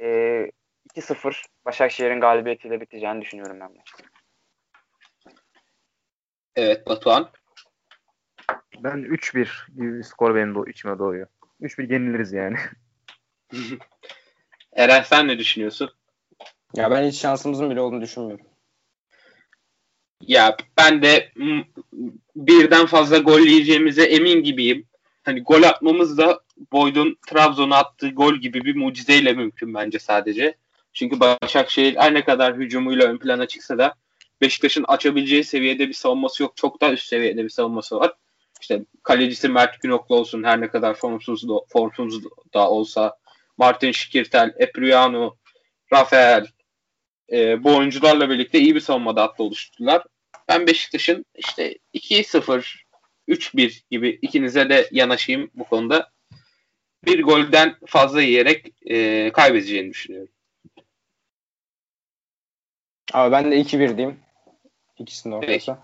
Ee, 0.00 0.50
2-0 0.96 1.44
Başakşehir'in 1.64 2.20
galibiyetiyle 2.20 2.80
biteceğini 2.80 3.20
düşünüyorum 3.20 3.60
ben 3.60 3.76
maçta. 3.76 4.04
Evet 6.56 6.86
Batuhan. 6.86 7.30
Ben 8.78 8.98
3-1 8.98 9.74
gibi 9.74 9.98
bir 9.98 10.02
skor 10.02 10.34
benim 10.34 10.54
de 10.54 10.70
içime 10.70 10.98
doğuyor. 10.98 11.26
3-1 11.60 11.92
yeniliriz 11.92 12.32
yani. 12.32 12.56
Eren 14.72 15.02
sen 15.02 15.28
ne 15.28 15.38
düşünüyorsun? 15.38 15.90
Ya 16.76 16.90
ben 16.90 17.08
hiç 17.08 17.20
şansımızın 17.20 17.70
bile 17.70 17.80
olduğunu 17.80 18.00
düşünmüyorum. 18.00 18.46
Ya 20.20 20.56
ben 20.78 21.02
de 21.02 21.32
birden 22.36 22.86
fazla 22.86 23.18
gol 23.18 23.40
yiyeceğimize 23.40 24.02
emin 24.02 24.42
gibiyim. 24.42 24.86
Hani 25.22 25.42
gol 25.42 25.62
atmamız 25.62 26.18
da 26.18 26.40
Boyd'un 26.72 27.18
Trabzon'a 27.28 27.76
attığı 27.76 28.10
gol 28.10 28.34
gibi 28.34 28.64
bir 28.64 28.76
mucizeyle 28.76 29.32
mümkün 29.32 29.74
bence 29.74 29.98
sadece. 29.98 30.54
Çünkü 30.98 31.20
Başakşehir 31.20 31.96
her 31.96 32.14
ne 32.14 32.24
kadar 32.24 32.56
hücumuyla 32.56 33.06
ön 33.06 33.18
plana 33.18 33.46
çıksa 33.46 33.78
da 33.78 33.94
Beşiktaş'ın 34.40 34.84
açabileceği 34.88 35.44
seviyede 35.44 35.88
bir 35.88 35.94
savunması 35.94 36.42
yok. 36.42 36.56
Çok 36.56 36.80
daha 36.80 36.92
üst 36.92 37.06
seviyede 37.06 37.44
bir 37.44 37.48
savunması 37.48 37.96
var. 37.96 38.12
İşte 38.60 38.84
kalecisi 39.02 39.48
Mert 39.48 39.80
Günoklu 39.80 40.16
olsun 40.16 40.42
her 40.42 40.60
ne 40.60 40.68
kadar 40.68 40.94
formsuz 40.94 41.48
da, 41.48 41.52
formsuz 41.68 42.24
da 42.54 42.70
olsa 42.70 43.16
Martin 43.58 43.92
Şikirtel, 43.92 44.54
Epriano, 44.58 45.36
Rafael 45.92 46.46
e, 47.32 47.64
bu 47.64 47.76
oyuncularla 47.76 48.30
birlikte 48.30 48.58
iyi 48.58 48.74
bir 48.74 48.80
savunmada 48.80 49.22
hatta 49.22 49.42
oluşturdular. 49.42 50.02
Ben 50.48 50.66
Beşiktaş'ın 50.66 51.24
işte 51.34 51.78
2-0, 51.94 52.76
3-1 53.28 53.80
gibi 53.90 54.18
ikinize 54.22 54.68
de 54.68 54.88
yanaşayım 54.92 55.50
bu 55.54 55.64
konuda. 55.64 56.10
Bir 57.04 57.22
golden 57.22 57.76
fazla 57.86 58.22
yiyerek 58.22 58.66
e, 58.86 59.30
kaybedeceğini 59.32 59.90
düşünüyorum. 59.90 60.32
Abi 63.12 63.32
ben 63.32 63.50
de 63.50 63.60
2-1 63.60 63.96
diyeyim. 63.96 64.20
İkisinin 64.98 65.34
ortası. 65.34 65.76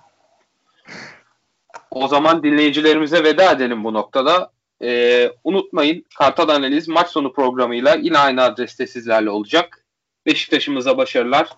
O 1.90 2.08
zaman 2.08 2.42
dinleyicilerimize 2.42 3.24
veda 3.24 3.52
edelim 3.52 3.84
bu 3.84 3.94
noktada. 3.94 4.52
Ee, 4.82 5.30
unutmayın 5.44 6.04
Kartal 6.18 6.48
Analiz 6.48 6.88
maç 6.88 7.08
sonu 7.08 7.32
programıyla 7.32 7.94
yine 7.94 8.18
aynı 8.18 8.42
adreste 8.42 8.86
sizlerle 8.86 9.30
olacak. 9.30 9.86
Beşiktaş'ımıza 10.26 10.96
başarılar. 10.96 11.48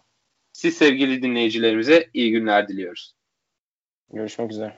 Siz 0.52 0.76
sevgili 0.76 1.22
dinleyicilerimize 1.22 2.10
iyi 2.14 2.32
günler 2.32 2.68
diliyoruz. 2.68 3.14
Görüşmek 4.12 4.50
üzere. 4.50 4.76